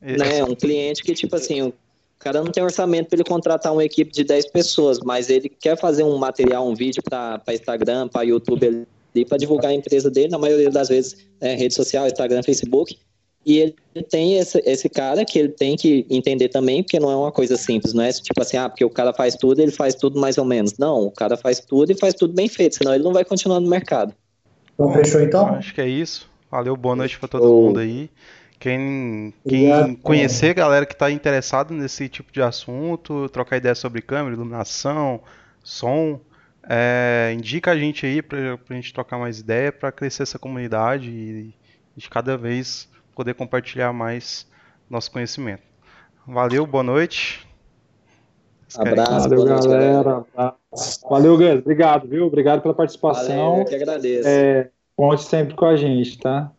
né, 0.00 0.42
um 0.42 0.54
cliente 0.54 1.04
que, 1.04 1.14
tipo 1.14 1.36
assim, 1.36 1.72
o 2.18 2.24
cara 2.24 2.42
não 2.42 2.50
tem 2.50 2.64
orçamento 2.64 3.08
para 3.08 3.16
ele 3.16 3.24
contratar 3.24 3.72
uma 3.72 3.84
equipe 3.84 4.10
de 4.10 4.24
10 4.24 4.50
pessoas, 4.50 4.98
mas 4.98 5.30
ele 5.30 5.48
quer 5.48 5.78
fazer 5.78 6.02
um 6.02 6.18
material, 6.18 6.68
um 6.68 6.74
vídeo 6.74 7.00
para 7.00 7.40
Instagram, 7.48 8.08
para 8.08 8.24
YouTube, 8.24 8.86
para 9.28 9.38
divulgar 9.38 9.70
a 9.70 9.74
empresa 9.74 10.10
dele, 10.10 10.28
na 10.28 10.38
maioria 10.38 10.68
das 10.68 10.88
vezes, 10.88 11.28
é, 11.40 11.54
rede 11.54 11.74
social, 11.74 12.08
Instagram, 12.08 12.42
Facebook. 12.42 12.98
E 13.46 13.58
ele 13.60 13.76
tem 14.10 14.36
esse, 14.36 14.60
esse 14.66 14.88
cara 14.88 15.24
que 15.24 15.38
ele 15.38 15.50
tem 15.50 15.76
que 15.76 16.04
entender 16.10 16.48
também, 16.48 16.82
porque 16.82 16.98
não 16.98 17.08
é 17.08 17.16
uma 17.16 17.30
coisa 17.30 17.56
simples, 17.56 17.94
não 17.94 18.02
é 18.02 18.12
tipo 18.12 18.42
assim, 18.42 18.56
ah, 18.56 18.68
porque 18.68 18.84
o 18.84 18.90
cara 18.90 19.14
faz 19.14 19.36
tudo, 19.36 19.60
ele 19.60 19.70
faz 19.70 19.94
tudo 19.94 20.20
mais 20.20 20.36
ou 20.38 20.44
menos. 20.44 20.76
Não, 20.76 21.06
o 21.06 21.12
cara 21.12 21.36
faz 21.36 21.60
tudo 21.60 21.92
e 21.92 21.94
faz 21.94 22.14
tudo 22.14 22.34
bem 22.34 22.48
feito, 22.48 22.74
senão 22.74 22.92
ele 22.92 23.04
não 23.04 23.12
vai 23.12 23.24
continuar 23.24 23.60
no 23.60 23.70
mercado. 23.70 24.12
Então, 24.74 24.92
fechou 24.92 25.20
então? 25.20 25.46
Acho 25.46 25.72
que 25.72 25.80
é 25.80 25.88
isso. 25.88 26.28
Valeu, 26.50 26.76
boa 26.76 26.96
noite 26.96 27.16
para 27.16 27.28
todo 27.28 27.46
mundo 27.46 27.78
aí. 27.78 28.10
Quem, 28.58 29.32
quem 29.48 29.94
conhecer 29.96 30.52
galera 30.52 30.84
que 30.84 30.92
está 30.92 31.10
interessado 31.10 31.72
nesse 31.72 32.08
tipo 32.08 32.32
de 32.32 32.42
assunto, 32.42 33.28
trocar 33.28 33.56
ideia 33.56 33.74
sobre 33.74 34.02
câmera, 34.02 34.34
iluminação, 34.34 35.20
som, 35.62 36.20
é, 36.68 37.32
indica 37.34 37.70
a 37.70 37.76
gente 37.78 38.04
aí 38.04 38.20
para 38.20 38.58
a 38.68 38.74
gente 38.74 38.92
trocar 38.92 39.16
mais 39.16 39.38
ideia, 39.38 39.70
para 39.70 39.92
crescer 39.92 40.24
essa 40.24 40.38
comunidade 40.38 41.08
e, 41.08 41.54
de 41.96 42.10
cada 42.10 42.36
vez 42.36 42.88
poder 43.14 43.34
compartilhar 43.34 43.92
mais 43.92 44.46
nosso 44.90 45.10
conhecimento. 45.10 45.62
Valeu, 46.26 46.66
boa 46.66 46.82
noite. 46.82 47.46
Abraço, 48.76 49.28
Valeu, 49.28 49.44
noite, 49.46 49.68
galera. 49.68 50.24
galera. 50.34 50.56
Valeu, 51.08 51.38
Gus. 51.38 51.58
Obrigado, 51.60 52.08
viu? 52.08 52.26
Obrigado 52.26 52.60
pela 52.60 52.74
participação. 52.74 53.50
Valeu, 53.50 53.60
eu 53.60 53.64
que 53.64 53.74
agradeço. 53.74 54.28
É, 54.28 54.70
conte 54.94 55.22
sempre 55.22 55.54
com 55.54 55.64
a 55.64 55.76
gente, 55.76 56.18
tá? 56.18 56.52